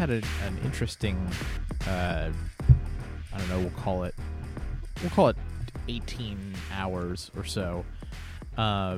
had 0.00 0.08
a, 0.10 0.22
an 0.46 0.56
interesting, 0.64 1.14
uh, 1.86 2.30
I 3.34 3.38
don't 3.38 3.48
know, 3.50 3.58
we'll 3.60 3.70
call 3.82 4.04
it, 4.04 4.14
we'll 5.02 5.10
call 5.10 5.28
it 5.28 5.36
18 5.88 6.54
hours 6.72 7.30
or 7.36 7.44
so. 7.44 7.84
Uh, 8.56 8.96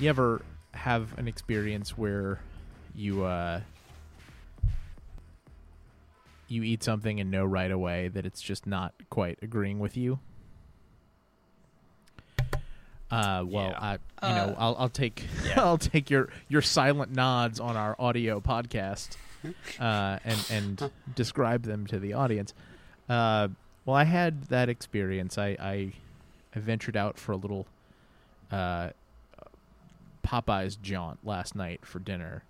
you 0.00 0.08
ever 0.08 0.40
have 0.72 1.16
an 1.18 1.28
experience 1.28 1.98
where 1.98 2.40
you, 2.94 3.22
uh, 3.24 3.60
you 6.48 6.62
eat 6.62 6.82
something 6.82 7.20
and 7.20 7.30
know 7.30 7.44
right 7.44 7.70
away 7.70 8.08
that 8.08 8.24
it's 8.24 8.40
just 8.40 8.66
not 8.66 8.94
quite 9.10 9.38
agreeing 9.42 9.78
with 9.78 9.94
you? 9.94 10.20
Uh, 13.10 13.44
well, 13.46 13.68
Yeah. 13.68 13.78
I, 13.78 13.92
you 14.26 14.34
know, 14.34 14.54
Uh, 14.54 14.54
I'll, 14.56 14.76
I'll 14.78 14.88
take, 14.88 15.22
yeah. 15.44 15.52
I'll 15.62 15.76
take 15.76 16.08
your 16.08 16.30
your 16.48 16.62
silent 16.62 17.12
nods 17.14 17.60
on 17.60 17.76
our 17.76 17.94
audio 17.98 18.40
podcast, 18.40 19.16
uh, 19.80 20.18
and 20.24 20.46
and 20.50 20.90
describe 21.14 21.62
them 21.64 21.86
to 21.88 21.98
the 21.98 22.12
audience. 22.12 22.54
Uh, 23.08 23.48
well, 23.84 23.96
I 23.96 24.04
had 24.04 24.44
that 24.44 24.68
experience. 24.68 25.36
I 25.38 25.56
I, 25.60 25.92
I 26.54 26.58
ventured 26.58 26.96
out 26.96 27.18
for 27.18 27.32
a 27.32 27.36
little, 27.36 27.66
uh, 28.50 28.90
Popeyes 30.24 30.80
jaunt 30.80 31.18
last 31.24 31.54
night 31.54 31.84
for 31.84 31.98
dinner, 31.98 32.42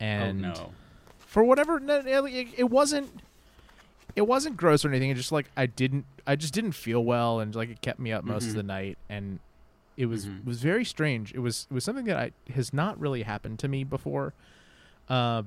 and 0.00 0.44
oh 0.44 0.48
no. 0.48 0.70
for 1.18 1.44
whatever 1.44 1.78
no, 1.78 2.00
no, 2.00 2.24
it, 2.24 2.48
it 2.56 2.70
wasn't 2.70 3.20
it 4.16 4.22
wasn't 4.26 4.56
gross 4.56 4.84
or 4.84 4.88
anything 4.88 5.10
it 5.10 5.14
just 5.14 5.30
like 5.30 5.46
i 5.56 5.66
didn't 5.66 6.04
i 6.26 6.34
just 6.34 6.52
didn't 6.52 6.72
feel 6.72 7.04
well 7.04 7.38
and 7.38 7.54
like 7.54 7.68
it 7.68 7.80
kept 7.80 8.00
me 8.00 8.10
up 8.10 8.24
most 8.24 8.46
of 8.46 8.50
Mhm. 8.50 8.56
the 8.56 8.62
night 8.64 8.98
and 9.08 9.38
it 9.96 10.06
was 10.06 10.26
Mhm. 10.26 10.44
was 10.44 10.60
very 10.60 10.84
strange 10.84 11.32
it 11.32 11.38
was 11.38 11.68
it 11.70 11.74
was 11.74 11.84
something 11.84 12.06
that 12.06 12.16
i 12.16 12.32
has 12.52 12.72
not 12.72 12.98
really 12.98 13.22
happened 13.22 13.60
to 13.60 13.68
me 13.68 13.84
before 13.84 14.32
uh, 15.08 15.42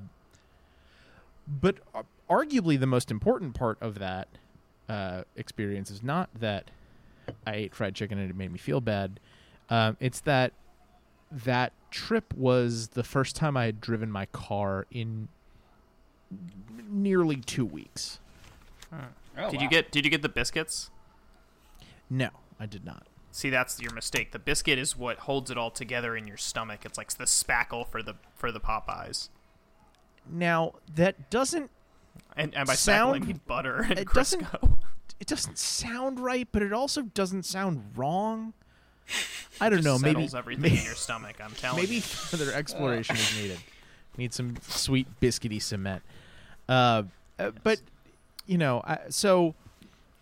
but 1.47 1.77
uh, 1.93 2.03
arguably 2.29 2.79
the 2.79 2.87
most 2.87 3.11
important 3.11 3.53
part 3.53 3.77
of 3.81 3.99
that 3.99 4.27
uh, 4.89 5.23
experience 5.35 5.89
is 5.89 6.03
not 6.03 6.29
that 6.39 6.69
i 7.47 7.53
ate 7.53 7.75
fried 7.75 7.95
chicken 7.95 8.17
and 8.17 8.29
it 8.29 8.35
made 8.35 8.51
me 8.51 8.57
feel 8.57 8.81
bad 8.81 9.19
um, 9.69 9.97
it's 9.99 10.19
that 10.21 10.53
that 11.31 11.73
trip 11.89 12.33
was 12.35 12.89
the 12.89 13.03
first 13.03 13.35
time 13.35 13.57
I 13.57 13.65
had 13.65 13.81
driven 13.81 14.11
my 14.11 14.27
car 14.27 14.85
in 14.91 15.29
nearly 16.89 17.37
two 17.37 17.65
weeks. 17.65 18.19
Oh, 18.91 19.49
did 19.49 19.57
wow. 19.57 19.63
you 19.63 19.69
get 19.69 19.91
did 19.91 20.05
you 20.05 20.11
get 20.11 20.21
the 20.21 20.29
biscuits? 20.29 20.91
No, 22.09 22.29
I 22.59 22.65
did 22.65 22.85
not. 22.85 23.07
See, 23.31 23.49
that's 23.49 23.81
your 23.81 23.93
mistake. 23.93 24.31
The 24.31 24.37
biscuit 24.37 24.77
is 24.77 24.95
what 24.95 25.19
holds 25.19 25.49
it 25.49 25.57
all 25.57 25.71
together 25.71 26.15
in 26.15 26.27
your 26.27 26.37
stomach. 26.37 26.81
It's 26.85 26.99
like 26.99 27.11
the 27.13 27.23
spackle 27.23 27.87
for 27.87 28.03
the 28.03 28.15
for 28.35 28.51
the 28.51 28.59
Popeyes. 28.59 29.29
Now 30.29 30.73
that 30.95 31.29
doesn't 31.29 31.69
And, 32.35 32.53
and 32.55 32.67
by 32.67 32.73
Sound- 32.75 33.23
I 33.23 33.25
mean 33.27 33.41
butter 33.47 33.81
and 33.89 33.99
it 33.99 34.07
doesn't- 34.13 34.47
it 35.19 35.27
doesn't 35.27 35.57
sound 35.57 36.19
right, 36.19 36.47
but 36.51 36.61
it 36.61 36.73
also 36.73 37.03
doesn't 37.03 37.43
sound 37.43 37.91
wrong. 37.95 38.53
I 39.61 39.69
don't 39.69 39.83
know. 39.83 39.97
Maybe 39.99 40.27
everything 40.35 40.61
maybe, 40.61 40.77
in 40.79 40.83
your 40.85 40.95
stomach. 40.95 41.35
I'm 41.41 41.51
telling 41.51 41.77
maybe 41.83 41.95
you. 41.95 42.01
further 42.01 42.51
exploration 42.53 43.15
is 43.15 43.35
needed. 43.41 43.59
Need 44.17 44.33
some 44.33 44.55
sweet 44.67 45.07
biscuity 45.21 45.61
cement. 45.61 46.01
Uh, 46.67 47.03
uh, 47.39 47.51
but 47.63 47.79
you 48.45 48.57
know, 48.57 48.81
I, 48.85 48.99
so 49.09 49.55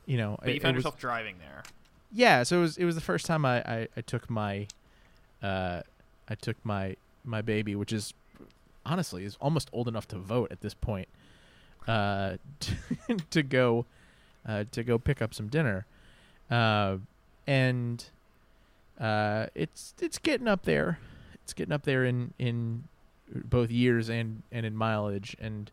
you 0.06 0.18
know, 0.18 0.38
But 0.42 0.50
you 0.50 0.56
it 0.56 0.62
found 0.62 0.76
was- 0.76 0.84
yourself 0.84 1.00
driving 1.00 1.36
there. 1.40 1.64
yeah 2.12 2.44
so 2.44 2.58
it 2.58 2.62
was 2.62 2.78
it 2.78 2.86
was 2.86 2.96
the 2.96 3.02
first 3.02 3.26
time 3.26 3.46
i 3.46 3.62
i, 3.62 3.88
I 3.96 4.02
took 4.02 4.30
my 4.30 4.68
uh 5.42 5.82
i 6.28 6.36
took 6.36 6.58
my 6.66 6.98
my 7.24 7.42
baby 7.42 7.74
which 7.76 7.94
is 7.94 8.14
honestly 8.86 9.24
is 9.26 9.38
almost 9.40 9.70
old 9.72 9.88
enough 9.88 10.08
to 10.08 10.18
vote 10.18 10.52
at 10.52 10.62
this 10.62 10.74
point 10.74 11.08
uh 11.88 12.38
to, 12.60 12.76
to 13.30 13.44
go 13.44 13.86
uh 14.48 14.64
to 14.72 14.84
go 14.84 14.98
pick 14.98 15.22
up 15.22 15.34
some 15.34 15.48
dinner. 15.48 15.86
Uh 16.50 16.98
and 17.48 18.06
uh 19.00 19.48
it's 19.56 19.94
it's 20.02 20.18
getting 20.18 20.48
up 20.48 20.64
there. 20.64 21.00
It's 21.44 21.54
getting 21.54 21.74
up 21.74 21.84
there 21.84 22.06
in 22.06 22.34
in 22.38 22.84
both 23.34 23.72
years 23.72 24.10
and 24.10 24.44
and 24.52 24.66
in 24.66 24.76
mileage. 24.76 25.36
And 25.40 25.72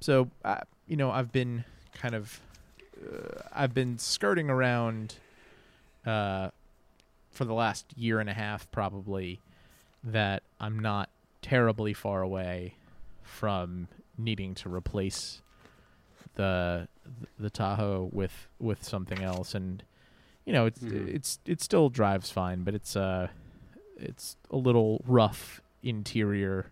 so 0.00 0.30
uh, 0.44 0.60
you 0.88 0.96
know 0.96 1.10
i've 1.10 1.30
been 1.30 1.64
kind 1.92 2.14
of 2.14 2.40
uh, 3.00 3.42
I've 3.52 3.74
been 3.74 3.98
skirting 3.98 4.50
around 4.50 5.16
uh, 6.06 6.50
for 7.30 7.44
the 7.44 7.54
last 7.54 7.86
year 7.96 8.20
and 8.20 8.28
a 8.28 8.34
half, 8.34 8.70
probably, 8.70 9.40
that 10.04 10.42
I'm 10.58 10.78
not 10.78 11.08
terribly 11.42 11.92
far 11.94 12.22
away 12.22 12.74
from 13.22 13.88
needing 14.18 14.54
to 14.54 14.68
replace 14.68 15.42
the 16.34 16.88
the 17.38 17.50
Tahoe 17.50 18.08
with 18.12 18.46
with 18.58 18.84
something 18.84 19.22
else, 19.22 19.54
and 19.54 19.82
you 20.44 20.52
know, 20.52 20.66
it's 20.66 20.80
Mhm. 20.80 21.08
it's 21.14 21.38
it 21.46 21.60
still 21.60 21.88
drives 21.88 22.30
fine, 22.30 22.62
but 22.64 22.74
it's 22.74 22.94
uh 22.96 23.28
it's 23.96 24.36
a 24.50 24.56
little 24.56 25.02
rough 25.06 25.60
interior 25.82 26.70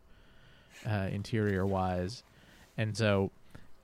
uh, 0.87 1.09
interior 1.11 1.67
wise, 1.67 2.23
and 2.77 2.97
so 2.97 3.31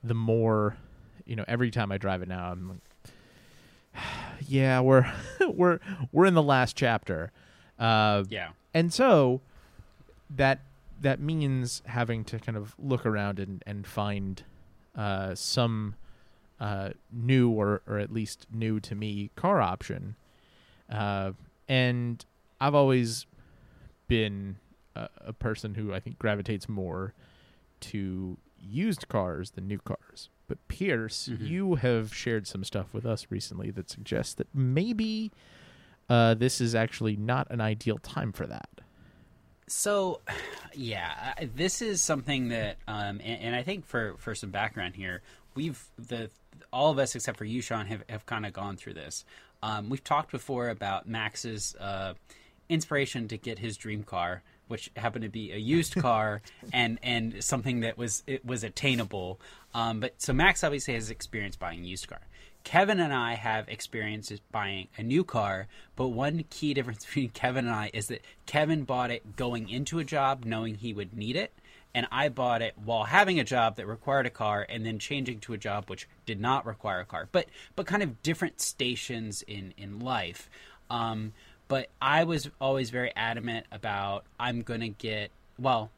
the 0.03 0.13
more 0.13 0.77
you 1.25 1.35
know, 1.35 1.43
every 1.47 1.71
time 1.71 1.91
I 1.91 1.97
drive 1.97 2.21
it 2.21 2.27
now, 2.27 2.51
I'm 2.51 2.69
like, 2.69 4.01
yeah, 4.47 4.79
we're 4.79 5.11
we're 5.53 5.79
we're 6.11 6.25
in 6.25 6.33
the 6.35 6.43
last 6.43 6.75
chapter, 6.75 7.31
uh, 7.79 8.23
Yeah. 8.29 8.49
and 8.73 8.93
so 8.93 9.41
that 10.29 10.59
that 11.01 11.19
means 11.19 11.81
having 11.85 12.23
to 12.25 12.39
kind 12.39 12.57
of 12.57 12.75
look 12.79 13.05
around 13.05 13.39
and 13.39 13.63
and 13.67 13.85
find 13.85 14.43
uh, 14.95 15.35
some 15.35 15.95
uh, 16.59 16.89
new 17.11 17.49
or 17.49 17.81
or 17.87 17.99
at 17.99 18.11
least 18.11 18.47
new 18.51 18.79
to 18.79 18.95
me 18.95 19.29
car 19.35 19.61
option, 19.61 20.15
uh, 20.89 21.31
and 21.67 22.25
I've 22.61 22.75
always 22.75 23.25
been 24.07 24.57
a, 24.95 25.09
a 25.17 25.33
person 25.33 25.75
who 25.75 25.93
I 25.93 25.99
think 25.99 26.17
gravitates 26.19 26.69
more 26.69 27.13
to 27.81 28.37
used 28.59 29.07
cars 29.09 29.51
than 29.51 29.67
new 29.67 29.79
cars. 29.79 30.29
But 30.47 30.65
Pierce, 30.67 31.27
Mhm. 31.27 31.47
you 31.47 31.75
have 31.75 32.13
shared 32.13 32.47
some 32.47 32.63
stuff 32.63 32.93
with 32.93 33.05
us 33.05 33.27
recently 33.29 33.71
that 33.71 33.89
suggests 33.89 34.33
that 34.35 34.47
maybe 34.53 35.31
uh, 36.07 36.35
this 36.35 36.61
is 36.61 36.75
actually 36.75 37.15
not 37.15 37.47
an 37.49 37.59
ideal 37.61 37.97
time 37.97 38.31
for 38.31 38.45
that. 38.45 38.69
So, 39.67 40.21
yeah, 40.73 41.33
this 41.55 41.81
is 41.81 42.01
something 42.01 42.49
that, 42.49 42.77
um, 42.87 43.19
and, 43.23 43.41
and 43.41 43.55
I 43.55 43.63
think 43.63 43.85
for 43.85 44.15
for 44.17 44.35
some 44.35 44.51
background 44.51 44.95
here, 44.95 45.21
we've 45.55 45.83
the 45.97 46.29
all 46.71 46.91
of 46.91 46.99
us 46.99 47.15
except 47.15 47.37
for 47.37 47.45
you, 47.45 47.61
Sean, 47.61 47.87
have 47.87 48.03
have 48.09 48.25
kind 48.25 48.45
of 48.45 48.53
gone 48.53 48.77
through 48.77 48.93
this. 48.93 49.25
Um, 49.63 49.89
we've 49.89 50.03
talked 50.03 50.31
before 50.31 50.69
about 50.69 51.07
Max's 51.07 51.75
uh, 51.79 52.13
inspiration 52.69 53.27
to 53.29 53.37
get 53.37 53.57
his 53.57 53.77
dream 53.77 54.03
car, 54.03 54.43
which 54.67 54.91
happened 54.95 55.23
to 55.23 55.29
be 55.29 55.51
a 55.51 55.57
used 55.57 55.95
car 56.01 56.41
and 56.71 56.99
and 57.01 57.43
something 57.43 57.79
that 57.79 57.97
was 57.97 58.23
it 58.27 58.45
was 58.45 58.63
attainable. 58.63 59.39
Um, 59.73 59.99
but 59.99 60.21
so 60.21 60.33
Max 60.33 60.63
obviously 60.63 60.93
has 60.93 61.09
experience 61.09 61.55
buying 61.55 61.83
a 61.83 61.87
used 61.87 62.07
car. 62.07 62.21
Kevin 62.65 62.99
and 62.99 63.13
I 63.13 63.35
have 63.35 63.69
experiences 63.69 64.41
buying 64.51 64.87
a 64.97 65.03
new 65.03 65.23
car, 65.23 65.67
but 65.95 66.09
one 66.09 66.43
key 66.49 66.73
difference 66.73 67.05
between 67.05 67.29
Kevin 67.29 67.67
and 67.67 67.75
I 67.75 67.91
is 67.93 68.07
that 68.07 68.25
Kevin 68.47 68.83
bought 68.83 69.11
it 69.11 69.37
going 69.37 69.69
into 69.69 69.99
a 69.99 70.03
job 70.03 70.43
knowing 70.43 70.75
he 70.75 70.91
would 70.91 71.15
need 71.15 71.37
it, 71.37 71.53
and 71.93 72.07
I 72.11 72.27
bought 72.27 72.63
it 72.63 72.73
while 72.83 73.05
having 73.05 73.39
a 73.39 73.43
job 73.45 73.75
that 73.77 73.87
required 73.87 74.25
a 74.25 74.31
car 74.31 74.65
and 74.67 74.83
then 74.85 74.99
changing 74.99 75.39
to 75.41 75.53
a 75.53 75.57
job 75.57 75.89
which 75.89 76.09
did 76.25 76.41
not 76.41 76.65
require 76.65 76.99
a 76.99 77.05
car. 77.05 77.29
But 77.31 77.45
but 77.75 77.85
kind 77.85 78.03
of 78.03 78.21
different 78.23 78.59
stations 78.59 79.43
in 79.43 79.73
in 79.77 79.99
life. 79.99 80.49
Um, 80.89 81.33
but 81.67 81.89
I 82.01 82.23
was 82.23 82.49
always 82.59 82.89
very 82.89 83.13
adamant 83.15 83.67
about 83.71 84.25
I'm 84.39 84.63
going 84.63 84.81
to 84.81 84.89
get 84.89 85.29
well, 85.57 85.91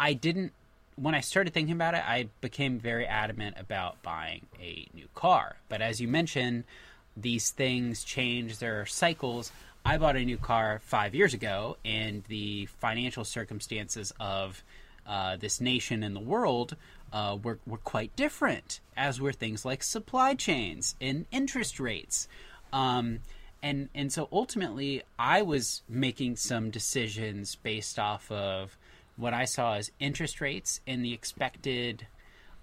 I 0.00 0.14
didn't 0.14 0.52
when 1.00 1.14
I 1.14 1.20
started 1.20 1.54
thinking 1.54 1.74
about 1.74 1.94
it, 1.94 2.02
I 2.06 2.28
became 2.40 2.78
very 2.78 3.06
adamant 3.06 3.56
about 3.58 4.02
buying 4.02 4.46
a 4.60 4.88
new 4.94 5.06
car. 5.14 5.56
But 5.68 5.80
as 5.80 6.00
you 6.00 6.08
mentioned, 6.08 6.64
these 7.16 7.50
things 7.50 8.04
change, 8.04 8.58
there 8.58 8.80
are 8.80 8.86
cycles. 8.86 9.52
I 9.84 9.98
bought 9.98 10.16
a 10.16 10.24
new 10.24 10.36
car 10.36 10.80
five 10.84 11.14
years 11.14 11.34
ago, 11.34 11.76
and 11.84 12.24
the 12.24 12.66
financial 12.66 13.24
circumstances 13.24 14.12
of 14.20 14.62
uh, 15.06 15.36
this 15.36 15.60
nation 15.60 16.02
and 16.02 16.14
the 16.14 16.20
world 16.20 16.76
uh, 17.12 17.38
were, 17.42 17.58
were 17.66 17.78
quite 17.78 18.14
different, 18.16 18.80
as 18.96 19.20
were 19.20 19.32
things 19.32 19.64
like 19.64 19.82
supply 19.82 20.34
chains 20.34 20.94
and 21.00 21.26
interest 21.30 21.80
rates. 21.80 22.28
Um, 22.72 23.20
and, 23.62 23.88
and 23.94 24.12
so 24.12 24.28
ultimately, 24.30 25.02
I 25.18 25.42
was 25.42 25.82
making 25.88 26.36
some 26.36 26.70
decisions 26.70 27.56
based 27.56 27.98
off 27.98 28.30
of 28.30 28.76
what 29.18 29.34
I 29.34 29.44
saw 29.44 29.74
as 29.74 29.90
interest 29.98 30.40
rates 30.40 30.80
and 30.86 31.04
the 31.04 31.12
expected, 31.12 32.06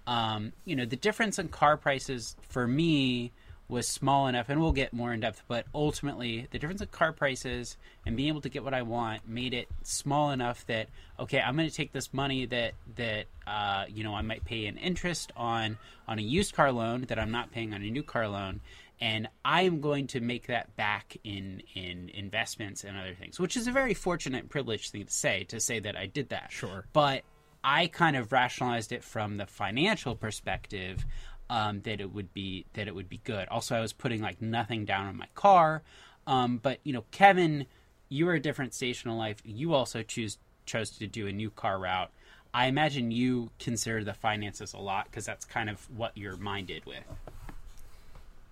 um, 0.06 0.52
you 0.64 0.74
know, 0.74 0.86
the 0.86 0.96
difference 0.96 1.38
in 1.38 1.48
car 1.48 1.76
prices 1.76 2.34
for 2.48 2.66
me 2.66 3.32
was 3.68 3.88
small 3.88 4.28
enough, 4.28 4.48
and 4.48 4.60
we'll 4.60 4.72
get 4.72 4.92
more 4.92 5.12
in 5.12 5.20
depth, 5.20 5.42
but 5.48 5.66
ultimately, 5.74 6.46
the 6.50 6.58
difference 6.58 6.80
in 6.80 6.86
car 6.86 7.12
prices 7.12 7.76
and 8.06 8.16
being 8.16 8.28
able 8.28 8.40
to 8.40 8.48
get 8.48 8.62
what 8.62 8.72
I 8.72 8.82
want 8.82 9.28
made 9.28 9.54
it 9.54 9.68
small 9.82 10.30
enough 10.30 10.64
that, 10.66 10.88
okay, 11.18 11.40
I'm 11.40 11.56
going 11.56 11.68
to 11.68 11.74
take 11.74 11.92
this 11.92 12.14
money 12.14 12.46
that, 12.46 12.74
that, 12.94 13.26
uh, 13.46 13.86
you 13.88 14.04
know, 14.04 14.14
I 14.14 14.22
might 14.22 14.44
pay 14.44 14.66
an 14.66 14.76
interest 14.76 15.32
on, 15.36 15.78
on 16.06 16.18
a 16.20 16.22
used 16.22 16.54
car 16.54 16.70
loan 16.70 17.06
that 17.08 17.18
I'm 17.18 17.32
not 17.32 17.50
paying 17.50 17.74
on 17.74 17.82
a 17.82 17.90
new 17.90 18.04
car 18.04 18.28
loan, 18.28 18.60
and 19.00 19.28
I'm 19.44 19.80
going 19.80 20.06
to 20.08 20.20
make 20.20 20.46
that 20.46 20.74
back 20.76 21.16
in 21.24 21.62
in 21.74 22.10
investments 22.10 22.84
and 22.84 22.96
other 22.96 23.14
things, 23.14 23.38
which 23.38 23.56
is 23.56 23.66
a 23.66 23.72
very 23.72 23.94
fortunate 23.94 24.42
and 24.42 24.50
privileged 24.50 24.90
thing 24.90 25.04
to 25.04 25.12
say 25.12 25.44
to 25.44 25.60
say 25.60 25.78
that 25.80 25.96
I 25.96 26.06
did 26.06 26.30
that. 26.30 26.50
Sure. 26.50 26.86
But 26.92 27.22
I 27.62 27.88
kind 27.88 28.16
of 28.16 28.32
rationalized 28.32 28.92
it 28.92 29.04
from 29.04 29.36
the 29.36 29.46
financial 29.46 30.14
perspective 30.14 31.04
um, 31.50 31.80
that 31.82 32.00
it 32.00 32.12
would 32.12 32.32
be 32.32 32.64
that 32.74 32.88
it 32.88 32.94
would 32.94 33.08
be 33.08 33.20
good. 33.24 33.48
Also, 33.48 33.76
I 33.76 33.80
was 33.80 33.92
putting 33.92 34.22
like 34.22 34.40
nothing 34.40 34.84
down 34.84 35.06
on 35.06 35.16
my 35.16 35.28
car, 35.34 35.82
um, 36.26 36.58
but 36.58 36.80
you 36.84 36.92
know, 36.92 37.04
Kevin, 37.10 37.66
you 38.08 38.28
are 38.28 38.34
a 38.34 38.40
different 38.40 38.72
station 38.74 39.10
in 39.10 39.18
life. 39.18 39.42
You 39.44 39.74
also 39.74 40.02
choose 40.02 40.38
chose 40.64 40.90
to 40.90 41.06
do 41.06 41.26
a 41.26 41.32
new 41.32 41.50
car 41.50 41.78
route. 41.78 42.10
I 42.54 42.66
imagine 42.66 43.10
you 43.10 43.50
consider 43.58 44.02
the 44.02 44.14
finances 44.14 44.72
a 44.72 44.78
lot 44.78 45.04
because 45.04 45.26
that's 45.26 45.44
kind 45.44 45.68
of 45.68 45.78
what 45.90 46.16
you're 46.16 46.36
minded 46.36 46.86
with. 46.86 47.04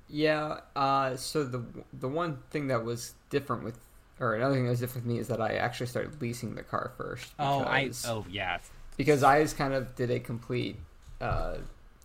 Yeah. 0.09 0.61
Uh, 0.77 1.17
so 1.17 1.45
the 1.45 1.63
the 1.93 2.09
one 2.09 2.39
thing 2.51 2.69
that 2.69 2.85
was 2.85 3.15
different 3.31 3.65
with, 3.65 3.79
or 4.21 4.35
another 4.35 4.55
thing 4.55 4.65
that 4.65 4.71
was 4.71 4.81
different 4.81 5.07
with 5.07 5.15
me 5.15 5.21
is 5.21 5.29
that 5.29 5.41
I 5.41 5.55
actually 5.55 5.87
started 5.87 6.21
leasing 6.21 6.55
the 6.55 6.63
car 6.63 6.93
first. 6.97 7.33
Oh, 7.39 7.61
I 7.61 7.91
oh 8.07 8.25
yeah, 8.31 8.59
because 8.97 9.23
I 9.23 9.43
just 9.43 9.57
kind 9.57 9.75
of 9.75 9.95
did 9.97 10.11
a 10.11 10.21
complete 10.21 10.77
uh, 11.21 11.57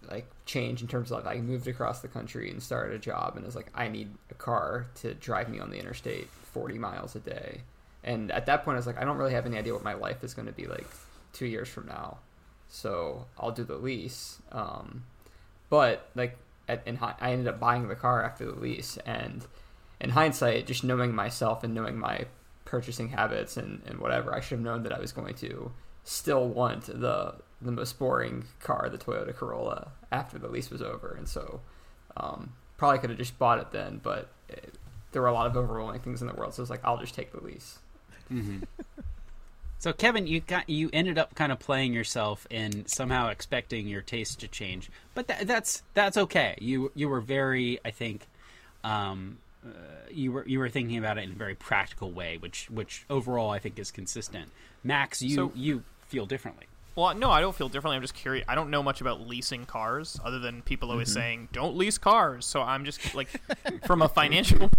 like 0.09 0.25
change 0.45 0.81
in 0.81 0.87
terms 0.87 1.11
of 1.11 1.23
like 1.23 1.37
I 1.37 1.41
moved 1.41 1.67
across 1.67 2.01
the 2.01 2.07
country 2.07 2.49
and 2.49 2.61
started 2.61 2.95
a 2.95 2.99
job 2.99 3.35
and 3.35 3.43
it 3.43 3.45
was 3.45 3.55
like 3.55 3.69
I 3.75 3.87
need 3.87 4.09
a 4.31 4.33
car 4.33 4.87
to 4.95 5.13
drive 5.13 5.49
me 5.49 5.59
on 5.59 5.69
the 5.69 5.77
interstate 5.77 6.27
40 6.53 6.77
miles 6.77 7.15
a 7.15 7.19
day. 7.19 7.61
And 8.03 8.31
at 8.31 8.45
that 8.45 8.63
point 8.63 8.75
I 8.75 8.79
was 8.79 8.87
like 8.87 8.99
I 8.99 9.05
don't 9.05 9.17
really 9.17 9.33
have 9.33 9.45
any 9.45 9.57
idea 9.57 9.73
what 9.73 9.83
my 9.83 9.93
life 9.93 10.23
is 10.23 10.33
going 10.33 10.47
to 10.47 10.53
be 10.53 10.65
like 10.65 10.87
2 11.33 11.45
years 11.45 11.67
from 11.67 11.87
now. 11.87 12.17
So 12.69 13.25
I'll 13.37 13.51
do 13.51 13.63
the 13.63 13.75
lease. 13.75 14.39
Um, 14.51 15.03
but 15.69 16.09
like 16.15 16.37
at, 16.69 16.81
in 16.86 16.98
I 17.01 17.31
ended 17.31 17.48
up 17.48 17.60
buying 17.60 17.88
the 17.88 17.95
car 17.95 18.24
after 18.24 18.45
the 18.45 18.60
lease 18.60 18.98
and 19.06 19.45
in 20.00 20.12
hindsight 20.12 20.68
just 20.68 20.83
knowing 20.83 21.13
myself 21.13 21.63
and 21.63 21.74
knowing 21.74 21.98
my 21.98 22.25
purchasing 22.66 23.10
habits 23.10 23.57
and, 23.57 23.81
and 23.86 24.00
whatever 24.00 24.33
I 24.33 24.39
should 24.39 24.60
have 24.60 24.62
known 24.62 24.83
that 24.83 24.94
I 24.94 25.00
was 25.00 25.12
going 25.12 25.33
to 25.36 25.71
still 26.04 26.48
want 26.48 26.86
the 26.86 27.36
the 27.62 27.71
most 27.71 28.00
boring 28.00 28.45
car, 28.62 28.88
the 28.89 28.98
Toyota 28.98 29.36
Corolla, 29.36 29.92
after 30.12 30.39
the 30.39 30.48
lease 30.48 30.69
was 30.69 30.81
over, 30.81 31.13
and 31.18 31.27
so 31.27 31.60
um, 32.16 32.54
probably 32.77 33.00
could 33.00 33.10
have 33.10 33.19
just 33.19 33.38
bought 33.38 33.60
it 33.60 33.71
then. 33.71 34.00
But 34.01 34.30
it, 34.48 34.75
there 35.12 35.21
were 35.21 35.27
a 35.27 35.33
lot 35.33 35.48
of 35.48 35.57
overwhelming 35.57 36.00
things 36.00 36.21
in 36.21 36.27
the 36.27 36.33
world, 36.33 36.54
so 36.54 36.62
I 36.62 36.63
was 36.63 36.69
like, 36.69 36.81
I'll 36.86 36.98
just 36.98 37.16
take 37.16 37.31
the 37.31 37.44
lease. 37.44 37.80
hmm 38.30 38.60
So 39.79 39.93
Kevin, 39.93 40.27
you 40.27 40.41
got 40.41 40.69
you 40.69 40.89
ended 40.91 41.17
up 41.17 41.35
kind 41.35 41.51
of 41.51 41.59
playing 41.59 41.93
yourself 41.93 42.45
and 42.51 42.87
somehow 42.89 43.29
expecting 43.29 43.87
your 43.87 44.01
taste 44.01 44.41
to 44.41 44.47
change, 44.49 44.89
but 45.15 45.27
tha- 45.27 45.45
that's 45.45 45.83
that's 45.93 46.17
okay. 46.17 46.55
You 46.59 46.91
you 46.95 47.07
were 47.07 47.21
very, 47.21 47.79
I 47.85 47.91
think, 47.91 48.27
um, 48.83 49.37
uh, 49.65 49.69
you 50.11 50.33
were 50.33 50.45
you 50.45 50.59
were 50.59 50.67
thinking 50.69 50.97
about 50.97 51.17
it 51.17 51.23
in 51.23 51.31
a 51.31 51.35
very 51.35 51.55
practical 51.55 52.11
way, 52.11 52.37
which 52.37 52.69
which 52.69 53.05
overall 53.09 53.51
I 53.51 53.59
think 53.59 53.79
is 53.79 53.89
consistent. 53.89 54.49
Max, 54.83 55.21
you 55.21 55.35
So- 55.35 55.51
you 55.55 55.83
feel 56.07 56.25
differently. 56.25 56.65
Well, 56.95 57.15
no, 57.15 57.31
I 57.31 57.39
don't 57.39 57.55
feel 57.55 57.69
differently. 57.69 57.95
I'm 57.95 58.01
just 58.01 58.15
curious. 58.15 58.43
I 58.49 58.55
don't 58.55 58.69
know 58.69 58.83
much 58.83 58.99
about 58.99 59.21
leasing 59.25 59.65
cars, 59.65 60.19
other 60.25 60.39
than 60.39 60.61
people 60.63 60.91
always 60.91 61.07
Mm-hmm. 61.11 61.19
saying 61.19 61.47
don't 61.53 61.77
lease 61.77 61.97
cars. 61.97 62.45
So 62.45 62.61
I'm 62.61 62.83
just 62.83 63.15
like, 63.15 63.29
from 63.85 64.01
a 64.01 64.09
financial, 64.09 64.69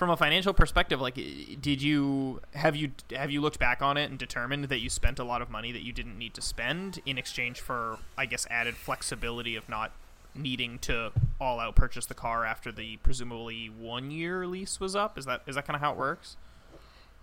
from 0.00 0.08
a 0.08 0.16
financial 0.16 0.54
perspective, 0.54 0.98
like, 0.98 1.16
did 1.60 1.82
you 1.82 2.40
have 2.54 2.74
you 2.74 2.92
have 3.14 3.30
you 3.30 3.42
looked 3.42 3.58
back 3.58 3.82
on 3.82 3.98
it 3.98 4.08
and 4.08 4.18
determined 4.18 4.64
that 4.64 4.78
you 4.78 4.88
spent 4.88 5.18
a 5.18 5.24
lot 5.24 5.42
of 5.42 5.50
money 5.50 5.72
that 5.72 5.82
you 5.82 5.92
didn't 5.92 6.16
need 6.16 6.32
to 6.32 6.40
spend 6.40 7.02
in 7.04 7.18
exchange 7.18 7.60
for, 7.60 7.98
I 8.16 8.24
guess, 8.24 8.46
added 8.48 8.76
flexibility 8.76 9.56
of 9.56 9.68
not 9.68 9.92
needing 10.34 10.78
to 10.78 11.12
all 11.38 11.60
out 11.60 11.76
purchase 11.76 12.06
the 12.06 12.14
car 12.14 12.46
after 12.46 12.72
the 12.72 12.96
presumably 13.02 13.66
one 13.66 14.10
year 14.10 14.46
lease 14.46 14.80
was 14.80 14.96
up? 14.96 15.18
Is 15.18 15.26
that 15.26 15.42
is 15.46 15.54
that 15.56 15.66
kind 15.66 15.74
of 15.74 15.82
how 15.82 15.92
it 15.92 15.98
works? 15.98 16.38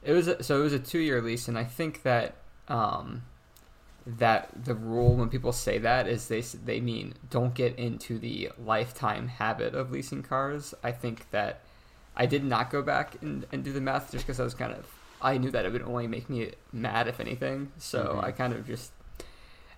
It 0.03 0.13
was 0.13 0.27
a, 0.27 0.43
so 0.43 0.59
it 0.59 0.63
was 0.63 0.73
a 0.73 0.79
two 0.79 0.99
year 0.99 1.19
lease, 1.19 1.47
and 1.47 1.57
I 1.57 1.63
think 1.63 2.03
that 2.03 2.35
um, 2.67 3.23
that 4.05 4.49
the 4.65 4.75
rule 4.75 5.15
when 5.15 5.29
people 5.29 5.51
say 5.51 5.79
that 5.79 6.07
is 6.07 6.27
they 6.27 6.41
they 6.41 6.79
mean 6.79 7.15
don't 7.31 7.55
get 7.55 7.75
into 7.79 8.19
the 8.19 8.51
lifetime 8.63 9.29
habit 9.29 9.73
of 9.73 9.89
leasing 9.89 10.21
cars. 10.21 10.75
I 10.83 10.91
think 10.91 11.31
that 11.31 11.61
I 12.17 12.25
did 12.25 12.43
not 12.43 12.69
go 12.71 12.81
back 12.81 13.21
and, 13.21 13.45
and 13.51 13.63
do 13.63 13.71
the 13.71 13.79
math 13.79 14.11
just 14.11 14.25
because 14.25 14.39
I 14.39 14.43
was 14.43 14.53
kind 14.53 14.73
of 14.73 14.85
I 15.21 15.37
knew 15.37 15.49
that 15.51 15.65
it 15.65 15.71
would 15.71 15.81
only 15.83 16.07
make 16.07 16.29
me 16.29 16.51
mad 16.73 17.07
if 17.07 17.19
anything. 17.19 17.71
So 17.77 17.99
Mhm. 18.15 18.23
I 18.23 18.31
kind 18.31 18.53
of 18.53 18.67
just 18.67 18.91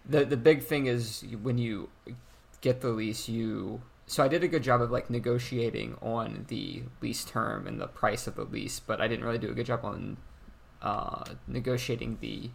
the 0.06 0.26
the 0.26 0.38
big 0.38 0.64
thing 0.64 0.88
is 0.88 1.24
when 1.44 1.58
you 1.58 1.90
get 2.62 2.82
the 2.82 2.90
lease 2.90 3.30
you 3.30 3.82
so 4.08 4.24
I 4.24 4.28
did 4.28 4.44
a 4.44 4.48
good 4.48 4.64
job 4.64 4.82
of 4.82 4.90
like 4.90 5.10
negotiating 5.10 5.96
on 6.02 6.46
the 6.48 6.84
lease 7.02 7.24
term 7.24 7.68
and 7.68 7.80
the 7.80 7.88
price 7.88 8.26
of 8.26 8.36
the 8.36 8.44
lease, 8.44 8.80
but 8.80 9.00
I 9.00 9.08
didn't 9.08 9.24
really 9.24 9.38
do 9.38 9.50
a 9.52 9.54
good 9.54 9.68
job 9.68 9.86
on 9.86 10.18
uh, 10.82 11.24
negotiating 11.48 12.18
the 12.20 12.50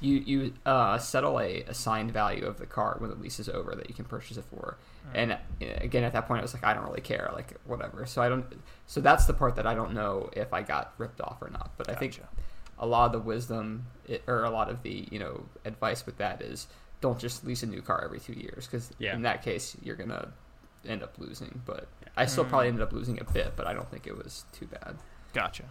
you 0.00 0.16
you 0.16 0.52
uh, 0.66 0.98
settle 0.98 1.38
a 1.40 1.62
assigned 1.62 2.12
value 2.12 2.46
of 2.46 2.58
the 2.58 2.66
car 2.66 2.96
when 2.98 3.10
the 3.10 3.16
lease 3.16 3.38
is 3.38 3.48
over 3.48 3.74
that 3.74 3.88
you 3.88 3.94
can 3.94 4.04
purchase 4.06 4.36
it 4.36 4.44
for. 4.50 4.76
And 5.14 5.32
uh, 5.32 5.36
again, 5.60 6.04
at 6.04 6.12
that 6.12 6.26
point, 6.28 6.38
I 6.40 6.42
was 6.42 6.54
like, 6.54 6.64
I 6.64 6.72
don't 6.74 6.84
really 6.84 7.00
care, 7.00 7.30
like 7.34 7.54
whatever. 7.66 8.06
So 8.06 8.22
I 8.22 8.28
don't. 8.28 8.44
So 8.86 9.00
that's 9.00 9.26
the 9.26 9.34
part 9.34 9.56
that 9.56 9.66
I 9.66 9.74
don't 9.74 9.92
know 9.94 10.30
if 10.32 10.52
I 10.52 10.62
got 10.62 10.92
ripped 10.98 11.20
off 11.20 11.42
or 11.42 11.50
not. 11.50 11.72
But 11.76 11.88
I 11.90 11.94
think 11.94 12.20
a 12.78 12.86
lot 12.86 13.06
of 13.06 13.12
the 13.12 13.18
wisdom 13.20 13.86
it, 14.06 14.22
or 14.26 14.44
a 14.44 14.50
lot 14.50 14.70
of 14.70 14.82
the 14.82 15.06
you 15.10 15.18
know 15.18 15.44
advice 15.64 16.06
with 16.06 16.18
that 16.18 16.40
is 16.42 16.66
don't 17.00 17.18
just 17.18 17.44
lease 17.44 17.62
a 17.62 17.66
new 17.66 17.82
car 17.82 18.02
every 18.04 18.20
two 18.20 18.32
years 18.34 18.66
because 18.66 18.90
Yeah. 18.98 19.14
in 19.14 19.22
that 19.22 19.42
case 19.42 19.76
you're 19.82 19.96
gonna 19.96 20.28
end 20.86 21.02
up 21.02 21.14
losing. 21.18 21.60
But 21.66 21.88
I 22.16 22.26
still 22.26 22.44
Mm. 22.44 22.48
probably 22.50 22.68
ended 22.68 22.82
up 22.82 22.92
losing 22.92 23.20
a 23.20 23.24
bit, 23.24 23.52
but 23.56 23.66
I 23.66 23.72
don't 23.74 23.88
think 23.90 24.06
it 24.06 24.16
was 24.16 24.44
too 24.52 24.66
bad. 24.66 24.96
Gotcha. 25.34 25.64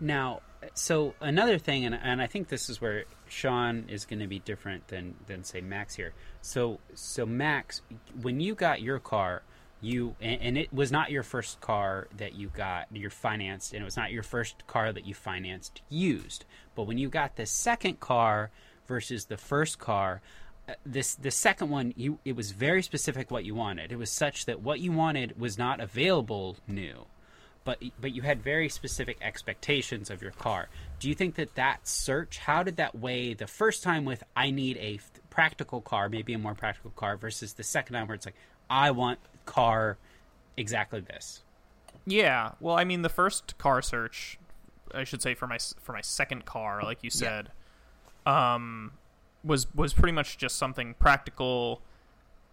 Now, 0.00 0.42
so 0.74 1.14
another 1.20 1.58
thing, 1.58 1.84
and, 1.84 1.94
and 1.94 2.20
I 2.20 2.26
think 2.26 2.48
this 2.48 2.68
is 2.68 2.80
where 2.80 3.04
Sean 3.28 3.84
is 3.88 4.04
going 4.04 4.20
to 4.20 4.26
be 4.26 4.38
different 4.38 4.88
than 4.88 5.14
than 5.26 5.44
say 5.44 5.60
Max 5.60 5.94
here. 5.94 6.12
So 6.42 6.80
so 6.94 7.26
Max, 7.26 7.82
when 8.20 8.40
you 8.40 8.54
got 8.54 8.80
your 8.80 8.98
car, 8.98 9.42
you 9.80 10.16
and, 10.20 10.40
and 10.40 10.58
it 10.58 10.72
was 10.72 10.90
not 10.92 11.10
your 11.10 11.22
first 11.22 11.60
car 11.60 12.08
that 12.16 12.34
you 12.34 12.48
got 12.48 12.86
you 12.92 13.10
financed, 13.10 13.72
and 13.72 13.82
it 13.82 13.84
was 13.84 13.96
not 13.96 14.12
your 14.12 14.22
first 14.22 14.66
car 14.66 14.92
that 14.92 15.06
you 15.06 15.14
financed 15.14 15.82
used. 15.88 16.44
But 16.74 16.84
when 16.84 16.98
you 16.98 17.08
got 17.08 17.36
the 17.36 17.46
second 17.46 18.00
car 18.00 18.50
versus 18.86 19.26
the 19.26 19.36
first 19.36 19.78
car. 19.78 20.20
uh, 20.68 20.74
This 20.84 21.14
the 21.14 21.30
second 21.30 21.70
one 21.70 21.92
you 21.96 22.18
it 22.24 22.36
was 22.36 22.52
very 22.52 22.82
specific 22.82 23.30
what 23.30 23.44
you 23.44 23.54
wanted. 23.54 23.92
It 23.92 23.98
was 23.98 24.10
such 24.10 24.46
that 24.46 24.60
what 24.60 24.80
you 24.80 24.92
wanted 24.92 25.38
was 25.38 25.58
not 25.58 25.80
available 25.80 26.56
new 26.66 27.06
but 27.66 27.82
but 28.00 28.12
you 28.14 28.22
had 28.22 28.42
very 28.42 28.70
specific 28.70 29.18
expectations 29.20 30.08
of 30.08 30.22
your 30.22 30.30
car. 30.30 30.68
Do 31.00 31.08
you 31.10 31.14
think 31.14 31.34
that 31.34 31.56
that 31.56 31.86
search, 31.86 32.38
how 32.38 32.62
did 32.62 32.76
that 32.76 32.94
weigh 32.94 33.34
the 33.34 33.48
first 33.48 33.82
time 33.82 34.06
with 34.06 34.22
I 34.34 34.50
need 34.50 34.78
a 34.78 35.00
practical 35.28 35.82
car, 35.82 36.08
maybe 36.08 36.32
a 36.32 36.38
more 36.38 36.54
practical 36.54 36.92
car, 36.92 37.16
versus 37.18 37.52
the 37.54 37.64
second 37.64 37.94
time 37.94 38.06
where 38.06 38.14
it's 38.14 38.24
like 38.24 38.36
I 38.70 38.92
want 38.92 39.18
car 39.44 39.98
exactly 40.56 41.00
this. 41.00 41.42
Yeah, 42.06 42.52
well, 42.60 42.78
I 42.78 42.84
mean, 42.84 43.02
the 43.02 43.08
first 43.08 43.58
car 43.58 43.82
search, 43.82 44.38
I 44.94 45.02
should 45.02 45.20
say 45.20 45.34
for 45.34 45.48
my 45.48 45.58
for 45.82 45.92
my 45.92 46.00
second 46.00 46.44
car, 46.44 46.82
like 46.84 47.02
you 47.02 47.10
Yeah. 47.12 47.18
said, 47.18 47.50
um, 48.24 48.92
was 49.42 49.66
was 49.74 49.92
pretty 49.92 50.12
much 50.12 50.38
just 50.38 50.56
something 50.56 50.94
practical 50.94 51.82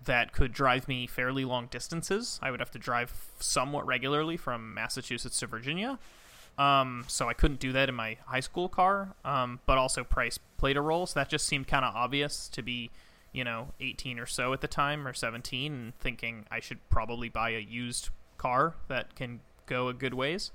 that 0.05 0.33
could 0.33 0.51
drive 0.51 0.87
me 0.87 1.07
fairly 1.07 1.45
long 1.45 1.67
distances. 1.67 2.39
I 2.41 2.51
would 2.51 2.59
have 2.59 2.71
to 2.71 2.79
drive 2.79 3.13
somewhat 3.39 3.85
regularly 3.85 4.37
from 4.37 4.73
Massachusetts 4.73 5.39
to 5.39 5.47
Virginia, 5.47 5.99
um, 6.57 7.05
so 7.07 7.29
I 7.29 7.33
couldn't 7.33 7.59
do 7.59 7.71
that 7.71 7.89
in 7.89 7.95
my 7.95 8.17
high 8.25 8.39
school 8.39 8.69
car. 8.69 9.15
Um, 9.25 9.59
but 9.65 9.77
also 9.77 10.03
price 10.03 10.39
played 10.57 10.77
a 10.77 10.81
role, 10.81 11.05
so 11.05 11.19
that 11.19 11.29
just 11.29 11.47
seemed 11.47 11.67
kind 11.67 11.85
of 11.85 11.95
obvious 11.95 12.47
to 12.49 12.61
be, 12.61 12.91
you 13.31 13.43
know, 13.43 13.69
18 13.79 14.19
or 14.19 14.25
so 14.25 14.53
at 14.53 14.61
the 14.61 14.67
time 14.67 15.07
or 15.07 15.13
17, 15.13 15.73
and 15.73 15.99
thinking 15.99 16.45
I 16.51 16.59
should 16.59 16.79
probably 16.89 17.29
buy 17.29 17.51
a 17.51 17.59
used 17.59 18.09
car 18.37 18.75
that 18.87 19.15
can 19.15 19.39
go 19.65 19.87
a 19.87 19.93
good 19.93 20.13
ways. 20.13 20.51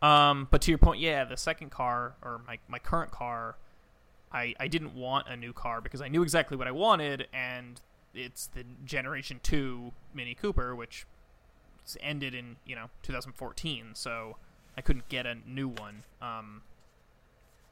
Um, 0.00 0.48
but 0.50 0.60
to 0.62 0.70
your 0.70 0.78
point, 0.78 1.00
yeah, 1.00 1.24
the 1.24 1.36
second 1.36 1.70
car 1.70 2.14
or 2.22 2.40
my, 2.46 2.58
my 2.68 2.80
current 2.80 3.12
car, 3.12 3.56
I, 4.32 4.54
I 4.58 4.66
didn't 4.66 4.94
want 4.94 5.28
a 5.28 5.36
new 5.36 5.52
car 5.52 5.80
because 5.80 6.02
I 6.02 6.08
knew 6.08 6.22
exactly 6.22 6.56
what 6.56 6.66
I 6.66 6.72
wanted, 6.72 7.28
and 7.32 7.80
it's 8.14 8.46
the 8.48 8.64
Generation 8.84 9.40
2 9.42 9.92
Mini 10.14 10.34
Cooper, 10.34 10.74
which 10.74 11.06
ended 12.00 12.34
in, 12.34 12.56
you 12.66 12.76
know, 12.76 12.86
2014, 13.02 13.90
so 13.94 14.36
I 14.76 14.80
couldn't 14.80 15.08
get 15.08 15.26
a 15.26 15.36
new 15.46 15.68
one. 15.68 16.04
Um, 16.20 16.62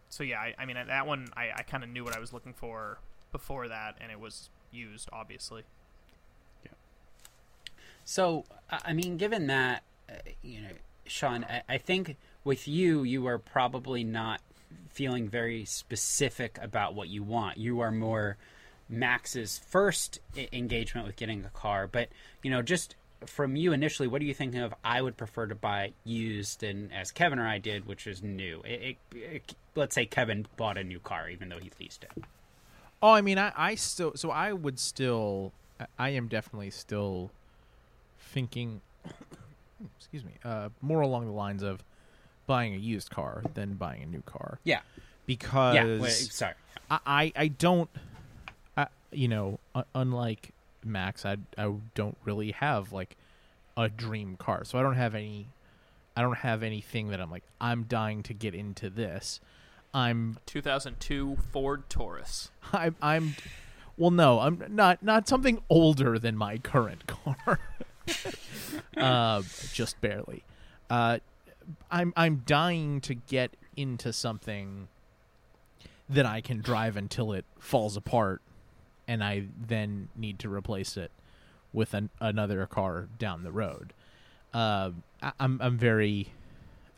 so 0.08 0.24
yeah, 0.24 0.40
I, 0.40 0.54
I 0.58 0.64
mean, 0.66 0.76
that 0.86 1.06
one, 1.06 1.28
I, 1.36 1.50
I 1.56 1.62
kind 1.62 1.84
of 1.84 1.90
knew 1.90 2.04
what 2.04 2.16
I 2.16 2.20
was 2.20 2.32
looking 2.32 2.52
for 2.52 2.98
before 3.32 3.68
that, 3.68 3.96
and 4.00 4.10
it 4.10 4.18
was 4.18 4.50
used, 4.72 5.08
obviously. 5.12 5.62
Yeah. 6.64 6.72
So, 8.04 8.44
I 8.70 8.92
mean, 8.92 9.16
given 9.16 9.46
that, 9.46 9.82
uh, 10.08 10.14
you 10.42 10.62
know, 10.62 10.68
Sean, 11.06 11.44
I, 11.44 11.62
I 11.68 11.78
think 11.78 12.16
with 12.44 12.66
you, 12.66 13.02
you 13.02 13.26
are 13.26 13.38
probably 13.38 14.04
not 14.04 14.40
feeling 14.88 15.28
very 15.28 15.64
specific 15.64 16.58
about 16.60 16.94
what 16.94 17.08
you 17.08 17.22
want. 17.22 17.58
You 17.58 17.80
are 17.80 17.90
more 17.90 18.36
Max's 18.90 19.58
first 19.66 20.18
engagement 20.52 21.06
with 21.06 21.16
getting 21.16 21.44
a 21.44 21.50
car, 21.50 21.86
but 21.86 22.08
you 22.42 22.50
know, 22.50 22.60
just 22.60 22.96
from 23.26 23.54
you 23.56 23.72
initially, 23.72 24.08
what 24.08 24.20
are 24.20 24.24
you 24.24 24.34
thinking 24.34 24.60
of? 24.60 24.74
I 24.82 25.00
would 25.02 25.16
prefer 25.16 25.46
to 25.46 25.54
buy 25.54 25.92
used, 26.04 26.62
and 26.62 26.92
as 26.92 27.10
Kevin 27.10 27.38
or 27.38 27.46
I 27.46 27.58
did, 27.58 27.86
which 27.86 28.06
is 28.06 28.22
new. 28.22 28.62
It, 28.64 28.96
it, 29.12 29.16
it, 29.16 29.54
let's 29.74 29.94
say 29.94 30.06
Kevin 30.06 30.46
bought 30.56 30.76
a 30.78 30.84
new 30.84 30.98
car, 30.98 31.28
even 31.28 31.48
though 31.48 31.58
he 31.58 31.70
leased 31.78 32.04
it. 32.04 32.24
Oh, 33.02 33.12
I 33.12 33.20
mean, 33.20 33.38
I, 33.38 33.52
I 33.56 33.74
still, 33.76 34.12
so 34.14 34.30
I 34.30 34.52
would 34.52 34.78
still, 34.78 35.52
I- 35.98 36.10
am 36.10 36.28
definitely 36.28 36.70
still 36.70 37.30
thinking, 38.18 38.80
excuse 39.98 40.24
me, 40.24 40.32
uh, 40.44 40.68
more 40.82 41.00
along 41.00 41.26
the 41.26 41.32
lines 41.32 41.62
of 41.62 41.82
buying 42.46 42.74
a 42.74 42.78
used 42.78 43.10
car 43.10 43.42
than 43.54 43.74
buying 43.74 44.02
a 44.02 44.06
new 44.06 44.22
car 44.22 44.58
Yeah, 44.64 44.80
because 45.24 45.74
yeah. 45.76 46.00
Wait, 46.00 46.10
sorry. 46.10 46.54
I, 46.90 46.98
I, 47.06 47.32
I 47.36 47.48
don't, 47.48 47.88
you 49.12 49.28
know, 49.28 49.58
uh, 49.74 49.84
unlike 49.94 50.50
Max, 50.84 51.24
I, 51.24 51.36
I 51.56 51.72
don't 51.94 52.16
really 52.24 52.52
have 52.52 52.92
like 52.92 53.16
a 53.76 53.88
dream 53.88 54.36
car, 54.36 54.64
so 54.64 54.78
I 54.78 54.82
don't 54.82 54.96
have 54.96 55.14
any, 55.14 55.48
I 56.16 56.22
don't 56.22 56.38
have 56.38 56.62
anything 56.62 57.08
that 57.08 57.20
I'm 57.20 57.30
like 57.30 57.44
I'm 57.60 57.84
dying 57.84 58.22
to 58.24 58.34
get 58.34 58.54
into 58.54 58.90
this. 58.90 59.40
I'm 59.92 60.38
2002 60.46 61.36
Ford 61.52 61.88
Taurus. 61.88 62.50
I'm, 62.72 62.94
I'm 63.02 63.34
well 64.00 64.10
no 64.10 64.40
i'm 64.40 64.64
not 64.68 65.02
not 65.02 65.28
something 65.28 65.60
older 65.68 66.18
than 66.18 66.36
my 66.36 66.56
current 66.58 67.06
car 67.06 67.60
uh, 68.96 69.42
just 69.72 70.00
barely 70.00 70.42
uh, 70.88 71.18
i'm 71.90 72.12
i'm 72.16 72.42
dying 72.46 73.00
to 73.00 73.14
get 73.14 73.52
into 73.76 74.12
something 74.12 74.88
that 76.08 76.24
i 76.24 76.40
can 76.40 76.60
drive 76.60 76.96
until 76.96 77.32
it 77.32 77.44
falls 77.58 77.96
apart 77.96 78.40
and 79.10 79.24
i 79.24 79.42
then 79.66 80.08
need 80.16 80.38
to 80.38 80.48
replace 80.48 80.96
it 80.96 81.10
with 81.72 81.92
an, 81.94 82.08
another 82.20 82.64
car 82.66 83.08
down 83.18 83.42
the 83.42 83.50
road 83.52 83.92
uh, 84.54 84.90
I, 85.22 85.32
i'm 85.40 85.58
i'm 85.60 85.76
very 85.76 86.28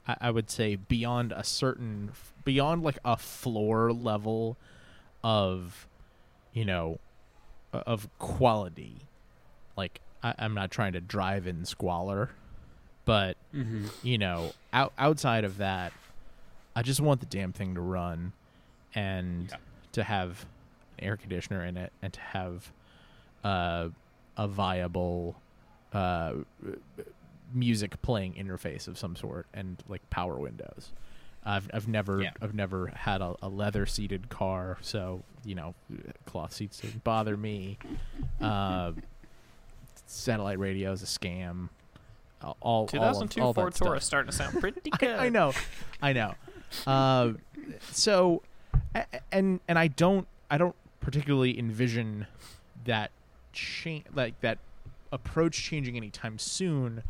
I, 0.06 0.16
I 0.20 0.30
would 0.30 0.50
say 0.50 0.76
beyond 0.76 1.32
a 1.32 1.42
certain 1.44 2.12
beyond 2.44 2.82
like 2.82 2.98
a 3.04 3.16
floor 3.16 3.92
level 3.92 4.56
of 5.24 5.86
you 6.52 6.64
know 6.64 6.98
of 7.72 8.08
quality 8.18 8.96
like 9.76 10.00
I, 10.22 10.34
i'm 10.38 10.54
not 10.54 10.70
trying 10.70 10.92
to 10.92 11.00
drive 11.00 11.46
in 11.46 11.64
squalor 11.64 12.30
but 13.04 13.36
Mm-hmm. 13.54 13.86
you 14.02 14.18
know 14.18 14.52
out, 14.72 14.92
outside 14.98 15.44
of 15.44 15.56
that 15.58 15.92
i 16.76 16.82
just 16.82 17.00
want 17.00 17.20
the 17.20 17.26
damn 17.26 17.52
thing 17.52 17.74
to 17.74 17.80
run 17.80 18.32
and 18.94 19.48
Yeah. 19.50 19.56
to 19.92 20.02
have 20.04 20.46
air 21.02 21.16
conditioner 21.16 21.64
in 21.64 21.76
it 21.76 21.92
and 22.02 22.12
to 22.12 22.20
have 22.20 22.72
uh, 23.44 23.88
a 24.36 24.48
viable 24.48 25.36
uh, 25.92 26.32
music 27.52 28.00
playing 28.02 28.34
interface 28.34 28.88
of 28.88 28.96
some 28.98 29.14
sort 29.16 29.46
and 29.52 29.82
like 29.88 30.08
power 30.10 30.36
windows 30.36 30.92
I've 31.44 31.68
I've 31.74 31.88
never 31.88 32.22
Yeah. 32.22 32.30
I've 32.40 32.54
never 32.54 32.92
had 32.94 33.20
a, 33.20 33.34
a 33.42 33.48
leather 33.48 33.86
seated 33.86 34.28
car, 34.28 34.78
so 34.80 35.22
you 35.44 35.54
know 35.54 35.74
cloth 36.24 36.52
seats 36.52 36.78
didn't 36.80 37.02
bother 37.02 37.36
me. 37.36 37.78
Uh, 38.40 38.92
satellite 40.06 40.58
radio 40.58 40.92
is 40.92 41.02
a 41.02 41.06
scam. 41.06 41.68
All, 42.42 42.56
all 42.60 42.86
2002 42.86 43.40
all 43.40 43.50
of, 43.50 43.58
all 43.58 43.64
Ford. 43.64 43.74
Taurus 43.74 44.04
starting 44.04 44.30
to 44.30 44.36
sound 44.36 44.60
pretty 44.60 44.90
good. 44.98 45.10
I, 45.10 45.26
I 45.26 45.28
know, 45.30 45.52
I 46.00 46.12
know. 46.12 46.34
Uh, 46.86 47.32
so, 47.90 48.42
and 49.32 49.60
and 49.66 49.78
I 49.78 49.88
don't 49.88 50.28
I 50.50 50.58
don't 50.58 50.76
particularly 51.02 51.58
envision 51.58 52.26
that 52.86 53.10
change 53.52 54.04
like 54.14 54.40
that 54.40 54.58
approach 55.12 55.62
changing 55.62 55.96
anytime 55.96 56.38
soon, 56.38 57.02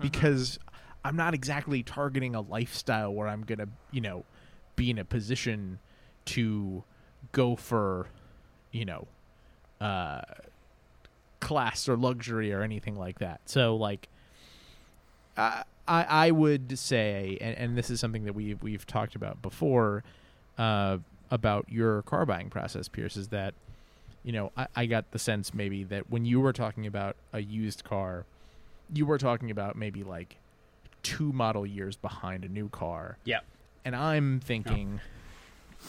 because 0.00 0.58
I'm 1.04 1.16
not 1.16 1.32
exactly 1.32 1.82
targeting 1.82 2.34
a 2.34 2.42
lifestyle 2.42 3.14
where 3.14 3.28
I'm 3.28 3.42
gonna 3.42 3.68
you 3.90 4.02
know 4.02 4.24
be 4.74 4.90
in 4.90 4.98
a 4.98 5.04
position 5.04 5.78
to 6.26 6.84
go 7.32 7.56
for 7.56 8.08
you 8.72 8.84
know 8.84 9.08
uh 9.80 10.20
class 11.40 11.88
or 11.88 11.96
luxury 11.96 12.52
or 12.52 12.62
anything 12.62 12.96
like 12.96 13.20
that. 13.20 13.40
So 13.46 13.76
like 13.76 14.08
I 15.36 15.62
I 15.86 16.02
I 16.02 16.30
would 16.30 16.78
say, 16.78 17.38
and, 17.40 17.56
and 17.56 17.78
this 17.78 17.90
is 17.90 18.00
something 18.00 18.24
that 18.24 18.34
we 18.34 18.54
we've 18.54 18.86
talked 18.86 19.14
about 19.14 19.40
before, 19.40 20.02
uh, 20.58 20.98
about 21.30 21.66
your 21.70 22.02
car 22.02 22.24
buying 22.26 22.50
process, 22.50 22.88
Pierce, 22.88 23.16
is 23.16 23.28
that 23.28 23.54
you 24.24 24.32
know 24.32 24.52
I, 24.56 24.66
I 24.76 24.86
got 24.86 25.10
the 25.12 25.18
sense 25.18 25.52
maybe 25.54 25.84
that 25.84 26.10
when 26.10 26.24
you 26.24 26.40
were 26.40 26.52
talking 26.52 26.86
about 26.86 27.16
a 27.32 27.40
used 27.40 27.84
car, 27.84 28.24
you 28.92 29.06
were 29.06 29.18
talking 29.18 29.50
about 29.50 29.76
maybe 29.76 30.02
like 30.04 30.36
two 31.02 31.32
model 31.32 31.64
years 31.66 31.96
behind 31.96 32.44
a 32.44 32.48
new 32.48 32.68
car, 32.68 33.16
Yep. 33.24 33.44
and 33.84 33.94
I'm 33.96 34.40
thinking. 34.40 35.00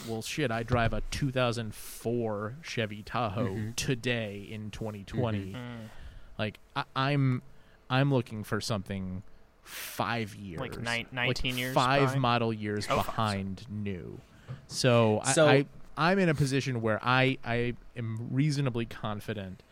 Well, 0.08 0.22
shit! 0.22 0.52
I 0.52 0.64
drive 0.64 0.92
a 0.94 1.02
2004 1.12 2.56
Chevy 2.62 3.02
Tahoe 3.04 3.56
Mhm. 3.56 3.76
today 3.76 4.46
in 4.50 4.70
2020 4.70 5.54
Mm. 5.54 5.90
like 6.38 6.60
I, 6.76 6.84
I'm 6.96 7.42
I'm 7.90 8.14
looking 8.14 8.44
for 8.44 8.60
something 8.60 9.24
five 9.64 10.36
years, 10.36 10.60
Like 10.60 10.78
nine- 10.80 11.08
19 11.12 11.58
years 11.58 11.74
five 11.74 12.02
behind? 12.02 12.22
model 12.22 12.54
years 12.54 12.86
Oh, 12.90 12.98
behind 12.98 13.66
new. 13.70 14.20
So, 14.68 15.22
So- 15.34 15.48
I, 15.48 15.54
I 15.54 15.66
I'm 16.12 16.20
in 16.20 16.30
a 16.30 16.36
position 16.36 16.82
where 16.82 17.00
I 17.04 17.38
I 17.44 17.74
am 17.96 18.28
reasonably 18.32 18.86
confident 18.86 19.64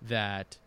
that 0.00 0.58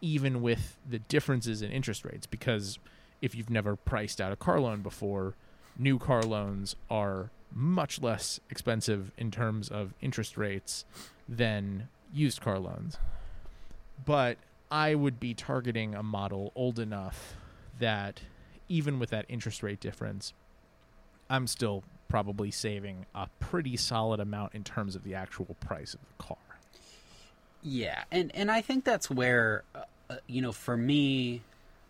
even 0.00 0.42
with 0.42 0.78
the 0.88 0.98
differences 0.98 1.62
in 1.62 1.70
interest 1.70 2.04
rates, 2.04 2.26
because 2.26 2.78
if 3.20 3.34
you've 3.34 3.50
never 3.50 3.76
priced 3.76 4.20
out 4.20 4.32
a 4.32 4.36
car 4.36 4.58
loan 4.60 4.82
before, 4.82 5.34
new 5.78 5.98
car 5.98 6.22
loans 6.22 6.74
are 6.90 7.30
much 7.54 8.00
less 8.00 8.40
expensive 8.50 9.12
in 9.18 9.30
terms 9.30 9.68
of 9.68 9.92
interest 10.00 10.36
rates 10.36 10.84
than 11.28 11.88
used 12.12 12.40
car 12.40 12.58
loans. 12.58 12.96
But 14.04 14.38
I 14.70 14.94
would 14.94 15.20
be 15.20 15.34
targeting 15.34 15.94
a 15.94 16.02
model 16.02 16.50
old 16.54 16.78
enough 16.78 17.36
that 17.78 18.22
even 18.68 18.98
with 18.98 19.10
that 19.10 19.26
interest 19.28 19.62
rate 19.62 19.80
difference, 19.80 20.32
I'm 21.28 21.46
still 21.46 21.84
probably 22.12 22.50
saving 22.50 23.06
a 23.14 23.26
pretty 23.40 23.74
solid 23.74 24.20
amount 24.20 24.54
in 24.54 24.62
terms 24.62 24.94
of 24.94 25.02
the 25.02 25.14
actual 25.14 25.56
price 25.60 25.94
of 25.94 26.00
the 26.00 26.22
car. 26.22 26.36
Yeah, 27.62 28.04
and 28.10 28.30
and 28.34 28.50
I 28.50 28.60
think 28.60 28.84
that's 28.84 29.08
where, 29.08 29.64
uh, 29.74 29.84
uh, 30.10 30.16
you 30.26 30.42
know, 30.42 30.52
for 30.52 30.76
me, 30.76 31.40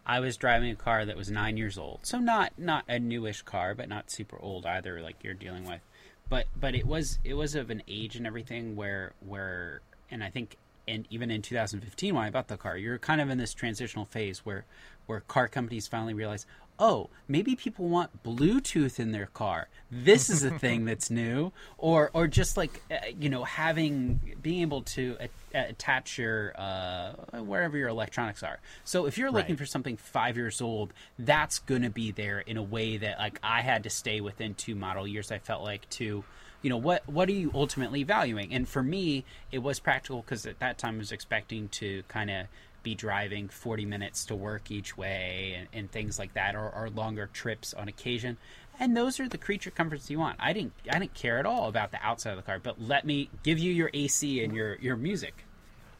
I 0.06 0.20
was 0.20 0.36
driving 0.36 0.70
a 0.70 0.76
car 0.76 1.04
that 1.04 1.16
was 1.16 1.28
nine 1.28 1.56
years 1.56 1.76
old, 1.76 2.00
so 2.04 2.20
not 2.20 2.52
not 2.56 2.84
a 2.88 3.00
newish 3.00 3.42
car, 3.42 3.74
but 3.74 3.88
not 3.88 4.12
super 4.12 4.38
old 4.40 4.64
either, 4.64 5.02
like 5.02 5.16
you're 5.24 5.34
dealing 5.34 5.64
with. 5.64 5.80
But 6.28 6.46
but 6.54 6.76
it 6.76 6.86
was 6.86 7.18
it 7.24 7.34
was 7.34 7.56
of 7.56 7.70
an 7.70 7.82
age 7.88 8.14
and 8.14 8.24
everything 8.24 8.76
where 8.76 9.14
where, 9.26 9.80
and 10.08 10.22
I 10.22 10.30
think, 10.30 10.56
and 10.86 11.04
even 11.10 11.32
in 11.32 11.42
2015 11.42 12.14
when 12.14 12.22
I 12.22 12.30
bought 12.30 12.46
the 12.46 12.56
car, 12.56 12.76
you're 12.76 12.98
kind 12.98 13.20
of 13.20 13.28
in 13.28 13.38
this 13.38 13.54
transitional 13.54 14.04
phase 14.04 14.46
where 14.46 14.66
where 15.06 15.20
car 15.20 15.48
companies 15.48 15.86
finally 15.86 16.14
realize, 16.14 16.46
oh, 16.78 17.10
maybe 17.28 17.54
people 17.54 17.88
want 17.88 18.22
Bluetooth 18.24 18.98
in 18.98 19.12
their 19.12 19.26
car. 19.26 19.68
This 19.90 20.28
is 20.30 20.42
a 20.42 20.50
thing 20.58 20.84
that's 20.84 21.10
new, 21.10 21.52
or 21.78 22.10
or 22.14 22.26
just 22.26 22.56
like 22.56 22.82
uh, 22.90 22.96
you 23.18 23.28
know 23.28 23.44
having 23.44 24.20
being 24.42 24.62
able 24.62 24.82
to 24.82 25.16
a- 25.20 25.58
attach 25.68 26.18
your 26.18 26.54
uh, 26.58 27.12
wherever 27.42 27.76
your 27.76 27.88
electronics 27.88 28.42
are. 28.42 28.58
So 28.84 29.06
if 29.06 29.18
you're 29.18 29.30
looking 29.30 29.52
Right. 29.54 29.58
for 29.58 29.66
something 29.66 29.96
five 29.96 30.36
years 30.36 30.60
old, 30.60 30.92
that's 31.18 31.58
going 31.60 31.82
to 31.82 31.90
be 31.90 32.10
there 32.10 32.40
in 32.40 32.56
a 32.56 32.62
way 32.62 32.96
that 32.96 33.18
like 33.18 33.38
I 33.42 33.60
had 33.60 33.82
to 33.84 33.90
stay 33.90 34.20
within 34.20 34.54
two 34.54 34.74
model 34.74 35.06
years. 35.06 35.30
I 35.30 35.38
felt 35.38 35.62
like 35.62 35.88
to 35.90 36.24
you 36.62 36.70
know 36.70 36.76
what 36.76 37.06
what 37.08 37.28
are 37.28 37.32
you 37.32 37.50
ultimately 37.54 38.04
valuing 38.04 38.54
and 38.54 38.68
for 38.68 38.84
me 38.84 39.24
it 39.50 39.58
was 39.58 39.80
practical 39.80 40.20
because 40.22 40.46
at 40.46 40.60
that 40.60 40.78
time 40.78 40.94
i 40.94 40.98
was 40.98 41.10
expecting 41.10 41.68
to 41.70 42.04
kind 42.06 42.30
of 42.30 42.46
be 42.82 42.94
driving 42.94 43.48
40 43.48 43.86
minutes 43.86 44.26
to 44.26 44.34
work 44.34 44.70
each 44.70 44.96
way 44.96 45.56
and, 45.58 45.68
and 45.72 45.90
things 45.90 46.18
like 46.18 46.34
that 46.34 46.54
or, 46.54 46.70
or 46.70 46.90
longer 46.90 47.28
trips 47.32 47.74
on 47.74 47.88
occasion. 47.88 48.36
And 48.78 48.96
those 48.96 49.20
are 49.20 49.28
the 49.28 49.38
creature 49.38 49.70
comforts 49.70 50.10
you 50.10 50.18
want. 50.18 50.36
I 50.40 50.52
didn't 50.52 50.72
i 50.90 50.98
didn't 50.98 51.14
care 51.14 51.38
at 51.38 51.46
all 51.46 51.68
about 51.68 51.90
the 51.90 51.98
outside 52.02 52.30
of 52.30 52.36
the 52.36 52.42
car 52.42 52.58
but 52.58 52.80
let 52.80 53.04
me 53.04 53.30
give 53.42 53.58
you 53.58 53.72
your 53.72 53.90
ac 53.92 54.42
and 54.42 54.54
your 54.54 54.76
your 54.76 54.96
music. 54.96 55.44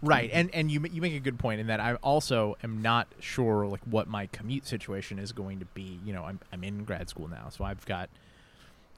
Right, 0.04 0.30
and 0.32 0.52
and 0.52 0.68
you 0.68 0.84
you 0.90 1.00
make 1.00 1.14
a 1.14 1.20
good 1.20 1.38
point 1.38 1.60
in 1.60 1.68
that 1.68 1.78
I 1.78 1.94
also 1.94 2.56
am 2.64 2.82
not 2.82 3.06
sure 3.20 3.66
like 3.66 3.82
what 3.84 4.08
my 4.08 4.26
commute 4.26 4.66
situation 4.66 5.20
is 5.20 5.30
going 5.30 5.60
to 5.60 5.64
be. 5.66 6.00
You 6.04 6.12
know, 6.12 6.24
I'm 6.24 6.40
I'm 6.52 6.64
in 6.64 6.82
grad 6.82 7.08
school 7.08 7.28
now, 7.28 7.50
so 7.50 7.62
I've 7.62 7.86
got 7.86 8.10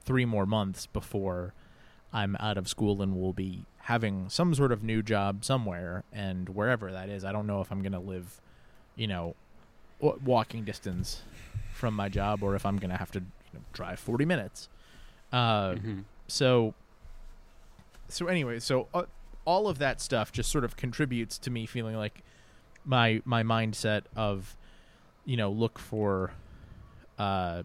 three 0.04 0.24
more 0.24 0.46
months 0.46 0.86
before 0.86 1.52
I'm 2.10 2.36
out 2.40 2.56
of 2.56 2.68
school 2.68 3.02
and 3.02 3.20
will 3.20 3.34
be 3.34 3.66
having 3.84 4.28
some 4.28 4.54
sort 4.54 4.72
of 4.72 4.82
new 4.82 5.02
job 5.02 5.44
somewhere, 5.44 6.04
and 6.12 6.48
wherever 6.48 6.90
that 6.92 7.08
is, 7.08 7.24
I 7.24 7.32
don't 7.32 7.46
know 7.46 7.60
if 7.60 7.70
I'm 7.70 7.80
going 7.82 7.92
to 7.92 7.98
live, 7.98 8.40
you 8.96 9.06
know, 9.06 9.34
w- 10.00 10.20
walking 10.24 10.64
distance 10.64 11.22
from 11.72 11.94
my 11.94 12.08
job 12.08 12.42
or 12.42 12.54
if 12.54 12.64
I'm 12.64 12.76
going 12.78 12.90
to 12.90 12.96
have 12.96 13.10
to 13.12 13.20
you 13.20 13.26
know, 13.54 13.60
drive 13.72 13.98
40 14.00 14.24
minutes. 14.24 14.68
Uh, 15.32 15.72
Mm-hmm. 15.74 16.00
so 16.28 16.74
so 18.08 18.26
anyway, 18.26 18.58
so 18.60 18.88
uh, 18.94 19.04
all 19.44 19.66
of 19.68 19.78
that 19.78 20.00
stuff 20.00 20.30
just 20.32 20.50
sort 20.50 20.64
of 20.64 20.76
contributes 20.76 21.36
to 21.38 21.50
me 21.50 21.66
feeling 21.66 21.96
like 21.96 22.22
my 22.84 23.20
my 23.24 23.42
mindset 23.42 24.02
of 24.14 24.56
you 25.24 25.36
know 25.36 25.50
look 25.50 25.78
for 25.78 26.32
uh 27.18 27.62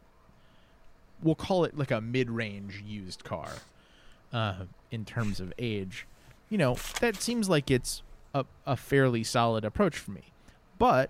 we'll 1.21 1.35
call 1.35 1.65
it 1.65 1.77
like 1.77 1.91
a 1.91 1.99
mid-range 1.99 2.81
used 2.85 3.23
car 3.25 3.49
uh 4.33 4.63
in 4.91 5.05
terms 5.05 5.39
of 5.39 5.53
age 5.59 6.05
you 6.49 6.57
know 6.57 6.75
that 7.01 7.15
seems 7.15 7.47
like 7.49 7.69
it's 7.71 8.01
a, 8.33 8.45
a 8.65 8.75
fairly 8.75 9.23
solid 9.23 9.63
approach 9.65 9.97
for 9.97 10.11
me 10.11 10.23
but 10.77 11.09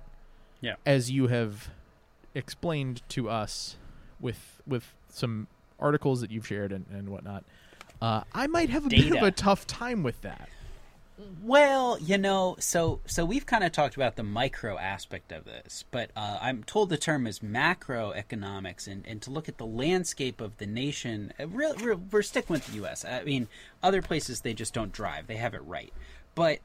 Yeah. 0.61 0.75
as 0.85 1.11
you 1.11 1.27
have 1.27 1.69
explained 2.35 3.01
to 3.09 3.29
us 3.29 3.75
with 4.19 4.61
with 4.67 4.93
some 5.09 5.47
articles 5.79 6.21
that 6.21 6.29
you've 6.31 6.45
shared 6.47 6.71
and, 6.71 6.85
and 6.91 7.09
whatnot 7.09 7.43
uh, 8.01 8.23
I 8.33 8.47
might 8.47 8.69
have 8.69 8.85
a 8.85 8.89
bit 8.89 9.11
of 9.11 9.21
a 9.23 9.31
tough 9.31 9.67
time 9.67 10.03
with 10.03 10.21
that. 10.21 10.47
Well, 11.41 11.99
you 11.99 12.17
know, 12.17 12.55
so 12.59 13.01
so 13.05 13.25
we've 13.25 13.45
kind 13.45 13.63
of 13.65 13.73
talked 13.73 13.95
about 13.97 14.15
the 14.15 14.23
micro 14.23 14.77
aspect 14.77 15.33
of 15.33 15.43
this, 15.43 15.83
but 15.91 16.11
uh, 16.15 16.38
I'm 16.41 16.63
told 16.63 16.89
the 16.89 16.97
term 16.97 17.27
is 17.27 17.39
macroeconomics, 17.39 18.88
and, 18.88 19.05
and 19.05 19.21
to 19.23 19.29
look 19.29 19.49
at 19.49 19.57
the 19.57 19.65
landscape 19.65 20.39
of 20.39 20.57
the 20.57 20.65
nation. 20.65 21.33
uh, 21.38 21.47
Real, 21.47 21.75
real, 21.75 22.01
we're 22.11 22.21
sticking 22.21 22.53
with 22.53 22.67
the 22.67 22.75
U.S. 22.75 23.03
I 23.03 23.23
mean, 23.23 23.49
other 23.83 24.01
places 24.01 24.41
they 24.41 24.53
just 24.53 24.73
don't 24.73 24.93
drive; 24.93 25.27
they 25.27 25.35
have 25.35 25.53
it 25.53 25.63
right. 25.65 25.91
But 26.35 26.59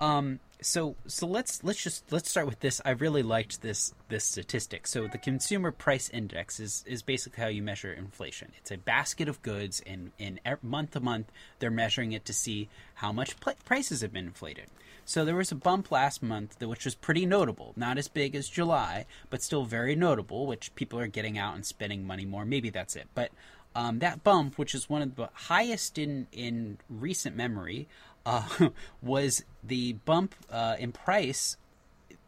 um, 0.00 0.40
so 0.62 0.96
so 1.06 1.26
let's 1.26 1.62
let's 1.62 1.82
just 1.82 2.10
let's 2.10 2.30
start 2.30 2.46
with 2.46 2.60
this. 2.60 2.80
I 2.84 2.90
really 2.90 3.22
liked 3.22 3.62
this 3.62 3.94
this 4.08 4.24
statistic. 4.24 4.86
So 4.86 5.06
the 5.06 5.18
consumer 5.18 5.70
price 5.70 6.08
index 6.08 6.58
is 6.58 6.84
is 6.86 7.02
basically 7.02 7.42
how 7.42 7.48
you 7.48 7.62
measure 7.62 7.92
inflation. 7.92 8.52
It's 8.58 8.70
a 8.70 8.78
basket 8.78 9.28
of 9.28 9.42
goods, 9.42 9.82
and 9.86 10.12
in 10.18 10.40
month 10.62 10.92
to 10.92 11.00
month 11.00 11.30
they're 11.58 11.70
measuring 11.70 12.12
it 12.12 12.24
to 12.26 12.32
see 12.32 12.68
how 12.94 13.12
much 13.12 13.38
pl- 13.40 13.54
prices 13.64 14.00
have 14.00 14.12
been 14.12 14.26
inflated. 14.26 14.66
So 15.04 15.24
there 15.24 15.36
was 15.36 15.50
a 15.50 15.56
bump 15.56 15.90
last 15.90 16.22
month, 16.22 16.60
which 16.60 16.84
was 16.84 16.94
pretty 16.94 17.26
notable. 17.26 17.72
Not 17.76 17.98
as 17.98 18.08
big 18.08 18.36
as 18.36 18.48
July, 18.48 19.06
but 19.30 19.42
still 19.42 19.64
very 19.64 19.96
notable. 19.96 20.46
Which 20.46 20.74
people 20.74 20.98
are 20.98 21.08
getting 21.08 21.36
out 21.38 21.54
and 21.54 21.66
spending 21.66 22.06
money 22.06 22.24
more. 22.24 22.44
Maybe 22.44 22.70
that's 22.70 22.96
it, 22.96 23.08
but. 23.14 23.30
Um, 23.74 24.00
that 24.00 24.22
bump, 24.22 24.58
which 24.58 24.74
is 24.74 24.90
one 24.90 25.00
of 25.00 25.16
the 25.16 25.30
highest 25.32 25.96
in, 25.96 26.26
in 26.30 26.76
recent 26.90 27.34
memory, 27.34 27.88
uh, 28.26 28.68
was 29.02 29.44
the 29.62 29.94
bump 29.94 30.34
uh, 30.50 30.76
in 30.78 30.92
price. 30.92 31.56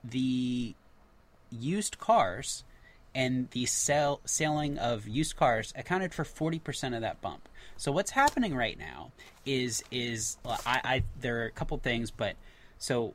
The 0.03 0.75
used 1.51 1.99
cars 1.99 2.65
and 3.15 3.49
the 3.51 3.67
sell, 3.67 4.21
selling 4.25 4.79
of 4.79 5.07
used 5.07 5.37
cars 5.37 5.73
accounted 5.77 6.13
for 6.13 6.25
40% 6.25 6.95
of 6.95 7.01
that 7.03 7.21
bump. 7.21 7.49
So 7.77 7.93
what's 7.93 8.11
happening 8.11 8.55
right 8.55 8.79
now 8.79 9.13
is 9.45 9.83
is 9.91 10.37
I, 10.45 10.81
I 10.85 11.05
there 11.21 11.43
are 11.43 11.47
a 11.47 11.51
couple 11.51 11.77
things, 11.79 12.11
but 12.11 12.37
so 12.79 13.15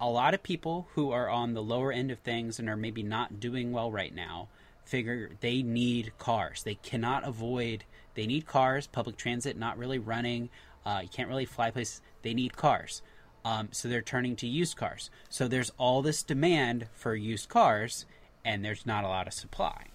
a 0.00 0.08
lot 0.08 0.34
of 0.34 0.42
people 0.42 0.88
who 0.94 1.12
are 1.12 1.28
on 1.28 1.54
the 1.54 1.62
lower 1.62 1.92
end 1.92 2.10
of 2.10 2.18
things 2.20 2.58
and 2.58 2.68
are 2.68 2.76
maybe 2.76 3.02
not 3.02 3.38
doing 3.38 3.72
well 3.72 3.90
right 3.90 4.14
now 4.14 4.48
figure 4.84 5.30
they 5.40 5.62
need 5.62 6.12
cars. 6.18 6.62
They 6.64 6.74
cannot 6.74 7.26
avoid. 7.26 7.84
They 8.14 8.26
need 8.26 8.46
cars. 8.46 8.86
Public 8.86 9.16
transit 9.16 9.56
not 9.56 9.78
really 9.78 9.98
running. 9.98 10.50
Uh, 10.84 11.00
you 11.02 11.08
can't 11.08 11.28
really 11.28 11.44
fly 11.44 11.70
places. 11.70 12.00
They 12.22 12.34
need 12.34 12.56
cars. 12.56 13.02
Um, 13.44 13.68
so 13.72 13.88
they're 13.88 14.02
turning 14.02 14.36
to 14.36 14.46
used 14.46 14.76
cars. 14.76 15.10
So 15.28 15.48
there's 15.48 15.72
all 15.78 16.00
this 16.02 16.22
demand 16.22 16.86
for 16.94 17.14
used 17.16 17.48
cars, 17.48 18.06
and 18.44 18.64
there's 18.64 18.86
not 18.86 19.02
a 19.04 19.08
lot 19.08 19.26
of 19.26 19.32
supply. 19.32 19.86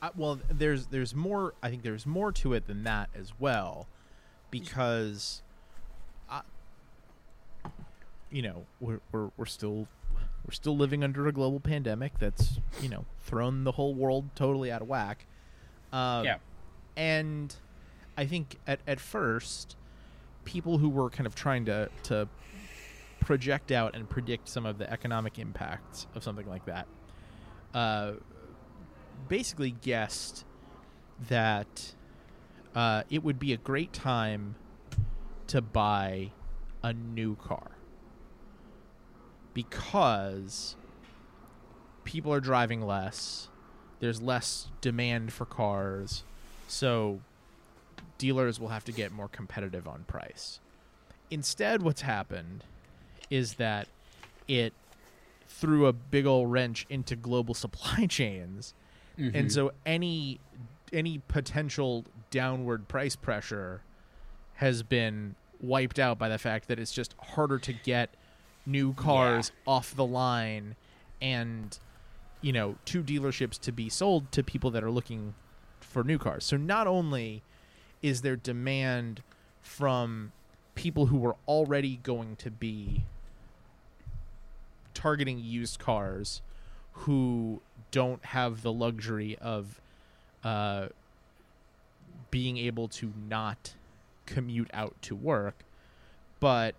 I, 0.00 0.10
well, 0.16 0.38
there's 0.50 0.86
there's 0.86 1.14
more. 1.14 1.54
I 1.62 1.68
think 1.70 1.82
there's 1.82 2.06
more 2.06 2.30
to 2.32 2.54
it 2.54 2.66
than 2.66 2.84
that 2.84 3.08
as 3.14 3.32
well, 3.38 3.86
because, 4.50 5.42
I, 6.30 6.42
you 8.30 8.42
know, 8.42 8.66
we're, 8.80 9.00
we're 9.12 9.30
we're 9.36 9.46
still 9.46 9.86
we're 10.44 10.52
still 10.52 10.76
living 10.76 11.04
under 11.04 11.26
a 11.28 11.32
global 11.32 11.60
pandemic 11.60 12.18
that's 12.18 12.60
you 12.80 12.88
know 12.88 13.04
thrown 13.20 13.64
the 13.64 13.72
whole 13.72 13.94
world 13.94 14.30
totally 14.34 14.70
out 14.72 14.82
of 14.82 14.88
whack. 14.88 15.26
Um, 15.92 16.24
Yeah. 16.24 16.36
and 16.96 17.54
I 18.16 18.26
think 18.26 18.58
at 18.66 18.80
at 18.86 18.98
first, 19.00 19.76
people 20.44 20.78
who 20.78 20.88
were 20.88 21.10
kind 21.10 21.26
of 21.26 21.34
trying 21.34 21.64
to 21.66 21.88
to 22.04 22.28
project 23.20 23.70
out 23.70 23.94
and 23.94 24.08
predict 24.08 24.48
some 24.48 24.66
of 24.66 24.78
the 24.78 24.90
economic 24.90 25.38
impacts 25.38 26.06
of 26.14 26.24
something 26.24 26.46
like 26.48 26.64
that. 26.66 26.86
Uh, 27.72 28.12
basically 29.28 29.70
guessed 29.70 30.44
that 31.28 31.94
uh, 32.74 33.02
it 33.10 33.22
would 33.22 33.38
be 33.38 33.52
a 33.52 33.56
great 33.56 33.92
time 33.92 34.56
to 35.46 35.60
buy 35.60 36.32
a 36.82 36.92
new 36.92 37.36
car 37.36 37.72
because 39.54 40.76
people 42.04 42.32
are 42.32 42.40
driving 42.40 42.82
less, 42.82 43.48
there's 44.00 44.20
less 44.20 44.68
demand 44.80 45.32
for 45.32 45.44
cars, 45.44 46.24
so 46.66 47.20
dealers 48.22 48.60
will 48.60 48.68
have 48.68 48.84
to 48.84 48.92
get 48.92 49.10
more 49.10 49.26
competitive 49.26 49.88
on 49.88 50.04
price. 50.04 50.60
Instead, 51.28 51.82
what's 51.82 52.02
happened 52.02 52.62
is 53.30 53.54
that 53.54 53.88
it 54.46 54.72
threw 55.48 55.86
a 55.86 55.92
big 55.92 56.24
old 56.24 56.52
wrench 56.52 56.86
into 56.88 57.16
global 57.16 57.52
supply 57.64 58.06
chains. 58.06 58.74
And 59.18 59.32
mm-hmm. 59.32 59.48
so 59.48 59.72
any 59.84 60.38
any 60.92 61.20
potential 61.26 62.04
downward 62.30 62.86
price 62.86 63.16
pressure 63.16 63.82
has 64.54 64.84
been 64.84 65.34
wiped 65.60 65.98
out 65.98 66.16
by 66.16 66.28
the 66.28 66.38
fact 66.38 66.68
that 66.68 66.78
it's 66.78 66.92
just 66.92 67.16
harder 67.18 67.58
to 67.58 67.72
get 67.72 68.10
new 68.64 68.94
cars 68.94 69.50
off 69.66 69.96
the 69.96 70.04
line 70.04 70.76
and 71.20 71.80
you 72.40 72.52
know 72.52 72.76
to 72.84 73.02
dealerships 73.02 73.58
to 73.58 73.72
be 73.72 73.88
sold 73.88 74.30
to 74.30 74.44
people 74.44 74.70
that 74.70 74.84
are 74.84 74.92
looking 74.92 75.34
for 75.80 76.04
new 76.04 76.18
cars. 76.18 76.44
So 76.44 76.56
not 76.56 76.86
only 76.86 77.42
is 78.02 78.22
there 78.22 78.36
demand 78.36 79.22
from 79.60 80.32
people 80.74 81.06
who 81.06 81.16
were 81.16 81.36
already 81.46 81.96
going 82.02 82.36
to 82.36 82.50
be 82.50 83.04
targeting 84.94 85.38
used 85.38 85.78
cars 85.78 86.42
who 86.92 87.60
don't 87.90 88.24
have 88.26 88.62
the 88.62 88.72
luxury 88.72 89.36
of 89.40 89.80
uh, 90.44 90.88
being 92.30 92.56
able 92.56 92.88
to 92.88 93.12
not 93.28 93.74
commute 94.26 94.70
out 94.72 94.94
to 95.02 95.14
work, 95.14 95.64
but 96.40 96.74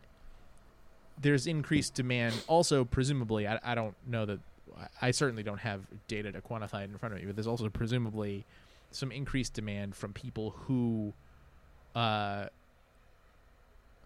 there's 1.21 1.47
increased 1.47 1.93
demand. 1.93 2.43
Also, 2.47 2.83
presumably, 2.83 3.47
I, 3.47 3.59
I 3.63 3.75
don't 3.75 3.95
know 4.07 4.25
that. 4.25 4.39
I 5.01 5.11
certainly 5.11 5.43
don't 5.43 5.59
have 5.59 5.81
data 6.07 6.31
to 6.31 6.41
quantify 6.41 6.81
it 6.81 6.89
in 6.89 6.97
front 6.97 7.13
of 7.13 7.21
me, 7.21 7.27
but 7.27 7.35
there's 7.35 7.47
also 7.47 7.69
presumably 7.69 8.43
some 8.95 9.11
increased 9.11 9.53
demand 9.53 9.95
from 9.95 10.13
people 10.13 10.51
who 10.67 11.13
uh, 11.95 12.45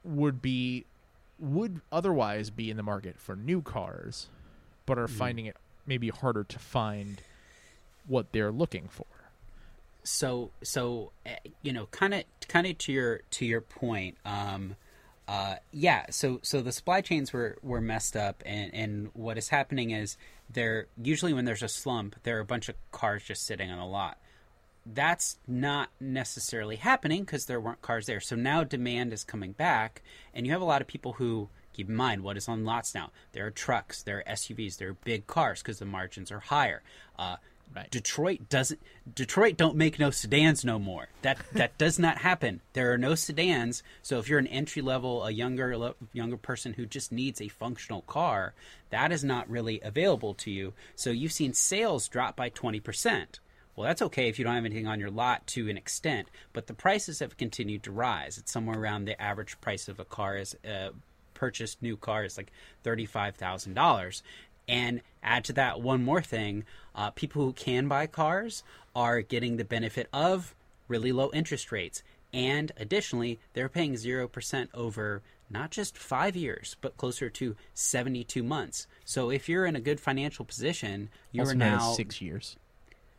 would 0.03 0.41
be 0.41 0.85
would 1.39 1.81
otherwise 1.91 2.49
be 2.49 2.69
in 2.71 2.77
the 2.77 2.83
market 2.83 3.19
for 3.19 3.35
new 3.35 3.61
cars, 3.61 4.27
but 4.85 4.97
are 4.97 5.07
finding 5.07 5.45
it 5.45 5.55
maybe 5.85 6.09
harder 6.09 6.43
to 6.43 6.59
find 6.59 7.21
what 8.07 8.31
they're 8.31 8.51
looking 8.51 8.87
for. 8.89 9.05
so 10.03 10.51
so 10.63 11.11
uh, 11.25 11.31
you 11.61 11.73
know 11.73 11.85
kind 11.87 12.13
of 12.13 12.23
kind 12.47 12.65
of 12.65 12.77
to 12.77 12.91
your 12.93 13.21
to 13.29 13.45
your 13.45 13.59
point 13.61 14.17
um 14.25 14.75
uh 15.27 15.55
yeah 15.71 16.05
so 16.09 16.39
so 16.43 16.61
the 16.61 16.71
supply 16.71 17.01
chains 17.01 17.33
were 17.33 17.57
were 17.61 17.81
messed 17.81 18.15
up 18.15 18.41
and 18.45 18.73
and 18.73 19.09
what 19.13 19.37
is 19.37 19.49
happening 19.49 19.91
is 19.91 20.17
there 20.49 20.87
usually 21.03 21.33
when 21.33 21.43
there's 21.43 21.61
a 21.63 21.67
slump 21.67 22.15
there 22.23 22.37
are 22.37 22.41
a 22.41 22.45
bunch 22.45 22.69
of 22.69 22.75
cars 22.91 23.23
just 23.23 23.45
sitting 23.45 23.69
on 23.69 23.79
a 23.79 23.87
lot 23.87 24.17
that's 24.93 25.37
not 25.47 25.89
necessarily 25.99 26.77
happening 26.77 27.21
because 27.21 27.45
there 27.45 27.59
weren't 27.59 27.81
cars 27.81 28.05
there 28.05 28.19
so 28.19 28.35
now 28.35 28.63
demand 28.63 29.11
is 29.11 29.23
coming 29.23 29.51
back 29.51 30.01
and 30.33 30.45
you 30.45 30.51
have 30.51 30.61
a 30.61 30.65
lot 30.65 30.81
of 30.81 30.87
people 30.87 31.13
who 31.13 31.49
Keep 31.77 31.89
in 31.89 31.95
mind 31.95 32.23
what 32.23 32.37
is 32.37 32.49
on 32.49 32.65
lots 32.65 32.95
now. 32.95 33.11
There 33.33 33.45
are 33.45 33.51
trucks, 33.51 34.01
there 34.01 34.17
are 34.17 34.33
SUVs, 34.33 34.77
there 34.77 34.89
are 34.89 34.93
big 34.93 35.27
cars 35.27 35.61
because 35.61 35.77
the 35.77 35.85
margins 35.85 36.31
are 36.31 36.39
higher. 36.39 36.81
Uh, 37.19 37.37
Right. 37.75 37.91
Detroit 37.91 38.47
doesn't. 38.47 38.79
Detroit 39.13 39.57
don't 39.57 39.75
make 39.75 39.99
no 39.99 40.09
sedans 40.09 40.63
no 40.63 40.79
more. 40.79 41.09
That 41.21 41.37
that 41.51 41.77
does 41.77 41.99
not 41.99 42.19
happen. 42.19 42.61
There 42.71 42.93
are 42.93 42.97
no 42.97 43.13
sedans. 43.13 43.83
So 44.01 44.19
if 44.19 44.29
you're 44.29 44.39
an 44.39 44.47
entry 44.47 44.81
level, 44.81 45.25
a 45.25 45.31
younger 45.31 45.93
younger 46.13 46.37
person 46.37 46.73
who 46.73 46.85
just 46.85 47.11
needs 47.11 47.41
a 47.41 47.49
functional 47.49 48.03
car, 48.03 48.53
that 48.89 49.11
is 49.11 49.21
not 49.21 49.49
really 49.49 49.81
available 49.81 50.33
to 50.35 50.49
you. 50.49 50.73
So 50.95 51.09
you've 51.09 51.33
seen 51.33 51.53
sales 51.53 52.07
drop 52.07 52.37
by 52.37 52.47
twenty 52.47 52.79
percent. 52.79 53.41
Well, 53.77 53.87
that's 53.87 54.01
okay 54.01 54.27
if 54.27 54.39
you 54.39 54.43
don't 54.43 54.55
have 54.55 54.65
anything 54.65 54.87
on 54.87 54.99
your 54.99 55.11
lot 55.11 55.45
to 55.47 55.69
an 55.69 55.77
extent, 55.77 56.29
but 56.51 56.65
the 56.65 56.73
prices 56.73 57.19
have 57.19 57.37
continued 57.37 57.83
to 57.83 57.91
rise. 57.91 58.39
It's 58.39 58.51
somewhere 58.51 58.79
around 58.79 59.05
the 59.05 59.21
average 59.21 59.61
price 59.61 59.87
of 59.87 59.99
a 59.99 60.05
car 60.05 60.35
is 60.35 60.57
uh, 60.67 60.89
purchased 61.35 61.83
new 61.83 61.95
car 61.95 62.25
is 62.25 62.37
like 62.37 62.51
thirty-five 62.83 63.35
thousand 63.35 63.75
dollars. 63.75 64.23
And 64.67 65.01
add 65.21 65.45
to 65.45 65.53
that 65.53 65.79
one 65.79 66.03
more 66.03 66.23
thing: 66.23 66.63
uh, 66.95 67.11
people 67.11 67.45
who 67.45 67.53
can 67.53 67.87
buy 67.87 68.07
cars 68.07 68.63
are 68.95 69.21
getting 69.21 69.57
the 69.57 69.63
benefit 69.63 70.09
of 70.11 70.55
really 70.87 71.11
low 71.11 71.29
interest 71.31 71.71
rates, 71.71 72.01
and 72.33 72.71
additionally, 72.77 73.39
they're 73.53 73.69
paying 73.69 73.95
zero 73.95 74.27
percent 74.27 74.71
over 74.73 75.21
not 75.51 75.69
just 75.69 75.99
five 75.99 76.35
years, 76.35 76.77
but 76.81 76.97
closer 76.97 77.29
to 77.29 77.55
seventy-two 77.75 78.41
months. 78.41 78.87
So 79.05 79.29
if 79.29 79.47
you're 79.47 79.67
in 79.67 79.75
a 79.75 79.79
good 79.79 79.99
financial 79.99 80.45
position, 80.45 81.09
you're 81.31 81.53
now 81.53 81.93
six 81.93 82.19
years. 82.21 82.57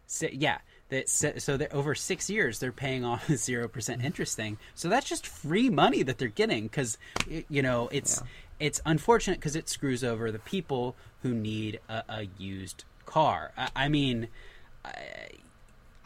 Si- 0.09 0.31
yeah. 0.33 0.59
That 0.89 1.09
so 1.09 1.35
so 1.37 1.59
that 1.59 1.73
over 1.75 1.95
six 1.95 2.31
years 2.31 2.59
they're 2.59 2.73
paying 2.73 3.05
off 3.05 3.29
a 3.29 3.37
zero 3.37 3.69
percent 3.69 4.03
interest 4.03 4.37
thing. 4.37 4.59
So 4.75 4.89
that's 4.89 5.07
just 5.07 5.27
free 5.27 5.69
money 5.69 6.03
that 6.03 6.19
they're 6.19 6.29
getting 6.29 6.65
because 6.65 6.99
you 7.29 7.63
know 7.63 7.89
it's 7.93 8.23
it's 8.59 8.81
unfortunate 8.87 9.39
because 9.39 9.55
it 9.55 9.69
screws 9.69 10.03
over 10.03 10.33
the 10.33 10.39
people 10.39 10.97
who 11.23 11.35
need 11.35 11.79
a, 11.89 12.03
a 12.09 12.29
used 12.39 12.85
car. 13.05 13.53
I, 13.57 13.69
I 13.77 13.89
mean, 13.89 14.29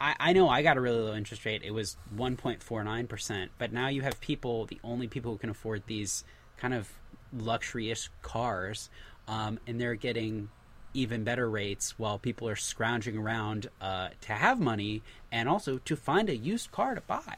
I, 0.03 0.15
I 0.19 0.33
know 0.33 0.49
I 0.49 0.61
got 0.63 0.77
a 0.77 0.81
really 0.81 0.99
low 0.99 1.15
interest 1.15 1.45
rate. 1.45 1.61
It 1.63 1.71
was 1.71 1.95
1.49%. 2.15 3.49
But 3.57 3.71
now 3.71 3.87
you 3.87 4.01
have 4.01 4.19
people, 4.19 4.65
the 4.65 4.79
only 4.83 5.07
people 5.07 5.31
who 5.31 5.37
can 5.37 5.49
afford 5.49 5.83
these 5.87 6.25
kind 6.57 6.73
of 6.73 6.91
luxury-ish 7.31 8.09
cars, 8.21 8.89
um, 9.27 9.59
and 9.65 9.79
they're 9.79 9.95
getting 9.95 10.49
even 10.93 11.23
better 11.23 11.49
rates 11.49 11.97
while 11.97 12.17
people 12.17 12.47
are 12.47 12.55
scrounging 12.55 13.17
around 13.17 13.67
uh, 13.81 14.09
to 14.21 14.33
have 14.33 14.59
money 14.59 15.01
and 15.31 15.49
also 15.49 15.79
to 15.79 15.95
find 15.95 16.29
a 16.29 16.35
used 16.35 16.71
car 16.71 16.95
to 16.95 17.01
buy. 17.01 17.37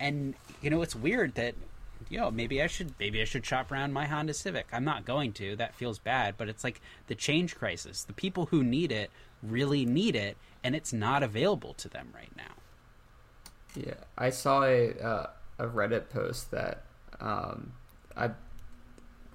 And 0.00 0.34
you 0.60 0.70
know, 0.70 0.82
it's 0.82 0.96
weird 0.96 1.34
that 1.34 1.54
you 2.08 2.18
know 2.18 2.30
maybe 2.30 2.62
I 2.62 2.66
should 2.66 2.94
maybe 2.98 3.20
I 3.20 3.24
should 3.24 3.44
shop 3.44 3.70
around 3.70 3.92
my 3.92 4.06
Honda 4.06 4.34
Civic. 4.34 4.66
I'm 4.72 4.84
not 4.84 5.04
going 5.04 5.32
to. 5.34 5.56
That 5.56 5.74
feels 5.74 5.98
bad, 5.98 6.34
but 6.36 6.48
it's 6.48 6.64
like 6.64 6.80
the 7.06 7.14
change 7.14 7.56
crisis. 7.56 8.04
The 8.04 8.12
people 8.12 8.46
who 8.46 8.62
need 8.62 8.92
it 8.92 9.10
really 9.42 9.84
need 9.84 10.16
it, 10.16 10.36
and 10.62 10.74
it's 10.74 10.92
not 10.92 11.22
available 11.22 11.74
to 11.74 11.88
them 11.88 12.08
right 12.14 12.32
now. 12.36 12.44
Yeah, 13.74 14.04
I 14.16 14.30
saw 14.30 14.64
a 14.64 14.92
uh, 14.92 15.26
a 15.58 15.66
Reddit 15.66 16.10
post 16.10 16.50
that 16.50 16.84
um, 17.20 17.72
I 18.16 18.30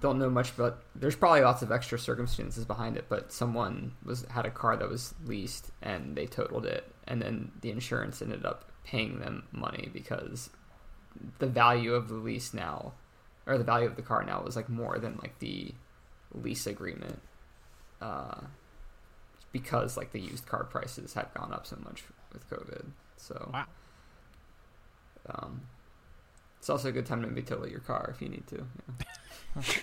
don't 0.02 0.18
know 0.18 0.28
much 0.28 0.50
about. 0.50 0.82
There's 0.94 1.16
probably 1.16 1.40
lots 1.40 1.62
of 1.62 1.72
extra 1.72 1.98
circumstances 1.98 2.64
behind 2.66 2.96
it, 2.98 3.06
but 3.08 3.32
someone 3.32 3.92
was 4.04 4.26
had 4.26 4.44
a 4.44 4.50
car 4.50 4.76
that 4.76 4.88
was 4.90 5.14
leased 5.24 5.70
and 5.80 6.14
they 6.16 6.26
totaled 6.26 6.66
it, 6.66 6.92
and 7.08 7.22
then 7.22 7.52
the 7.62 7.70
insurance 7.70 8.20
ended 8.20 8.44
up 8.44 8.70
paying 8.84 9.20
them 9.20 9.46
money 9.52 9.88
because 9.92 10.50
the 11.38 11.46
value 11.46 11.94
of 11.94 12.08
the 12.08 12.14
lease 12.16 12.52
now, 12.52 12.92
or 13.46 13.56
the 13.56 13.64
value 13.64 13.86
of 13.86 13.96
the 13.96 14.02
car 14.02 14.24
now, 14.24 14.42
was 14.42 14.56
like 14.56 14.68
more 14.68 14.98
than 14.98 15.18
like 15.22 15.38
the 15.38 15.72
lease 16.34 16.66
agreement, 16.66 17.20
uh, 18.00 18.40
because 19.52 19.96
like 19.96 20.12
the 20.12 20.20
used 20.20 20.46
car 20.46 20.64
prices 20.64 21.14
had 21.14 21.32
gone 21.34 21.52
up 21.52 21.66
so 21.66 21.76
much 21.84 22.04
with 22.32 22.48
COVID. 22.50 22.86
So 23.16 23.50
Wow. 23.52 23.66
um, 25.28 25.60
it's 26.58 26.70
also 26.70 26.88
a 26.88 26.92
good 26.92 27.06
time 27.06 27.20
to 27.22 27.28
maybe 27.28 27.42
total 27.42 27.68
your 27.68 27.80
car 27.80 28.10
if 28.14 28.22
you 28.22 28.28
need 28.28 28.46
to. 28.48 28.66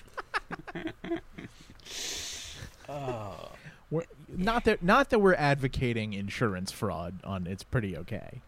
Oh, 2.89 3.51
We're, 3.91 4.03
not 4.27 4.63
that 4.65 4.81
not 4.81 5.12
that 5.12 5.19
we're 5.19 5.35
advocating 5.35 6.13
insurance 6.13 6.71
fraud 6.71 7.19
on 7.23 7.45
it's 7.45 7.63
pretty 7.63 7.95
okay. 7.97 8.41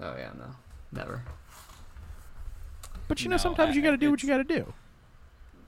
Oh 0.00 0.14
yeah, 0.16 0.30
no, 0.38 0.54
never. 0.90 1.22
But 3.08 3.22
you 3.22 3.28
know, 3.28 3.34
No, 3.34 3.38
sometimes 3.38 3.76
you 3.76 3.82
got 3.82 3.90
to 3.90 3.96
do 3.96 4.10
what 4.10 4.22
you 4.22 4.28
got 4.28 4.38
to 4.38 4.44
do. 4.44 4.72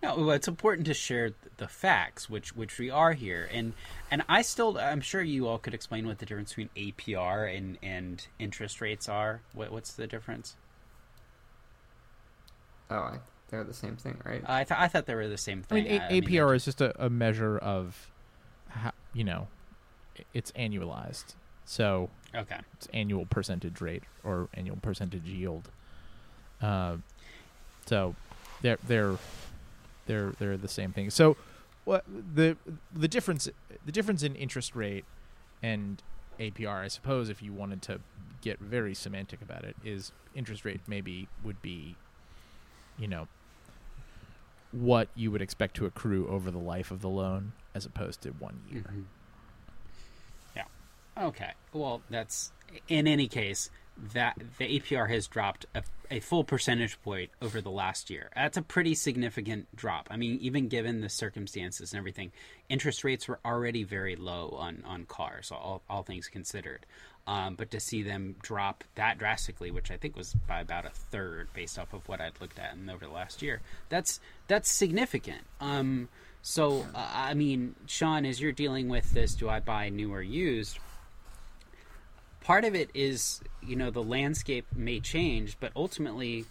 No, 0.03 0.17
well, 0.17 0.31
it's 0.31 0.49
important 0.49 0.87
to 0.87 0.95
share 0.95 1.33
the 1.59 1.69
facts, 1.69 2.31
which 2.31 2.57
which 2.57 2.79
we 2.79 2.89
are 2.89 3.13
here, 3.13 3.49
and 3.53 3.75
and 4.11 4.23
I 4.29 4.41
still, 4.43 4.79
I'm 4.79 5.03
sure 5.03 5.23
you 5.23 5.47
all 5.47 5.59
could 5.59 5.75
explain 5.75 6.07
what 6.07 6.19
the 6.19 6.27
difference 6.27 6.55
between 6.55 6.71
APR 6.75 7.55
and 7.55 7.77
and 7.83 8.27
interest 8.39 8.81
rates 8.81 9.09
are. 9.11 9.43
What 9.53 9.71
what's 9.73 9.93
the 9.93 10.07
difference? 10.07 10.57
Oh, 12.91 12.97
I, 12.97 13.19
they're 13.51 13.65
the 13.65 13.75
same 13.75 13.97
thing, 13.97 14.19
right? 14.25 14.43
I 14.47 14.65
thought 14.65 14.79
I 14.79 14.89
thought 14.89 15.07
they 15.07 15.15
were 15.15 15.29
the 15.29 15.39
same 15.39 15.63
thing. 15.63 15.87
I 15.87 15.91
mean, 15.91 16.01
thing. 16.01 16.25
A- 16.25 16.27
APR 16.27 16.57
is 16.57 16.65
just 16.65 16.81
a, 16.81 17.05
a 17.05 17.11
measure 17.11 17.59
of, 17.59 18.11
how, 18.69 18.93
you 19.13 19.25
know, 19.25 19.49
it's 20.35 20.53
annualized, 20.53 21.35
so 21.65 22.11
okay. 22.35 22.59
it's 22.75 22.89
annual 22.93 23.27
percentage 23.27 23.81
rate 23.81 24.05
or 24.25 24.49
annual 24.55 24.77
percentage 24.77 25.25
yield. 25.25 25.71
Uh, 26.61 26.97
so 27.87 28.15
they're 28.63 28.79
they're 28.87 29.17
they're 30.07 30.33
they're 30.39 30.57
the 30.57 30.69
same 30.69 30.93
thing. 30.93 31.11
So 31.11 31.37
what 31.85 32.05
the 32.09 32.57
the 32.95 33.09
difference 33.09 33.49
the 33.85 33.93
difference 33.93 34.23
in 34.23 34.37
interest 34.37 34.77
rate 34.77 35.05
and 35.63 36.03
APR, 36.39 36.85
I 36.85 36.89
suppose, 36.89 37.29
if 37.29 37.43
you 37.43 37.53
wanted 37.53 37.83
to 37.83 38.01
get 38.41 38.59
very 38.59 38.95
semantic 38.95 39.43
about 39.43 39.65
it, 39.65 39.77
is 39.85 40.13
interest 40.35 40.65
rate 40.65 40.81
maybe 40.87 41.29
would 41.45 41.61
be, 41.61 41.97
you 42.99 43.07
know, 43.07 43.29
what 44.73 45.09
you 45.15 45.31
would 45.31 45.43
expect 45.43 45.77
to 45.77 45.87
accrue 45.87 46.29
over 46.29 46.51
the 46.51 46.59
life 46.59 46.91
of 46.91 47.01
the 47.01 47.09
loan 47.09 47.53
as 47.75 47.85
opposed 47.87 48.23
to 48.23 48.31
one 48.31 48.61
year. 48.71 48.83
Mhm. 48.83 49.05
Yeah. 50.57 50.65
Okay. 51.17 51.53
Well, 51.73 52.03
that's 52.11 52.53
in 52.89 53.07
any 53.07 53.29
case 53.29 53.71
that 54.15 54.41
the 54.59 54.65
APR 54.79 55.11
has 55.11 55.27
dropped 55.27 55.67
a, 55.75 55.83
a 56.11 56.21
full 56.21 56.43
percentage 56.45 57.01
point 57.03 57.31
over 57.43 57.61
the 57.61 57.71
last 57.71 58.09
year. 58.09 58.31
That's 58.35 58.57
a 58.57 58.63
pretty 58.63 58.95
significant 58.95 59.75
drop. 59.77 60.09
I 60.11 60.17
mean, 60.17 60.39
even 60.41 60.69
given 60.69 61.01
the 61.01 61.09
circumstances 61.09 61.93
and 61.93 61.99
everything, 61.99 62.33
interest 62.69 63.05
rates 63.05 63.29
were 63.29 63.41
already 63.45 63.85
very 63.85 64.17
low 64.17 64.51
on 64.59 64.83
on 64.87 65.05
cars, 65.05 65.51
all 65.53 65.83
all 65.91 66.03
things 66.03 66.29
considered. 66.29 66.87
Um, 67.31 67.55
but 67.55 67.71
to 67.71 67.79
see 67.79 68.03
them 68.03 68.35
drop 68.43 68.83
that 68.97 69.17
drastically, 69.17 69.71
which 69.71 69.93
I 69.93 69.97
think 69.97 70.17
was 70.17 70.35
by 70.49 70.61
about 70.61 70.85
a 70.85 70.91
third, 70.91 71.47
based 71.55 71.79
off 71.79 71.93
of 71.93 72.09
what 72.09 72.21
I'd 72.21 72.33
looked 72.41 72.59
at 72.59 72.75
in 72.75 72.91
over 72.91 73.07
the 73.07 73.13
last 73.13 73.41
year, 73.41 73.61
that's 73.89 74.19
that's 74.49 74.69
significant. 74.69 75.43
Um, 75.61 76.09
so, 76.43 76.85
uh, 76.93 77.09
I 77.15 77.35
mean, 77.35 77.77
Sean, 77.87 78.27
as 78.27 78.41
you're 78.41 78.51
dealing 78.51 78.89
with 78.89 79.13
this, 79.13 79.37
do 79.37 79.49
I 79.49 79.61
buy 79.61 79.91
new 79.91 80.13
or 80.13 80.21
used? 80.21 80.81
Part 82.41 82.65
of 82.65 82.75
it 82.75 82.91
is, 82.95 83.41
you 83.65 83.77
know, 83.77 83.93
the 83.93 84.03
landscape 84.03 84.67
may 84.75 84.99
change, 84.99 85.57
but 85.61 85.71
ultimately, 85.77 86.47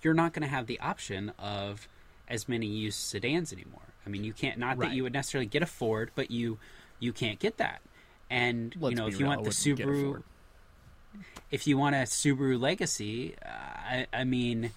you're 0.00 0.14
not 0.14 0.32
going 0.32 0.44
to 0.44 0.48
have 0.48 0.66
the 0.66 0.80
option 0.80 1.30
of 1.38 1.88
as 2.26 2.48
many 2.48 2.68
used 2.68 2.98
sedans 2.98 3.52
anymore. 3.52 3.92
I 4.06 4.08
mean, 4.08 4.24
you 4.24 4.32
can't. 4.32 4.56
Not 4.58 4.78
that 4.78 4.92
you 4.92 5.02
would 5.02 5.12
necessarily 5.12 5.46
get 5.46 5.62
a 5.62 5.66
Ford, 5.66 6.10
but 6.14 6.30
you 6.30 6.58
you 7.00 7.12
can't 7.12 7.38
get 7.38 7.58
that. 7.58 7.82
And 8.34 8.74
Let's 8.80 8.90
you 8.90 8.96
know, 8.96 9.06
if 9.06 9.14
you 9.14 9.20
real, 9.20 9.28
want 9.28 9.44
the 9.44 9.50
a 9.50 9.52
Subaru, 9.52 10.22
if 11.50 11.66
you 11.66 11.78
want 11.78 11.94
a 11.94 11.98
Subaru 11.98 12.60
Legacy, 12.60 13.36
uh, 13.44 13.48
I, 13.48 14.06
I 14.12 14.24
mean, 14.24 14.72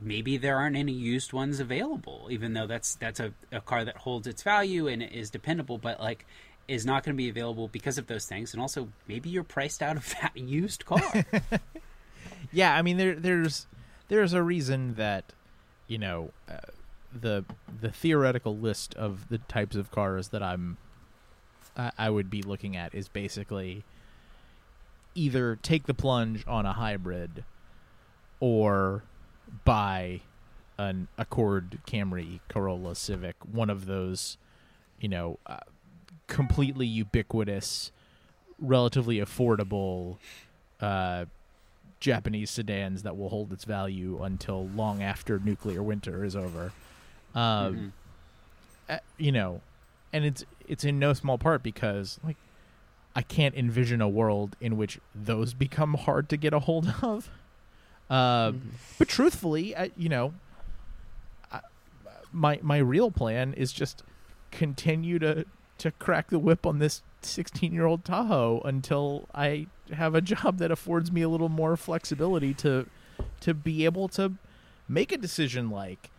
maybe 0.00 0.36
there 0.36 0.58
aren't 0.58 0.76
any 0.76 0.92
used 0.92 1.32
ones 1.32 1.60
available. 1.60 2.28
Even 2.30 2.52
though 2.52 2.66
that's 2.66 2.96
that's 2.96 3.20
a, 3.20 3.32
a 3.50 3.60
car 3.60 3.84
that 3.84 3.96
holds 3.96 4.26
its 4.26 4.42
value 4.42 4.86
and 4.86 5.02
is 5.02 5.30
dependable, 5.30 5.78
but 5.78 5.98
like 5.98 6.26
is 6.68 6.84
not 6.84 7.04
going 7.04 7.14
to 7.14 7.16
be 7.16 7.28
available 7.28 7.68
because 7.68 7.96
of 7.96 8.06
those 8.06 8.26
things. 8.26 8.52
And 8.52 8.60
also, 8.60 8.88
maybe 9.08 9.30
you're 9.30 9.44
priced 9.44 9.82
out 9.82 9.96
of 9.96 10.14
that 10.20 10.32
used 10.36 10.84
car. 10.84 11.00
Yeah, 12.52 12.74
I 12.74 12.82
mean 12.82 12.96
there 12.96 13.14
there's 13.16 13.66
there's 14.08 14.32
a 14.32 14.42
reason 14.42 14.94
that 14.94 15.32
you 15.88 15.98
know 15.98 16.30
uh, 16.48 16.58
the 17.12 17.44
the 17.80 17.90
theoretical 17.90 18.56
list 18.56 18.94
of 18.94 19.28
the 19.28 19.38
types 19.38 19.74
of 19.74 19.90
cars 19.90 20.28
that 20.28 20.42
I'm 20.42 20.76
I, 21.76 21.90
I 21.98 22.10
would 22.10 22.30
be 22.30 22.42
looking 22.42 22.76
at 22.76 22.94
is 22.94 23.08
basically 23.08 23.84
either 25.14 25.56
take 25.56 25.84
the 25.86 25.94
plunge 25.94 26.44
on 26.46 26.66
a 26.66 26.72
hybrid 26.72 27.44
or 28.40 29.02
buy 29.64 30.20
an 30.76 31.06
Accord, 31.16 31.78
Camry, 31.86 32.40
Corolla, 32.48 32.94
Civic, 32.96 33.36
one 33.50 33.70
of 33.70 33.86
those, 33.86 34.36
you 35.00 35.08
know, 35.08 35.38
uh, 35.46 35.58
completely 36.26 36.86
ubiquitous, 36.86 37.92
relatively 38.58 39.18
affordable 39.18 40.16
uh, 40.80 41.26
Japanese 42.00 42.50
sedans 42.50 43.02
that 43.04 43.16
will 43.16 43.28
hold 43.28 43.52
its 43.52 43.64
value 43.64 44.20
until 44.22 44.66
long 44.68 45.00
after 45.02 45.38
nuclear 45.38 45.82
winter 45.82 46.24
is 46.24 46.34
over. 46.34 46.72
Um, 47.34 47.92
Mhm. 48.88 48.94
uh, 48.96 48.98
you 49.16 49.30
know, 49.32 49.60
and 50.14 50.24
it's 50.24 50.44
it's 50.66 50.84
in 50.84 50.98
no 50.98 51.12
small 51.12 51.36
part 51.36 51.62
because 51.62 52.18
like 52.24 52.36
I 53.14 53.22
can't 53.22 53.54
envision 53.54 54.00
a 54.00 54.08
world 54.08 54.56
in 54.60 54.76
which 54.78 54.98
those 55.14 55.52
become 55.66 55.94
hard 55.94 56.28
to 56.30 56.36
get 56.38 56.54
a 56.54 56.60
hold 56.60 56.94
of. 57.02 57.28
Uh, 58.08 58.52
Mhm. 58.52 58.60
But 58.98 59.08
truthfully, 59.08 59.76
I, 59.76 59.90
you 59.96 60.08
know, 60.08 60.34
I, 61.52 61.60
my 62.32 62.58
my 62.62 62.78
real 62.78 63.10
plan 63.10 63.54
is 63.54 63.72
just 63.72 64.02
continue 64.50 65.18
to 65.18 65.44
to 65.78 65.90
crack 65.92 66.30
the 66.30 66.38
whip 66.38 66.64
on 66.66 66.78
this 66.78 67.02
16 67.22 67.72
year 67.72 67.86
old 67.86 68.04
Tahoe 68.04 68.60
until 68.64 69.28
I 69.34 69.66
have 69.92 70.14
a 70.14 70.20
job 70.20 70.58
that 70.58 70.70
affords 70.70 71.10
me 71.10 71.22
a 71.22 71.28
little 71.28 71.48
more 71.48 71.76
flexibility 71.76 72.54
to 72.54 72.86
to 73.40 73.54
be 73.54 73.84
able 73.84 74.08
to 74.08 74.32
make 74.88 75.10
a 75.12 75.16
decision 75.16 75.70
like 75.70 76.10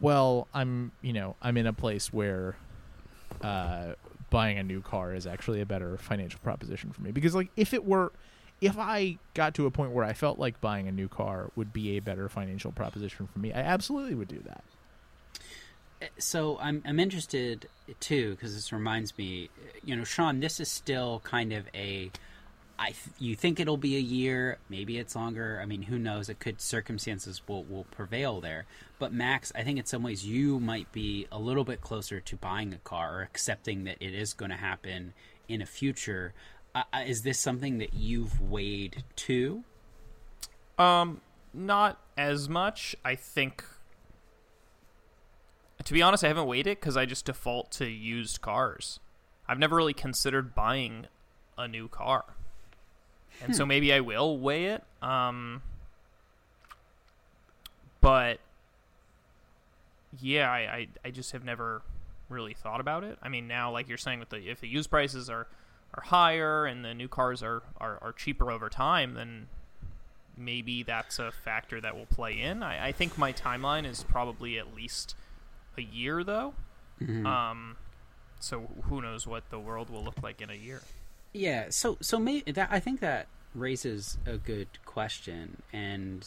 well 0.00 0.46
i'm 0.54 0.92
you 1.02 1.12
know 1.12 1.34
i'm 1.42 1.56
in 1.56 1.66
a 1.66 1.72
place 1.72 2.12
where 2.12 2.56
uh 3.42 3.94
buying 4.30 4.58
a 4.58 4.62
new 4.62 4.80
car 4.80 5.14
is 5.14 5.26
actually 5.26 5.60
a 5.60 5.66
better 5.66 5.96
financial 5.98 6.40
proposition 6.40 6.90
for 6.90 7.02
me 7.02 7.10
because 7.12 7.34
like 7.34 7.48
if 7.56 7.72
it 7.72 7.84
were 7.84 8.12
if 8.60 8.76
i 8.78 9.16
got 9.34 9.54
to 9.54 9.66
a 9.66 9.70
point 9.70 9.92
where 9.92 10.04
i 10.04 10.12
felt 10.12 10.38
like 10.38 10.60
buying 10.60 10.88
a 10.88 10.92
new 10.92 11.08
car 11.08 11.50
would 11.56 11.72
be 11.72 11.96
a 11.96 12.00
better 12.00 12.28
financial 12.28 12.72
proposition 12.72 13.26
for 13.26 13.38
me 13.38 13.52
i 13.52 13.60
absolutely 13.60 14.14
would 14.14 14.28
do 14.28 14.40
that 14.44 14.64
So 16.18 16.58
I'm 16.60 16.82
I'm 16.86 17.00
interested 17.00 17.68
too 18.00 18.32
because 18.32 18.54
this 18.54 18.72
reminds 18.72 19.16
me, 19.16 19.48
you 19.84 19.96
know, 19.96 20.04
Sean. 20.04 20.40
This 20.40 20.60
is 20.60 20.68
still 20.68 21.20
kind 21.24 21.52
of 21.52 21.66
a. 21.74 22.10
I 22.78 22.86
th- 22.86 23.16
you 23.18 23.34
think 23.34 23.58
it'll 23.58 23.76
be 23.76 23.96
a 23.96 24.00
year, 24.00 24.58
maybe 24.68 24.98
it's 24.98 25.16
longer. 25.16 25.58
I 25.62 25.66
mean, 25.66 25.82
who 25.82 25.98
knows? 25.98 26.28
It 26.28 26.38
could 26.38 26.60
circumstances 26.60 27.40
will 27.46 27.64
will 27.64 27.84
prevail 27.84 28.40
there. 28.40 28.66
But 28.98 29.12
Max, 29.12 29.52
I 29.54 29.62
think 29.62 29.78
in 29.78 29.86
some 29.86 30.02
ways 30.02 30.26
you 30.26 30.60
might 30.60 30.90
be 30.92 31.26
a 31.32 31.38
little 31.38 31.64
bit 31.64 31.80
closer 31.80 32.20
to 32.20 32.36
buying 32.36 32.74
a 32.74 32.78
car 32.78 33.20
or 33.20 33.22
accepting 33.22 33.84
that 33.84 33.96
it 34.00 34.14
is 34.14 34.34
going 34.34 34.50
to 34.50 34.56
happen 34.56 35.14
in 35.48 35.62
a 35.62 35.66
future. 35.66 36.34
Uh, 36.74 36.82
uh, 36.92 37.04
is 37.06 37.22
this 37.22 37.38
something 37.38 37.78
that 37.78 37.94
you've 37.94 38.40
weighed 38.40 39.04
too? 39.14 39.64
Um, 40.78 41.20
not 41.54 41.98
as 42.16 42.48
much. 42.48 42.94
I 43.04 43.14
think. 43.14 43.64
To 45.84 45.92
be 45.92 46.02
honest, 46.02 46.24
I 46.24 46.28
haven't 46.28 46.46
weighed 46.46 46.66
it 46.66 46.80
because 46.80 46.96
I 46.96 47.06
just 47.06 47.26
default 47.26 47.70
to 47.72 47.86
used 47.86 48.40
cars. 48.40 48.98
I've 49.48 49.58
never 49.58 49.76
really 49.76 49.94
considered 49.94 50.54
buying 50.54 51.06
a 51.56 51.68
new 51.68 51.88
car, 51.88 52.24
and 53.42 53.54
so 53.54 53.66
maybe 53.66 53.92
I 53.92 54.00
will 54.00 54.38
weigh 54.38 54.66
it. 54.66 54.84
Um, 55.02 55.62
but 58.00 58.40
yeah, 60.20 60.50
I, 60.50 60.58
I 60.58 60.88
I 61.06 61.10
just 61.10 61.32
have 61.32 61.44
never 61.44 61.82
really 62.28 62.54
thought 62.54 62.80
about 62.80 63.04
it. 63.04 63.18
I 63.22 63.28
mean, 63.28 63.46
now 63.46 63.70
like 63.70 63.88
you're 63.88 63.98
saying, 63.98 64.20
with 64.20 64.30
the 64.30 64.48
if 64.48 64.60
the 64.60 64.68
used 64.68 64.90
prices 64.90 65.28
are 65.30 65.46
are 65.94 66.02
higher 66.02 66.66
and 66.66 66.84
the 66.84 66.94
new 66.94 67.08
cars 67.08 67.42
are, 67.42 67.62
are, 67.80 67.98
are 68.02 68.12
cheaper 68.12 68.50
over 68.50 68.68
time, 68.68 69.14
then 69.14 69.46
maybe 70.36 70.82
that's 70.82 71.18
a 71.18 71.30
factor 71.32 71.80
that 71.80 71.96
will 71.96 72.06
play 72.06 72.38
in. 72.38 72.62
I, 72.62 72.88
I 72.88 72.92
think 72.92 73.16
my 73.16 73.32
timeline 73.32 73.86
is 73.86 74.02
probably 74.04 74.58
at 74.58 74.74
least 74.74 75.14
a 75.78 75.82
year, 75.82 76.22
though. 76.24 76.54
Um, 77.26 77.76
so 78.40 78.68
who 78.84 79.00
knows 79.00 79.26
what 79.26 79.48
the 79.50 79.58
world 79.58 79.88
will 79.88 80.04
look 80.04 80.22
like 80.22 80.40
in 80.42 80.50
a 80.50 80.54
year? 80.54 80.82
Yeah, 81.36 81.66
so 81.68 81.98
so 82.00 82.18
maybe 82.18 82.50
that 82.52 82.70
I 82.72 82.80
think 82.80 83.00
that 83.00 83.26
raises 83.54 84.16
a 84.24 84.38
good 84.38 84.68
question, 84.86 85.62
and 85.70 86.26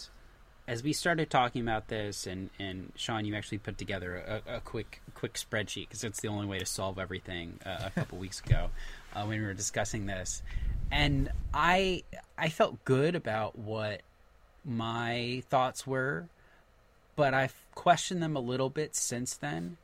as 0.68 0.84
we 0.84 0.94
started 0.94 1.32
talking 1.32 1.64
about 1.64 1.88
this, 1.88 2.28
and 2.28 2.52
and 2.60 2.92
Sean, 2.96 3.26
you 3.26 3.34
actually 3.34 3.58
put 3.58 3.80
together 3.80 4.42
a, 4.48 4.58
a 4.58 4.60
quick 4.60 5.02
quick 5.16 5.34
spreadsheet 5.34 5.90
because 5.90 6.04
it's 6.04 6.20
the 6.20 6.28
only 6.28 6.46
way 6.46 6.60
to 6.60 6.66
solve 6.66 7.00
everything 7.00 7.60
uh, 7.66 7.86
a 7.88 7.90
couple 7.90 8.18
weeks 8.26 8.40
ago 8.42 8.70
uh, 9.16 9.26
when 9.26 9.40
we 9.40 9.46
were 9.48 9.56
discussing 9.56 10.06
this, 10.06 10.44
and 10.92 11.32
I 11.56 12.04
I 12.38 12.50
felt 12.50 12.86
good 12.86 13.16
about 13.16 13.58
what 13.58 14.02
my 14.64 15.42
thoughts 15.50 15.88
were, 15.88 16.28
but 17.16 17.34
I've 17.34 17.56
questioned 17.74 18.22
them 18.22 18.36
a 18.36 18.42
little 18.42 18.70
bit 18.70 18.96
since 18.96 19.34
then, 19.34 19.78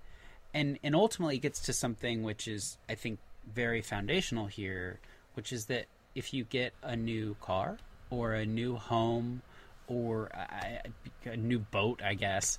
and 0.54 0.78
and 0.84 0.96
ultimately 0.96 1.38
it 1.38 1.42
gets 1.42 1.62
to 1.62 1.74
something 1.74 2.22
which 2.22 2.48
is 2.48 2.78
I 2.88 2.94
think 2.94 3.18
very 3.52 3.82
foundational 3.82 4.46
here, 4.46 5.00
which 5.36 5.54
is 5.54 5.66
that 5.66 5.86
if 6.14 6.34
you 6.34 6.44
get 6.44 6.74
a 6.82 6.96
new 6.96 7.36
car 7.42 7.78
or 8.10 8.34
a 8.34 8.46
new 8.46 8.76
home 8.76 9.42
or 9.88 10.30
a, 10.34 10.82
a 11.30 11.38
new 11.38 11.60
boat, 11.60 12.02
I 12.04 12.14
guess 12.14 12.58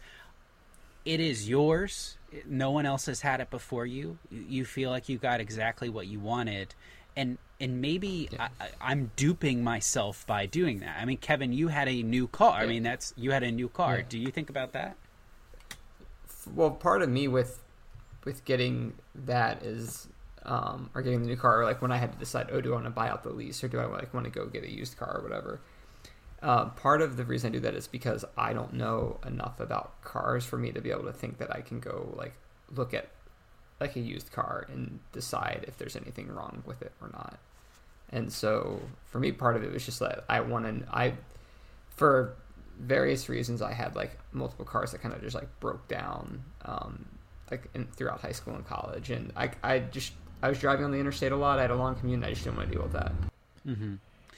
it 1.04 1.20
is 1.20 1.48
yours. 1.48 2.16
No 2.46 2.70
one 2.70 2.86
else 2.86 3.06
has 3.06 3.20
had 3.20 3.40
it 3.40 3.50
before 3.50 3.86
you. 3.86 4.18
You 4.30 4.64
feel 4.64 4.90
like 4.90 5.08
you 5.08 5.18
got 5.18 5.40
exactly 5.40 5.88
what 5.88 6.06
you 6.06 6.20
wanted, 6.20 6.74
and 7.16 7.38
and 7.60 7.80
maybe 7.80 8.28
I, 8.38 8.48
I, 8.60 8.68
I'm 8.80 9.10
duping 9.16 9.64
myself 9.64 10.26
by 10.26 10.46
doing 10.46 10.80
that. 10.80 10.98
I 11.00 11.04
mean, 11.04 11.16
Kevin, 11.16 11.52
you 11.52 11.68
had 11.68 11.88
a 11.88 12.02
new 12.02 12.28
car. 12.28 12.60
I 12.60 12.66
mean, 12.66 12.82
that's 12.82 13.14
you 13.16 13.30
had 13.30 13.42
a 13.42 13.50
new 13.50 13.68
car. 13.68 13.98
Yeah. 13.98 14.04
Do 14.08 14.18
you 14.18 14.30
think 14.30 14.50
about 14.50 14.72
that? 14.72 14.96
well 16.54 16.70
part 16.70 17.02
of 17.02 17.08
me 17.08 17.28
with 17.28 17.58
with 18.24 18.44
getting 18.44 18.92
that 19.14 19.62
is 19.62 20.08
um 20.46 20.90
or 20.94 21.02
getting 21.02 21.20
the 21.20 21.26
new 21.26 21.36
car 21.36 21.60
or 21.60 21.64
like 21.64 21.82
when 21.82 21.92
i 21.92 21.96
had 21.96 22.12
to 22.12 22.18
decide 22.18 22.48
oh 22.52 22.60
do 22.60 22.70
i 22.72 22.74
want 22.74 22.84
to 22.84 22.90
buy 22.90 23.08
out 23.08 23.22
the 23.22 23.30
lease 23.30 23.62
or 23.62 23.68
do 23.68 23.78
i 23.78 23.84
like 23.84 24.12
want 24.14 24.24
to 24.24 24.30
go 24.30 24.46
get 24.46 24.64
a 24.64 24.70
used 24.70 24.96
car 24.96 25.18
or 25.18 25.22
whatever. 25.22 25.60
Uh, 26.42 26.66
part 26.66 27.00
of 27.00 27.16
the 27.16 27.24
reason 27.24 27.50
i 27.50 27.52
do 27.52 27.60
that 27.60 27.74
is 27.74 27.86
because 27.86 28.24
i 28.36 28.52
don't 28.52 28.72
know 28.72 29.18
enough 29.26 29.58
about 29.58 30.00
cars 30.02 30.44
for 30.44 30.56
me 30.56 30.70
to 30.70 30.80
be 30.80 30.90
able 30.90 31.04
to 31.04 31.12
think 31.12 31.38
that 31.38 31.54
i 31.54 31.60
can 31.60 31.80
go 31.80 32.14
like 32.16 32.34
look 32.74 32.94
at 32.94 33.08
like 33.80 33.96
a 33.96 34.00
used 34.00 34.32
car 34.32 34.66
and 34.70 35.00
decide 35.12 35.64
if 35.68 35.76
there's 35.76 35.96
anything 35.96 36.28
wrong 36.28 36.62
with 36.64 36.80
it 36.80 36.92
or 37.02 37.08
not. 37.08 37.38
And 38.10 38.32
so 38.32 38.80
for 39.06 39.18
me 39.18 39.32
part 39.32 39.56
of 39.56 39.64
it 39.64 39.72
was 39.72 39.84
just 39.84 39.98
that 40.00 40.24
i 40.28 40.40
want 40.40 40.64
to 40.64 40.96
i 40.96 41.12
for 41.88 42.36
various 42.78 43.28
reasons 43.28 43.62
i 43.62 43.72
had 43.72 43.96
like 43.96 44.18
multiple 44.32 44.64
cars 44.64 44.92
that 44.92 45.00
kind 45.00 45.14
of 45.14 45.20
just 45.22 45.34
like 45.34 45.48
broke 45.60 45.88
down 45.88 46.42
um 46.64 47.04
like 47.50 47.68
in, 47.74 47.86
throughout 47.86 48.20
high 48.20 48.32
school 48.32 48.54
and 48.54 48.66
college. 48.66 49.10
And 49.10 49.32
i 49.36 49.50
i 49.62 49.78
just 49.80 50.12
i 50.42 50.48
was 50.48 50.58
driving 50.58 50.84
on 50.84 50.90
the 50.92 50.98
interstate 50.98 51.32
a 51.32 51.36
lot 51.36 51.58
i 51.58 51.62
had 51.62 51.70
a 51.70 51.74
long 51.76 51.94
commute 51.94 52.16
and 52.16 52.24
i 52.24 52.30
just 52.30 52.44
didn't 52.44 52.56
want 52.56 52.68
to 52.68 52.74
deal 52.74 52.82
with 52.84 52.92
that 52.92 53.12
Mm-hmm. 53.66 53.94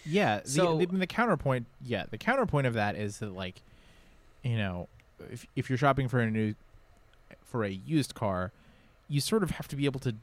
Yeah. 0.06 0.40
The, 0.40 0.48
So- 0.48 0.78
the, 0.78 0.86
the 0.86 1.06
counterpoint, 1.06 1.66
yeah, 1.84 2.04
the 2.10 2.16
counterpoint 2.16 2.66
of 2.66 2.72
that 2.74 2.96
is 2.96 3.18
that 3.18 3.34
like, 3.34 3.60
you 4.42 4.56
know, 4.56 4.88
if 5.30 5.46
if 5.54 5.68
you're 5.68 5.76
shopping 5.76 6.08
for 6.08 6.18
a 6.20 6.30
new, 6.30 6.54
for 7.44 7.62
a 7.62 7.68
used 7.68 8.14
car, 8.14 8.52
you 9.06 9.20
sort 9.20 9.42
of 9.42 9.50
have 9.50 9.68
to 9.68 9.76
be 9.76 9.84
able 9.84 10.00
to 10.00 10.14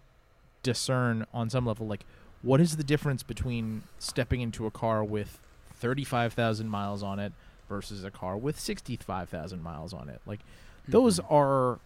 discern 0.64 1.28
on 1.34 1.50
some 1.52 1.68
level 1.68 1.86
like 1.86 2.04
what 2.42 2.60
is 2.60 2.78
the 2.78 2.84
difference 2.84 3.22
between 3.22 3.84
stepping 4.00 4.42
into 4.42 4.66
a 4.66 4.72
car 4.72 5.04
with 5.04 5.38
thirty 5.76 6.04
five 6.04 6.34
thousand 6.34 6.70
miles 6.70 7.04
on 7.04 7.20
it 7.20 7.34
versus 7.70 8.04
a 8.04 8.10
car 8.10 8.36
with 8.38 8.60
sixty 8.60 8.96
five 8.98 9.30
thousand 9.30 9.62
miles 9.62 9.94
on 9.94 10.10
it. 10.10 10.20
Like, 10.26 10.40
those 10.88 11.20
are, 11.30 11.78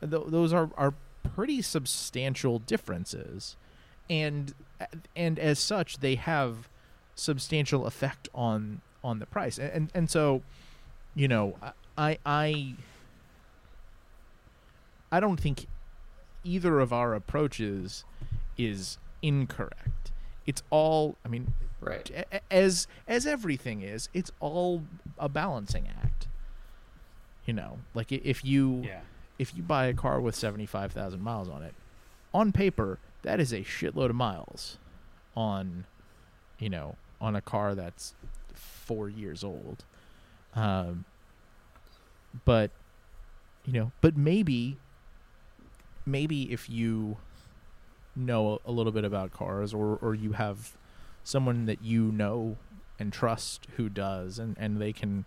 th- 0.00 0.24
those 0.26 0.52
are 0.52 0.68
are 0.76 0.92
pretty 1.22 1.62
substantial 1.62 2.58
differences. 2.58 3.56
And 4.10 4.54
and 5.14 5.38
as 5.38 5.58
such 5.58 5.98
they 5.98 6.16
have 6.16 6.68
substantial 7.14 7.86
effect 7.86 8.28
on 8.34 8.80
on 9.04 9.18
the 9.18 9.26
price. 9.26 9.58
And 9.58 9.90
and, 9.94 10.10
so 10.10 10.42
you 11.14 11.28
know 11.28 11.56
i 11.98 12.18
i 12.24 12.74
i 15.10 15.20
don't 15.20 15.38
think 15.38 15.66
either 16.42 16.80
of 16.80 16.92
our 16.92 17.14
approaches 17.14 18.04
is 18.56 18.98
incorrect. 19.20 20.10
It's 20.46 20.62
all 20.70 21.16
i 21.24 21.28
mean 21.28 21.54
right. 21.80 22.10
as 22.50 22.86
as 23.06 23.26
everything 23.26 23.82
is 23.82 24.08
it's 24.14 24.32
all 24.40 24.84
a 25.18 25.28
balancing 25.28 25.88
act. 26.02 26.28
You 27.46 27.54
know 27.54 27.78
like 27.94 28.10
if 28.12 28.44
you 28.44 28.82
Yeah. 28.84 29.00
If 29.38 29.56
you 29.56 29.62
buy 29.62 29.86
a 29.86 29.94
car 29.94 30.20
with 30.20 30.34
75,000 30.34 31.20
miles 31.20 31.48
on 31.48 31.62
it, 31.62 31.74
on 32.34 32.52
paper, 32.52 32.98
that 33.22 33.40
is 33.40 33.52
a 33.52 33.60
shitload 33.60 34.10
of 34.10 34.16
miles 34.16 34.78
on, 35.36 35.84
you 36.58 36.68
know, 36.68 36.96
on 37.20 37.36
a 37.36 37.40
car 37.40 37.74
that's 37.74 38.14
four 38.54 39.08
years 39.08 39.44
old. 39.44 39.84
Um, 40.54 41.04
but, 42.44 42.70
you 43.64 43.72
know, 43.72 43.92
but 44.00 44.16
maybe, 44.16 44.78
maybe 46.04 46.52
if 46.52 46.68
you 46.68 47.16
know 48.14 48.60
a 48.64 48.72
little 48.72 48.92
bit 48.92 49.04
about 49.04 49.32
cars 49.32 49.72
or, 49.72 49.98
or 50.02 50.14
you 50.14 50.32
have 50.32 50.76
someone 51.24 51.66
that 51.66 51.82
you 51.82 52.10
know 52.12 52.56
and 52.98 53.12
trust 53.12 53.66
who 53.76 53.88
does 53.88 54.38
and, 54.38 54.56
and 54.58 54.80
they 54.80 54.92
can 54.92 55.24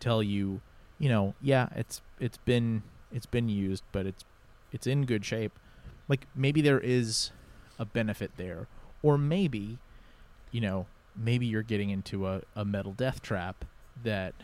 tell 0.00 0.22
you, 0.22 0.60
you 0.98 1.08
know, 1.08 1.34
yeah, 1.40 1.68
it's 1.74 2.00
it's 2.18 2.38
been 2.38 2.82
it's 3.12 3.26
been 3.26 3.48
used, 3.48 3.82
but 3.92 4.06
it's 4.06 4.24
it's 4.72 4.86
in 4.86 5.04
good 5.06 5.24
shape. 5.24 5.58
Like 6.08 6.26
maybe 6.34 6.60
there 6.60 6.80
is 6.80 7.30
a 7.78 7.84
benefit 7.84 8.32
there, 8.36 8.66
or 9.02 9.16
maybe, 9.18 9.78
you 10.50 10.60
know, 10.60 10.86
maybe 11.16 11.46
you're 11.46 11.62
getting 11.62 11.90
into 11.90 12.26
a, 12.26 12.42
a 12.56 12.64
metal 12.64 12.92
death 12.92 13.22
trap 13.22 13.64
that 14.02 14.34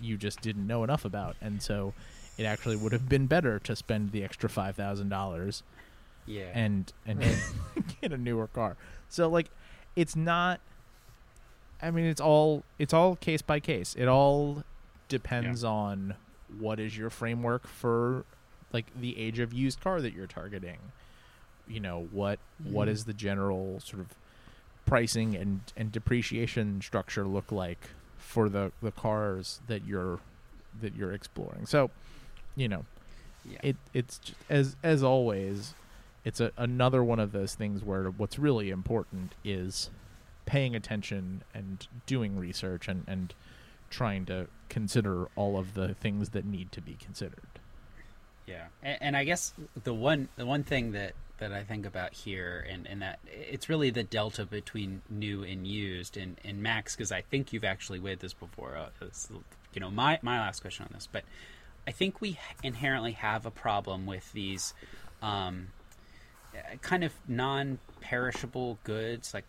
you 0.00 0.16
just 0.16 0.40
didn't 0.40 0.66
know 0.66 0.84
enough 0.84 1.04
about, 1.04 1.36
and 1.40 1.62
so 1.62 1.94
it 2.36 2.44
actually 2.44 2.76
would 2.76 2.92
have 2.92 3.08
been 3.08 3.26
better 3.26 3.58
to 3.60 3.76
spend 3.76 4.12
the 4.12 4.22
extra 4.24 4.48
five 4.48 4.74
thousand 4.76 5.08
dollars 5.08 5.62
Yeah. 6.26 6.50
and 6.54 6.92
and 7.06 7.20
get 8.00 8.12
a 8.12 8.18
newer 8.18 8.46
car. 8.48 8.76
So 9.08 9.28
like, 9.28 9.50
it's 9.96 10.16
not. 10.16 10.60
I 11.82 11.90
mean, 11.90 12.06
it's 12.06 12.20
all 12.20 12.64
it's 12.78 12.92
all 12.94 13.16
case 13.16 13.42
by 13.42 13.60
case. 13.60 13.94
It 13.98 14.08
all 14.08 14.64
depends 15.08 15.62
on 15.64 16.14
what 16.58 16.78
is 16.80 16.96
your 16.96 17.10
framework 17.10 17.66
for 17.66 18.24
like 18.72 18.86
the 18.98 19.18
age 19.18 19.38
of 19.38 19.52
used 19.52 19.80
car 19.80 20.00
that 20.00 20.12
you're 20.12 20.26
targeting. 20.26 20.78
You 21.68 21.80
know 21.80 22.08
what 22.10 22.38
what 22.62 22.88
Mhm. 22.88 22.90
is 22.92 23.04
the 23.04 23.14
general 23.14 23.80
sort 23.80 24.00
of 24.00 24.08
pricing 24.86 25.34
and 25.34 25.60
and 25.76 25.90
depreciation 25.92 26.80
structure 26.82 27.24
look 27.26 27.50
like 27.52 27.90
for 28.18 28.48
the 28.48 28.72
the 28.82 28.90
cars 28.92 29.60
that 29.66 29.84
you're 29.86 30.20
that 30.80 30.94
you're 30.94 31.12
exploring. 31.12 31.66
So, 31.66 31.90
you 32.56 32.68
know, 32.68 32.84
yeah. 33.44 33.58
it 33.62 33.76
it's 33.94 34.18
j- 34.18 34.34
as 34.50 34.76
as 34.82 35.02
always 35.02 35.74
it's 36.24 36.40
a, 36.40 36.50
another 36.56 37.04
one 37.04 37.20
of 37.20 37.32
those 37.32 37.54
things 37.54 37.82
where 37.84 38.04
what's 38.10 38.38
really 38.38 38.70
important 38.70 39.34
is 39.44 39.90
paying 40.46 40.74
attention 40.74 41.42
and 41.54 41.86
doing 42.06 42.36
research 42.38 42.88
and 42.88 43.04
and 43.06 43.34
trying 43.88 44.26
to 44.26 44.48
consider 44.74 45.28
all 45.36 45.56
of 45.56 45.74
the 45.74 45.94
things 45.94 46.30
that 46.30 46.44
need 46.44 46.72
to 46.72 46.80
be 46.80 46.94
considered 46.94 47.60
Yeah, 48.44 48.64
and, 48.82 48.98
and 49.00 49.16
I 49.16 49.22
guess 49.22 49.54
the 49.84 49.94
one 49.94 50.28
the 50.34 50.44
one 50.44 50.64
thing 50.64 50.90
that 50.92 51.14
that 51.38 51.52
I 51.52 51.62
think 51.62 51.86
about 51.86 52.12
here, 52.12 52.66
and, 52.68 52.86
and 52.86 53.00
that 53.02 53.20
it's 53.26 53.68
really 53.68 53.90
the 53.90 54.02
delta 54.02 54.44
between 54.46 55.02
new 55.08 55.44
and 55.44 55.66
used, 55.66 56.16
and, 56.16 56.40
and 56.44 56.60
Max, 56.60 56.94
because 56.96 57.12
I 57.12 57.22
think 57.22 57.52
you've 57.52 57.64
actually 57.64 58.00
weighed 58.00 58.18
this 58.18 58.32
before. 58.32 58.76
Uh, 58.76 59.06
you 59.72 59.80
know, 59.80 59.90
my 59.90 60.18
my 60.22 60.40
last 60.40 60.60
question 60.60 60.86
on 60.86 60.90
this, 60.92 61.08
but 61.10 61.22
I 61.86 61.92
think 61.92 62.20
we 62.20 62.38
inherently 62.64 63.12
have 63.12 63.46
a 63.46 63.50
problem 63.50 64.06
with 64.06 64.32
these 64.32 64.74
um, 65.22 65.68
kind 66.82 67.04
of 67.04 67.12
non-perishable 67.28 68.78
goods, 68.82 69.34
like 69.34 69.44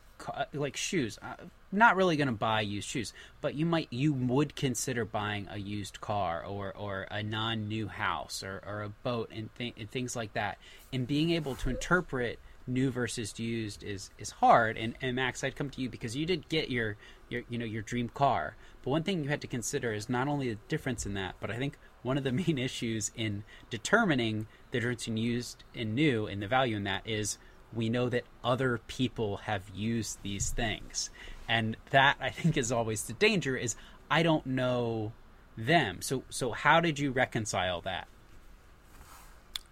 like 0.53 0.77
shoes. 0.77 1.17
Uh, 1.21 1.35
not 1.71 1.95
really 1.95 2.15
going 2.15 2.27
to 2.27 2.33
buy 2.33 2.61
used 2.61 2.87
shoes, 2.87 3.13
but 3.41 3.55
you 3.55 3.65
might 3.65 3.87
you 3.91 4.13
would 4.13 4.55
consider 4.55 5.05
buying 5.05 5.47
a 5.51 5.57
used 5.57 5.99
car 6.01 6.43
or 6.45 6.73
or 6.73 7.07
a 7.11 7.21
non-new 7.21 7.87
house 7.87 8.43
or, 8.43 8.61
or 8.65 8.83
a 8.83 8.89
boat 8.89 9.29
and, 9.33 9.49
th- 9.57 9.73
and 9.77 9.89
things 9.91 10.15
like 10.15 10.33
that. 10.33 10.57
And 10.93 11.05
being 11.05 11.31
able 11.31 11.55
to 11.55 11.69
interpret 11.69 12.39
new 12.67 12.89
versus 12.89 13.39
used 13.39 13.83
is 13.83 14.09
is 14.17 14.31
hard. 14.31 14.77
And, 14.77 14.95
and 15.01 15.15
Max, 15.15 15.43
I'd 15.43 15.55
come 15.55 15.69
to 15.71 15.81
you 15.81 15.89
because 15.89 16.15
you 16.15 16.25
did 16.25 16.49
get 16.49 16.69
your 16.69 16.97
your 17.29 17.43
you 17.49 17.57
know 17.57 17.65
your 17.65 17.81
dream 17.81 18.09
car. 18.09 18.55
But 18.83 18.91
one 18.91 19.03
thing 19.03 19.23
you 19.23 19.29
had 19.29 19.41
to 19.41 19.47
consider 19.47 19.93
is 19.93 20.09
not 20.09 20.27
only 20.27 20.49
the 20.49 20.59
difference 20.67 21.05
in 21.05 21.13
that, 21.15 21.35
but 21.39 21.49
I 21.51 21.57
think 21.57 21.77
one 22.01 22.17
of 22.17 22.23
the 22.23 22.31
main 22.47 22.57
issues 22.57 23.11
in 23.15 23.43
determining 23.69 24.47
the 24.71 24.79
difference 24.79 25.07
in 25.07 25.17
used 25.17 25.63
and 25.73 25.93
new 25.95 26.27
and 26.27 26.41
the 26.41 26.47
value 26.47 26.77
in 26.77 26.83
that 26.83 27.01
is 27.05 27.37
we 27.75 27.89
know 27.89 28.09
that 28.09 28.23
other 28.43 28.79
people 28.87 29.37
have 29.37 29.63
used 29.73 30.17
these 30.23 30.49
things 30.51 31.09
and 31.47 31.75
that 31.91 32.15
i 32.19 32.29
think 32.29 32.57
is 32.57 32.71
always 32.71 33.03
the 33.03 33.13
danger 33.13 33.55
is 33.55 33.75
i 34.09 34.23
don't 34.23 34.45
know 34.45 35.11
them 35.57 36.01
so 36.01 36.23
so 36.29 36.51
how 36.51 36.79
did 36.79 36.97
you 36.99 37.11
reconcile 37.11 37.81
that 37.81 38.07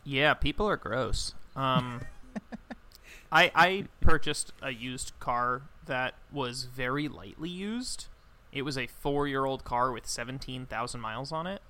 Yeah, 0.06 0.34
people 0.34 0.68
are 0.68 0.78
gross. 0.78 1.34
Um, 1.56 2.02
I 3.32 3.52
I 3.56 3.86
purchased 4.02 4.52
a 4.62 4.72
used 4.72 5.14
car 5.20 5.64
that 5.86 6.16
was 6.32 6.66
very 6.66 7.08
lightly 7.08 7.50
used. 7.50 8.08
It 8.52 8.64
was 8.64 8.78
a 8.78 8.88
four 8.88 9.28
year 9.28 9.46
old 9.46 9.64
car 9.64 9.92
with 9.92 10.06
seventeen 10.06 10.66
thousand 10.66 11.02
miles 11.02 11.32
on 11.32 11.48
it. 11.48 11.62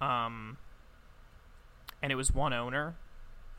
Um, 0.00 0.58
and 2.02 2.12
it 2.12 2.16
was 2.16 2.32
one 2.32 2.52
owner 2.52 2.96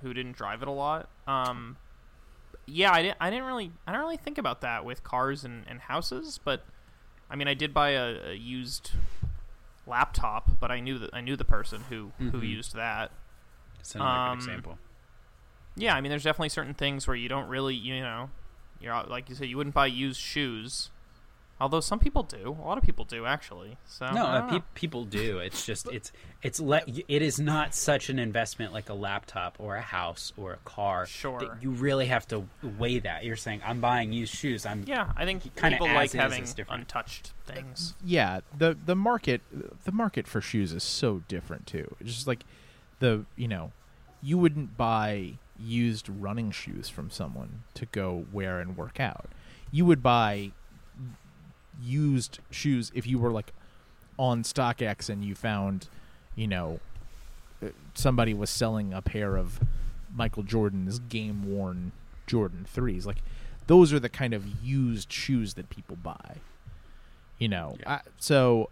who 0.02 0.14
didn't 0.14 0.34
drive 0.36 0.62
it 0.62 0.68
a 0.68 0.72
lot. 0.72 1.10
Um, 1.28 1.78
yeah, 2.66 2.92
I 2.92 3.02
didn't. 3.02 3.18
I 3.20 3.30
didn't 3.30 3.46
really. 3.46 3.72
I 3.88 3.92
don't 3.92 4.02
really 4.02 4.18
think 4.18 4.38
about 4.38 4.62
that 4.62 4.86
with 4.86 5.04
cars 5.04 5.44
and, 5.44 5.66
and 5.68 5.80
houses. 5.82 6.40
But 6.44 6.64
I 7.30 7.36
mean, 7.36 7.48
I 7.48 7.54
did 7.54 7.74
buy 7.74 7.90
a, 7.92 8.32
a 8.32 8.34
used 8.34 8.92
laptop, 9.86 10.60
but 10.60 10.72
I 10.72 10.80
knew 10.80 10.98
that 11.00 11.10
I 11.14 11.22
knew 11.22 11.36
the 11.36 11.46
person 11.46 11.84
who 11.90 12.12
who 12.18 12.40
Mhm. 12.42 12.50
used 12.50 12.76
that. 12.76 13.12
That's 13.78 13.96
another 13.96 14.20
Um, 14.20 14.30
good 14.30 14.36
example 14.44 14.80
Yeah, 15.76 15.96
I 15.96 16.02
mean, 16.02 16.10
there's 16.10 16.24
definitely 16.24 16.50
certain 16.50 16.74
things 16.74 17.08
where 17.08 17.16
you 17.18 17.28
don't 17.28 17.48
really, 17.50 17.76
you 17.76 18.00
know, 18.00 18.30
you're 18.80 18.94
like 19.04 19.28
you 19.30 19.36
said, 19.36 19.48
you 19.50 19.58
wouldn't 19.58 19.74
buy 19.76 19.88
used 19.88 20.20
shoes. 20.22 20.90
Although 21.64 21.80
some 21.80 21.98
people 21.98 22.24
do, 22.24 22.58
a 22.62 22.66
lot 22.68 22.78
of 22.78 22.84
people 22.84 23.06
do 23.06 23.26
actually. 23.26 23.78
So 23.86 24.12
no 24.12 24.26
uh, 24.26 24.42
pe- 24.60 24.66
people 24.76 25.06
do. 25.06 25.40
It's 25.40 25.66
just 25.66 25.88
it's 25.94 26.12
it's 26.42 26.60
le- 26.60 26.82
it 27.08 27.22
is 27.22 27.40
not 27.40 27.74
such 27.74 28.10
an 28.10 28.20
investment 28.20 28.74
like 28.74 28.90
a 28.90 28.94
laptop 28.94 29.56
or 29.60 29.78
a 29.78 29.82
house 29.82 30.34
or 30.36 30.52
a 30.52 30.58
car 30.66 31.06
Sure. 31.06 31.40
that 31.40 31.64
you 31.64 31.72
really 31.72 32.08
have 32.08 32.28
to 32.28 32.46
weigh 32.78 33.00
that. 33.00 33.24
You're 33.24 33.38
saying 33.38 33.62
i'm 33.66 33.80
buying 33.80 34.12
used 34.12 34.36
shoes. 34.36 34.66
I'm 34.66 34.84
yeah, 34.86 35.14
I 35.16 35.24
think 35.24 35.44
kinda 35.56 35.78
people 35.78 35.88
like 35.88 36.12
having 36.12 36.46
untouched 36.68 37.32
things. 37.46 37.94
yeah 38.04 38.42
the 38.58 38.78
the 38.86 38.96
market 38.96 39.42
the 39.86 39.92
market 39.94 40.28
for 40.28 40.42
shoes 40.42 40.74
is 40.74 40.84
so 40.84 41.22
different 41.30 41.66
too. 41.66 41.96
It's 42.02 42.14
just 42.14 42.28
like 42.28 42.44
the 43.00 43.24
you 43.38 43.48
know 43.48 43.72
you 44.22 44.38
wouldn't 44.38 44.76
buy 44.76 45.36
used 45.58 46.10
running 46.10 46.52
shoes 46.52 46.90
from 46.90 47.10
someone 47.10 47.64
to 47.76 47.86
go 47.86 48.26
wear 48.34 48.60
and 48.60 48.76
work 48.76 49.00
out. 49.00 49.30
You 49.72 49.86
would 49.86 50.04
buy 50.04 50.52
used 51.82 52.40
shoes 52.52 52.92
if 52.94 53.08
you 53.08 53.20
were 53.20 53.32
like 53.32 53.54
on 54.18 54.44
StockX 54.44 55.10
and 55.10 55.24
you 55.24 55.36
found 55.36 55.88
you 56.36 56.48
know 56.48 56.80
uh, 57.64 57.68
somebody 57.94 58.34
was 58.34 58.50
selling 58.50 58.94
a 58.94 59.02
pair 59.02 59.36
of 59.36 59.60
Michael 60.14 60.44
Jordan's 60.44 61.00
game 61.00 61.44
worn 61.44 61.92
Jordan 62.28 62.66
3s 62.74 63.06
like 63.06 63.22
those 63.68 63.94
are 63.94 64.00
the 64.00 64.10
kind 64.10 64.34
of 64.34 64.46
used 64.64 65.12
shoes 65.12 65.56
that 65.56 65.70
people 65.70 65.96
buy 65.96 66.38
you 67.40 67.50
know? 67.50 67.76
Yeah. 67.80 67.94
I, 67.96 68.00
so 68.20 68.70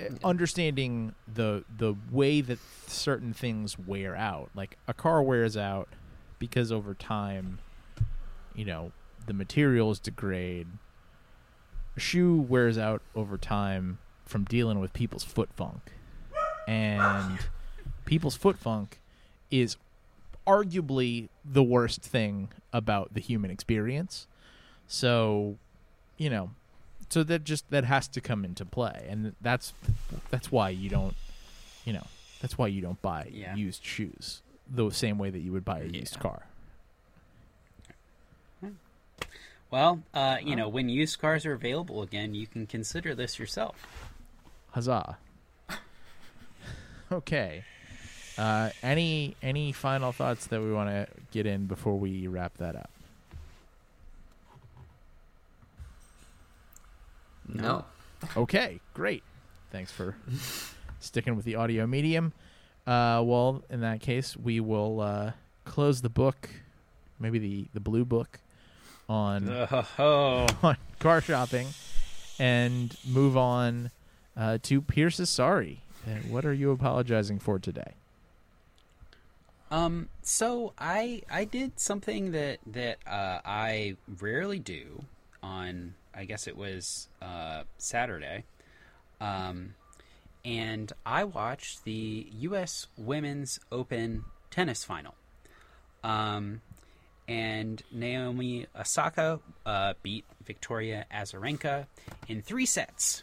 uh, 0.00 0.04
understanding 0.22 1.14
the 1.32 1.64
the 1.76 1.94
way 2.10 2.40
that 2.40 2.58
certain 2.86 3.32
things 3.32 3.78
wear 3.78 4.16
out 4.16 4.50
like 4.54 4.76
a 4.86 4.94
car 4.94 5.22
wears 5.22 5.56
out 5.56 5.88
because 6.38 6.72
over 6.72 6.94
time 6.94 7.58
you 8.54 8.64
know 8.64 8.92
the 9.26 9.32
materials 9.32 9.98
degrade 9.98 10.66
a 11.96 12.00
shoe 12.00 12.36
wears 12.40 12.76
out 12.78 13.02
over 13.14 13.36
time 13.38 13.98
from 14.24 14.44
dealing 14.44 14.80
with 14.80 14.92
people's 14.92 15.24
foot 15.24 15.50
funk. 15.54 15.92
And 16.66 17.38
people's 18.06 18.36
foot 18.36 18.58
funk 18.58 19.00
is 19.50 19.76
arguably 20.46 21.28
the 21.44 21.62
worst 21.62 22.02
thing 22.02 22.48
about 22.72 23.14
the 23.14 23.20
human 23.20 23.50
experience. 23.50 24.26
So 24.86 25.56
you 26.16 26.30
know 26.30 26.50
so 27.10 27.22
that 27.22 27.44
just 27.44 27.68
that 27.70 27.84
has 27.84 28.08
to 28.08 28.20
come 28.20 28.44
into 28.44 28.64
play. 28.64 29.06
And 29.08 29.34
that's 29.40 29.72
that's 30.30 30.50
why 30.50 30.70
you 30.70 30.88
don't 30.88 31.14
you 31.84 31.92
know 31.92 32.06
that's 32.40 32.56
why 32.58 32.66
you 32.66 32.80
don't 32.80 33.00
buy 33.02 33.28
Yeah. 33.32 33.54
used 33.54 33.84
shoes 33.84 34.42
the 34.68 34.90
same 34.90 35.18
way 35.18 35.30
that 35.30 35.40
you 35.40 35.52
would 35.52 35.64
buy 35.64 35.80
a 35.80 35.84
used 35.86 36.18
car 36.18 36.46
well 39.74 40.00
uh, 40.14 40.36
you 40.42 40.54
know 40.54 40.68
when 40.68 40.88
used 40.88 41.20
cars 41.20 41.44
are 41.44 41.52
available 41.52 42.02
again 42.02 42.34
you 42.34 42.46
can 42.46 42.66
consider 42.66 43.14
this 43.14 43.38
yourself 43.38 43.76
huzzah 44.70 45.16
okay 47.12 47.64
uh 48.38 48.70
any 48.82 49.36
any 49.42 49.72
final 49.72 50.12
thoughts 50.12 50.46
that 50.46 50.60
we 50.60 50.72
want 50.72 50.88
to 50.88 51.06
get 51.32 51.44
in 51.44 51.66
before 51.66 51.98
we 51.98 52.28
wrap 52.28 52.56
that 52.58 52.76
up 52.76 52.90
No. 57.48 57.84
Okay, 58.36 58.80
great. 58.94 59.22
Thanks 59.70 59.92
for 59.92 60.16
sticking 61.00 61.36
with 61.36 61.44
the 61.44 61.56
audio 61.56 61.86
medium. 61.86 62.32
Uh, 62.86 63.22
well, 63.24 63.62
in 63.70 63.80
that 63.80 64.00
case, 64.00 64.36
we 64.36 64.60
will 64.60 65.00
uh, 65.00 65.32
close 65.64 66.00
the 66.00 66.08
book, 66.08 66.48
maybe 67.18 67.38
the, 67.38 67.66
the 67.74 67.80
blue 67.80 68.04
book, 68.04 68.40
on 69.08 69.48
oh 69.98 70.46
on 70.62 70.76
car 70.98 71.20
shopping, 71.20 71.68
and 72.38 72.96
move 73.06 73.36
on 73.36 73.90
uh, 74.36 74.58
to 74.62 74.80
Pierce's 74.80 75.30
sorry. 75.30 75.80
Uh, 76.06 76.16
what 76.28 76.44
are 76.44 76.52
you 76.52 76.70
apologizing 76.70 77.38
for 77.38 77.58
today? 77.58 77.92
Um, 79.70 80.08
so 80.22 80.72
I 80.78 81.22
I 81.30 81.44
did 81.44 81.80
something 81.80 82.32
that 82.32 82.58
that 82.66 82.98
uh, 83.06 83.40
I 83.44 83.96
rarely 84.20 84.58
do 84.58 85.04
on 85.42 85.94
I 86.14 86.24
guess 86.24 86.46
it 86.46 86.56
was 86.56 87.08
uh, 87.20 87.64
Saturday, 87.76 88.44
um, 89.20 89.74
and 90.44 90.92
I 91.04 91.24
watched 91.24 91.84
the 91.84 92.28
U.S. 92.40 92.86
Women's 92.96 93.58
Open 93.72 94.24
tennis 94.50 94.84
final. 94.84 95.14
Um, 96.04 96.60
and 97.26 97.82
Naomi 97.90 98.66
Osaka 98.78 99.40
uh, 99.64 99.94
beat 100.02 100.24
Victoria 100.44 101.06
Azarenka 101.12 101.86
in 102.28 102.42
three 102.42 102.66
sets. 102.66 103.22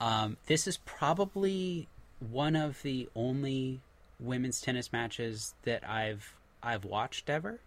Um, 0.00 0.36
this 0.46 0.66
is 0.66 0.78
probably 0.78 1.88
one 2.30 2.56
of 2.56 2.80
the 2.82 3.08
only 3.14 3.80
women's 4.18 4.60
tennis 4.60 4.92
matches 4.92 5.54
that 5.64 5.88
I've 5.88 6.34
I've 6.62 6.84
watched 6.84 7.30
ever. 7.30 7.60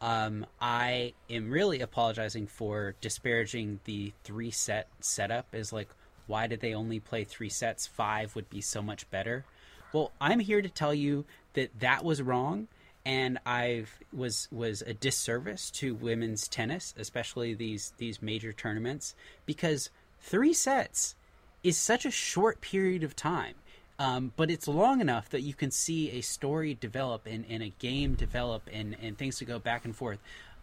Um, 0.00 0.46
I 0.60 1.14
am 1.30 1.50
really 1.50 1.80
apologizing 1.80 2.48
for 2.48 2.94
disparaging 3.00 3.80
the 3.84 4.12
three 4.24 4.50
set 4.50 4.88
setup. 5.00 5.54
Is 5.54 5.72
like, 5.72 5.88
why 6.26 6.46
did 6.46 6.60
they 6.60 6.74
only 6.74 7.00
play 7.00 7.24
three 7.24 7.48
sets? 7.48 7.86
Five 7.86 8.34
would 8.34 8.50
be 8.50 8.60
so 8.60 8.82
much 8.82 9.08
better. 9.10 9.44
Well, 9.92 10.12
I'm 10.20 10.40
here 10.40 10.60
to 10.60 10.68
tell 10.68 10.92
you 10.92 11.24
that 11.54 11.80
that 11.80 12.04
was 12.04 12.20
wrong, 12.20 12.68
and 13.06 13.38
I 13.46 13.84
was 14.12 14.48
was 14.50 14.82
a 14.82 14.92
disservice 14.92 15.70
to 15.70 15.94
women's 15.94 16.48
tennis, 16.48 16.92
especially 16.98 17.54
these 17.54 17.94
these 17.98 18.20
major 18.20 18.52
tournaments, 18.52 19.14
because 19.46 19.90
three 20.20 20.52
sets 20.52 21.14
is 21.62 21.78
such 21.78 22.04
a 22.04 22.10
short 22.10 22.60
period 22.60 23.04
of 23.04 23.14
time. 23.14 23.54
Um, 23.98 24.32
but 24.36 24.50
it's 24.50 24.68
long 24.68 25.00
enough 25.00 25.30
that 25.30 25.40
you 25.40 25.54
can 25.54 25.70
see 25.70 26.10
a 26.10 26.20
story 26.20 26.74
develop 26.74 27.26
and, 27.26 27.46
and 27.48 27.62
a 27.62 27.70
game 27.78 28.14
develop 28.14 28.68
and, 28.70 28.94
and 29.00 29.16
things 29.16 29.38
to 29.38 29.46
go 29.46 29.58
back 29.58 29.86
and 29.86 29.96
forth. 29.96 30.18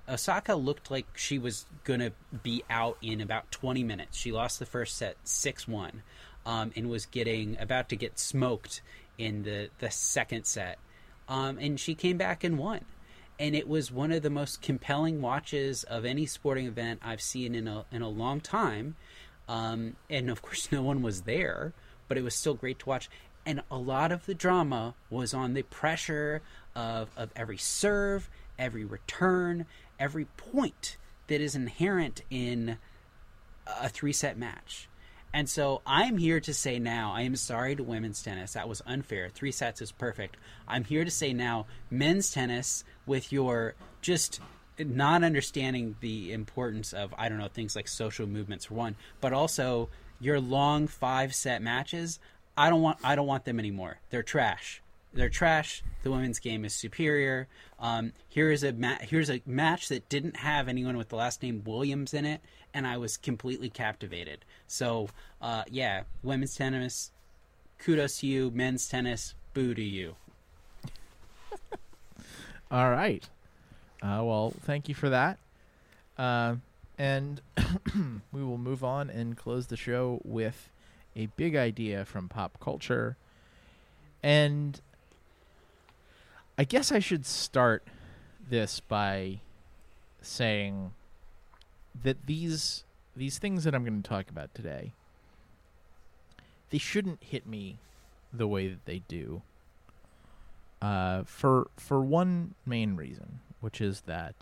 Osaka 0.08 0.54
looked 0.54 0.91
like 0.91 1.08
she 1.16 1.39
was 1.39 1.66
going 1.84 2.02
to 2.02 2.12
be 2.44 2.64
out 2.70 2.98
in 3.02 3.22
about 3.22 3.50
20 3.52 3.84
minutes. 3.84 4.18
She 4.18 4.32
lost 4.32 4.60
the 4.60 4.68
first 4.68 4.98
set 4.98 5.16
6 5.24 5.68
1 5.68 6.04
um, 6.46 6.72
and 6.76 6.89
was 6.89 7.08
getting 7.08 7.58
about 7.60 7.89
to 7.89 7.96
get 7.96 8.20
smoked 8.20 8.82
in 9.18 9.44
the, 9.44 9.70
the 9.80 9.89
second 9.89 10.46
set. 10.46 10.78
Um, 11.34 11.57
and 11.59 11.79
she 11.79 11.95
came 11.95 12.17
back 12.17 12.43
and 12.43 12.57
won. 12.57 12.81
And 13.39 13.55
it 13.55 13.67
was 13.67 13.91
one 13.91 14.11
of 14.11 14.21
the 14.21 14.29
most 14.29 14.61
compelling 14.61 15.21
watches 15.21 15.84
of 15.84 16.05
any 16.05 16.25
sporting 16.25 16.67
event 16.67 17.01
I've 17.03 17.21
seen 17.21 17.55
in 17.55 17.67
a, 17.67 17.86
in 17.91 18.01
a 18.01 18.09
long 18.09 18.39
time. 18.39 18.95
Um, 19.47 19.95
and 20.09 20.29
of 20.29 20.41
course, 20.41 20.69
no 20.71 20.84
one 20.84 21.01
was 21.01 21.21
there 21.21 21.73
but 22.07 22.17
it 22.17 22.23
was 22.23 22.36
still 22.36 22.53
great 22.53 22.79
to 22.79 22.89
watch. 22.89 23.09
And 23.45 23.63
a 23.69 23.77
lot 23.77 24.11
of 24.11 24.25
the 24.25 24.34
drama 24.36 24.93
was 25.09 25.34
on 25.34 25.53
the 25.53 25.63
pressure 25.63 26.41
of, 26.75 27.09
of 27.17 27.31
every 27.36 27.57
serve, 27.57 28.29
every 28.57 28.86
return, 28.86 29.65
every 29.99 30.25
point 30.25 30.97
that 31.27 31.41
is 31.41 31.55
inherent 31.55 32.21
in 32.29 32.77
a 33.65 33.89
three 33.89 34.13
set 34.13 34.38
match. 34.38 34.88
And 35.34 35.49
so 35.49 35.81
I'm 35.86 36.17
here 36.17 36.39
to 36.41 36.53
say 36.53 36.77
now, 36.77 37.11
I 37.13 37.21
am 37.21 37.36
sorry 37.36 37.75
to 37.75 37.84
women's 37.84 38.21
tennis. 38.21 38.53
That 38.53 38.69
was 38.69 38.84
unfair. 38.86 39.29
Three 39.29 39.51
sets 39.51 39.81
is 39.81 39.91
perfect. 39.91 40.38
I'm 40.67 40.84
here 40.84 41.03
to 41.03 41.11
say 41.11 41.34
now, 41.34 41.65
men's 41.89 42.31
tennis, 42.31 42.84
with 43.07 43.34
your 43.34 43.73
just 44.01 44.39
not 44.77 45.23
understanding 45.23 45.95
the 46.01 46.31
importance 46.31 46.93
of, 46.93 47.13
I 47.17 47.29
don't 47.29 47.39
know, 47.39 47.47
things 47.47 47.75
like 47.75 47.88
social 47.88 48.27
movements 48.27 48.65
for 48.65 48.75
one, 48.75 48.95
but 49.21 49.34
also 49.34 49.89
your 50.19 50.39
long 50.39 50.88
five 50.88 51.34
set 51.34 51.61
matches, 51.61 52.19
I 52.55 52.69
don't 52.69 52.81
want 52.81 52.99
I 53.03 53.15
don't 53.15 53.27
want 53.27 53.45
them 53.45 53.59
anymore. 53.59 53.99
They're 54.09 54.23
trash. 54.23 54.81
They're 55.13 55.29
trash. 55.29 55.84
The 56.01 56.11
women's 56.11 56.39
game 56.39 56.65
is 56.65 56.73
superior. 56.73 57.47
Um, 57.79 58.13
here 58.29 58.51
is 58.51 58.63
a 58.63 58.73
ma- 58.73 58.97
here's 59.01 59.29
a 59.29 59.41
match 59.45 59.89
that 59.89 60.09
didn't 60.09 60.38
have 60.38 60.67
anyone 60.67 60.97
with 60.97 61.09
the 61.09 61.15
last 61.15 61.43
name 61.43 61.63
Williams 61.65 62.13
in 62.13 62.25
it, 62.25 62.41
and 62.74 62.88
I 62.88 62.97
was 62.97 63.17
completely 63.17 63.69
captivated. 63.69 64.45
So 64.67 65.09
uh, 65.41 65.63
yeah, 65.69 66.03
women's 66.21 66.55
tennis, 66.55 67.11
kudos 67.80 68.19
to 68.19 68.28
you. 68.28 68.51
Men's 68.51 68.88
tennis, 68.88 69.36
boo 69.53 69.74
to 69.74 69.84
you. 69.84 70.15
All 72.71 72.89
right. 72.89 73.28
Uh, 74.01 74.21
well, 74.24 74.53
thank 74.61 74.89
you 74.89 74.95
for 74.95 75.09
that. 75.09 75.38
Uh, 76.17 76.55
and 76.97 77.41
we 78.32 78.43
will 78.43 78.57
move 78.57 78.84
on 78.84 79.09
and 79.09 79.38
close 79.38 79.67
the 79.67 79.78
show 79.78 80.21
with 80.24 80.69
a 81.15 81.28
big 81.38 81.55
idea 81.55 82.05
from 82.05 82.28
pop 82.28 82.59
culture. 82.59 83.17
And 84.21 84.80
I 86.57 86.63
guess 86.63 86.91
I 86.91 86.99
should 86.99 87.26
start 87.26 87.84
this 88.49 88.80
by 88.80 89.39
saying 90.21 90.91
that 92.02 92.26
these 92.26 92.84
these 93.16 93.38
things 93.38 93.64
that 93.64 93.76
I'm 93.76 93.84
going 93.84 94.02
to 94.02 94.10
talk 94.10 94.30
about 94.30 94.54
today 94.56 94.94
they 96.74 96.80
shouldn't 96.80 97.22
hit 97.24 97.46
me 97.46 97.78
the 98.34 98.48
way 98.48 98.68
that 98.68 98.86
they 98.86 99.04
do. 99.08 99.44
Uh, 100.82 101.24
for 101.24 101.68
for 101.78 102.02
one 102.02 102.56
main 102.66 102.96
reason, 102.96 103.41
which 103.62 103.80
is 103.80 104.02
that 104.02 104.34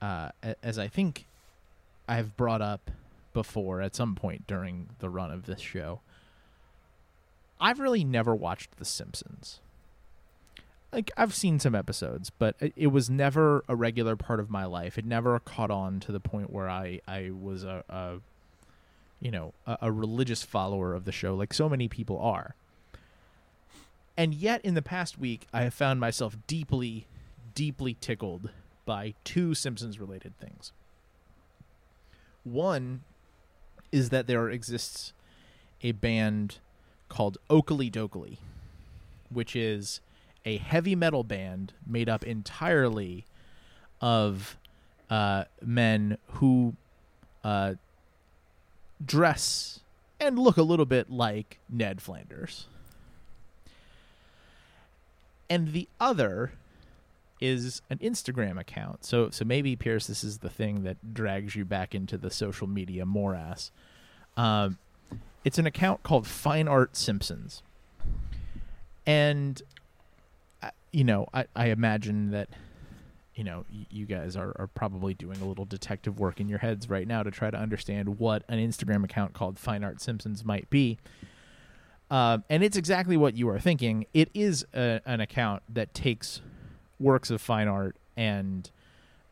uh, 0.00 0.30
as 0.62 0.78
I 0.78 0.88
think 0.88 1.26
I've 2.08 2.34
brought 2.34 2.62
up 2.62 2.90
before 3.34 3.82
at 3.82 3.94
some 3.94 4.14
point 4.14 4.46
during 4.46 4.88
the 5.00 5.10
run 5.10 5.30
of 5.30 5.44
this 5.44 5.60
show, 5.60 6.00
I've 7.60 7.78
really 7.78 8.04
never 8.04 8.34
watched 8.34 8.78
The 8.78 8.84
Simpsons. 8.86 9.60
Like 10.92 11.10
I've 11.16 11.34
seen 11.34 11.58
some 11.58 11.74
episodes, 11.74 12.30
but 12.30 12.54
it, 12.60 12.88
was 12.88 13.08
never 13.08 13.64
a 13.66 13.74
regular 13.74 14.14
part 14.14 14.40
of 14.40 14.50
my 14.50 14.66
life. 14.66 14.98
It 14.98 15.06
never 15.06 15.38
caught 15.38 15.70
on 15.70 16.00
to 16.00 16.12
the 16.12 16.20
point 16.20 16.50
where 16.50 16.68
I 16.68 17.00
I 17.08 17.30
was 17.30 17.64
a, 17.64 17.82
a 17.88 18.18
you 19.20 19.30
know 19.30 19.54
a, 19.66 19.78
a 19.82 19.92
religious 19.92 20.42
follower 20.42 20.94
of 20.94 21.06
the 21.06 21.12
show, 21.12 21.34
like 21.34 21.54
so 21.54 21.68
many 21.68 21.88
people 21.88 22.18
are. 22.18 22.54
And 24.16 24.34
yet, 24.34 24.62
in 24.62 24.74
the 24.74 24.82
past 24.82 25.18
week, 25.18 25.46
I 25.52 25.62
have 25.62 25.72
found 25.72 25.98
myself 25.98 26.36
deeply, 26.46 27.06
deeply 27.54 27.96
tickled 28.00 28.50
by 28.84 29.14
two 29.24 29.54
Simpsons 29.54 29.98
related 29.98 30.38
things. 30.38 30.72
One 32.44 33.04
is 33.90 34.10
that 34.10 34.26
there 34.26 34.50
exists 34.50 35.12
a 35.82 35.92
band 35.92 36.58
called 37.08 37.38
Okilly 37.48 37.90
Dokilly, 37.90 38.38
which 39.30 39.56
is 39.56 40.00
a 40.44 40.58
heavy 40.58 40.94
metal 40.94 41.24
band 41.24 41.72
made 41.86 42.08
up 42.08 42.24
entirely 42.24 43.24
of 44.00 44.56
uh, 45.10 45.44
men 45.60 46.18
who 46.32 46.74
uh, 47.44 47.74
dress 49.04 49.80
and 50.18 50.38
look 50.38 50.56
a 50.56 50.62
little 50.62 50.86
bit 50.86 51.10
like 51.10 51.58
Ned 51.68 52.00
Flanders. 52.00 52.66
And 55.50 55.72
the 55.72 55.88
other 56.00 56.52
is 57.40 57.82
an 57.90 57.98
Instagram 57.98 58.58
account. 58.58 59.04
So 59.04 59.28
so 59.30 59.44
maybe 59.44 59.74
Pierce, 59.74 60.06
this 60.06 60.22
is 60.22 60.38
the 60.38 60.48
thing 60.48 60.84
that 60.84 61.12
drags 61.12 61.56
you 61.56 61.64
back 61.64 61.94
into 61.94 62.16
the 62.16 62.30
social 62.30 62.68
media 62.68 63.04
morass. 63.04 63.72
Um, 64.36 64.78
it's 65.44 65.58
an 65.58 65.66
account 65.66 66.04
called 66.04 66.26
Fine 66.26 66.68
Art 66.68 66.96
Simpsons, 66.96 67.62
and 69.04 69.60
you 70.92 71.04
know 71.04 71.26
I, 71.32 71.46
I 71.56 71.66
imagine 71.66 72.30
that 72.30 72.48
you 73.34 73.44
know 73.44 73.64
you 73.70 74.06
guys 74.06 74.36
are, 74.36 74.52
are 74.56 74.66
probably 74.68 75.14
doing 75.14 75.40
a 75.40 75.44
little 75.44 75.64
detective 75.64 76.18
work 76.18 76.40
in 76.40 76.48
your 76.48 76.58
heads 76.58 76.88
right 76.88 77.06
now 77.06 77.22
to 77.22 77.30
try 77.30 77.50
to 77.50 77.56
understand 77.56 78.18
what 78.18 78.44
an 78.48 78.58
Instagram 78.58 79.04
account 79.04 79.32
called 79.32 79.58
Fine 79.58 79.82
Art 79.84 80.00
Simpsons 80.00 80.44
might 80.44 80.68
be. 80.70 80.98
Um, 82.10 82.44
and 82.50 82.62
it's 82.62 82.76
exactly 82.76 83.16
what 83.16 83.36
you 83.36 83.48
are 83.48 83.58
thinking. 83.58 84.04
It 84.12 84.28
is 84.34 84.66
a, 84.74 85.00
an 85.06 85.22
account 85.22 85.62
that 85.70 85.94
takes 85.94 86.42
works 87.00 87.30
of 87.30 87.40
fine 87.40 87.68
art 87.68 87.96
and 88.18 88.70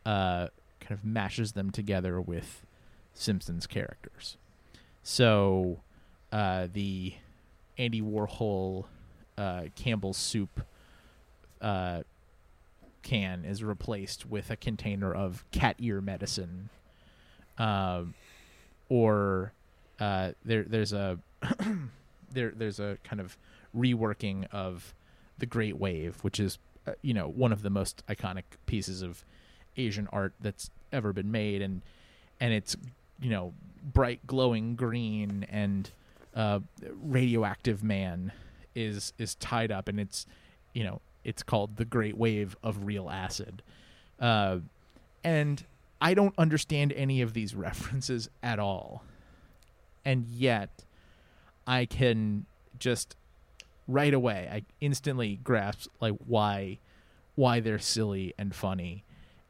uh, 0.07 0.49
kind 0.81 0.93
of 0.93 1.05
mashes 1.05 1.53
them 1.53 1.71
together 1.71 2.23
with 2.23 2.65
Simpsons 3.13 3.67
characters. 3.67 4.39
So 5.03 5.81
uh, 6.33 6.69
the 6.73 7.15
Andy 7.77 8.01
Warhol 8.01 8.87
uh, 9.37 9.65
Campbell's 9.77 10.17
soup 10.17 10.63
uh, 11.61 12.03
can 13.03 13.45
is 13.45 13.63
replaced 13.63 14.27
with 14.27 14.51
a 14.51 14.57
container 14.57 15.13
of 15.13 15.45
cat 15.51 15.77
ear 15.79 16.01
medicine, 16.01 16.69
um, 17.59 18.15
or 18.89 19.53
uh, 19.99 20.33
there 20.45 20.65
there's 20.65 20.93
a 20.93 21.19
there 22.33 22.53
there's 22.55 22.81
a 22.81 22.99
kind 23.05 23.21
of 23.21 23.37
reworking 23.77 24.47
of 24.53 24.95
the 25.39 25.47
Great 25.47 25.77
Wave, 25.77 26.19
which 26.23 26.39
is 26.39 26.59
uh, 26.87 26.93
you 27.03 27.15
know 27.15 27.29
one 27.29 27.53
of 27.53 27.63
the 27.63 27.71
most 27.71 28.03
iconic 28.09 28.45
pieces 28.67 29.03
of 29.03 29.25
Asian 29.77 30.09
art 30.13 30.33
that's 30.41 30.71
ever 30.93 31.13
been 31.13 31.31
made, 31.31 31.63
and 31.63 31.83
and 32.41 32.53
it's 32.53 32.77
you 33.21 33.31
know 33.31 33.53
bright 33.83 34.27
glowing 34.27 34.75
green 34.75 35.47
and 35.49 35.91
uh, 36.35 36.61
radioactive 37.03 37.83
man 37.83 38.33
is 38.75 39.13
is 39.19 39.35
tied 39.37 39.71
up, 39.73 39.89
and 39.89 39.99
it's 39.99 40.27
you 40.73 40.85
know 40.85 41.01
it's 41.25 41.43
called 41.43 41.77
the 41.77 41.85
Great 41.85 42.16
Wave 42.16 42.57
of 42.62 42.85
Real 42.85 43.09
Acid, 43.11 43.62
uh, 44.18 44.59
and 45.23 45.64
I 46.01 46.14
don't 46.14 46.35
understand 46.39 46.93
any 46.93 47.21
of 47.21 47.35
these 47.35 47.55
references 47.66 48.29
at 48.43 48.59
all, 48.59 49.05
and 50.05 50.27
yet 50.27 50.85
I 51.66 51.87
can 51.87 52.47
just 52.79 53.16
right 53.87 54.14
away 54.14 54.49
I 54.51 54.62
instantly 54.81 55.41
grasp 55.43 55.91
like 56.01 56.14
why 56.25 56.79
why 57.35 57.59
they're 57.59 57.81
silly 57.81 58.33
and 58.39 58.55
funny 58.55 59.05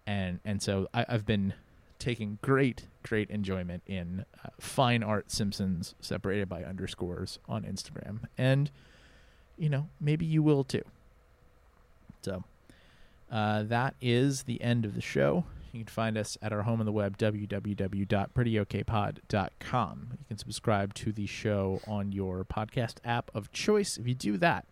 and 0.07 0.41
and 0.45 0.63
so 0.63 0.89
I, 0.95 1.05
I've 1.09 1.27
been 1.27 1.53
taking 2.01 2.39
great, 2.43 2.89
great 3.05 3.31
enjoyment 3.31 3.83
in 3.87 4.25
uh, 4.45 4.49
fine 4.59 5.05
art 5.05 5.31
Simpsons 5.31 5.95
separated 6.01 6.49
by 6.49 6.65
underscores 6.65 7.39
on 7.49 7.63
Instagram. 7.63 8.23
And, 8.37 8.73
you 9.57 9.69
know, 9.69 9.89
maybe 10.01 10.27
you 10.27 10.43
will 10.43 10.65
too. 10.65 10.83
So 13.31 13.37
uh, 13.37 13.63
that 13.65 13.95
is 14.01 14.45
the 14.45 14.61
end 14.61 14.85
of 14.85 14.95
the 14.95 15.01
show. 15.01 15.45
You 15.73 15.81
can 15.81 15.87
find 15.87 16.17
us 16.19 16.37
at 16.43 16.53
our 16.53 16.63
home 16.63 16.81
on 16.81 16.87
the 16.87 16.93
web, 16.93 17.17
www.prettyokpod.com. 17.17 20.09
You 20.11 20.19
can 20.27 20.39
subscribe 20.39 20.95
to 20.95 21.13
the 21.13 21.27
show 21.27 21.81
on 21.87 22.11
your 22.11 22.45
podcast 22.45 22.97
app 23.05 23.31
of 23.35 23.53
choice. 23.53 23.97
If 23.97 24.09
you 24.09 24.15
do 24.15 24.37
that, 24.39 24.67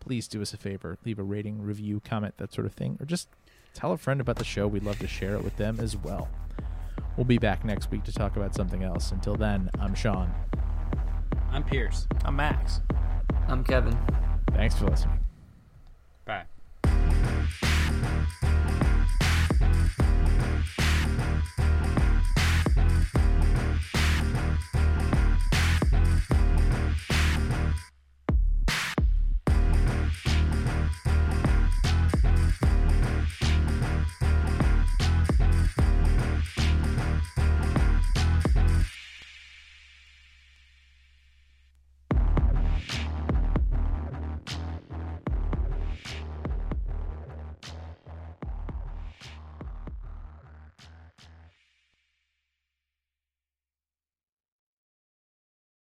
please 0.00 0.26
do 0.26 0.42
us 0.42 0.52
a 0.52 0.56
favor. 0.56 0.98
Leave 1.04 1.20
a 1.20 1.22
rating, 1.22 1.62
review, 1.62 2.00
comment, 2.00 2.38
that 2.38 2.52
sort 2.52 2.66
of 2.66 2.72
thing. 2.72 2.98
Or 3.00 3.06
just 3.06 3.28
tell 3.72 3.92
a 3.92 3.96
friend 3.96 4.20
about 4.20 4.34
the 4.36 4.44
show. 4.44 4.66
We'd 4.66 4.82
love 4.82 4.98
to 4.98 5.06
share 5.06 5.36
it 5.36 5.44
with 5.44 5.56
them 5.56 5.78
as 5.78 5.96
well. 5.96 6.28
We'll 7.16 7.24
be 7.24 7.38
back 7.38 7.64
next 7.64 7.92
week 7.92 8.02
to 8.04 8.12
talk 8.12 8.36
about 8.36 8.54
something 8.54 8.82
else. 8.82 9.12
Until 9.12 9.36
then, 9.36 9.70
I'm 9.78 9.94
Sean. 9.94 10.34
I'm 11.52 11.62
Pierce. 11.62 12.08
I'm 12.24 12.34
Max. 12.34 12.80
I'm 13.46 13.62
Kevin. 13.62 13.96
Thanks 14.52 14.74
for 14.74 14.86
listening. 14.86 15.21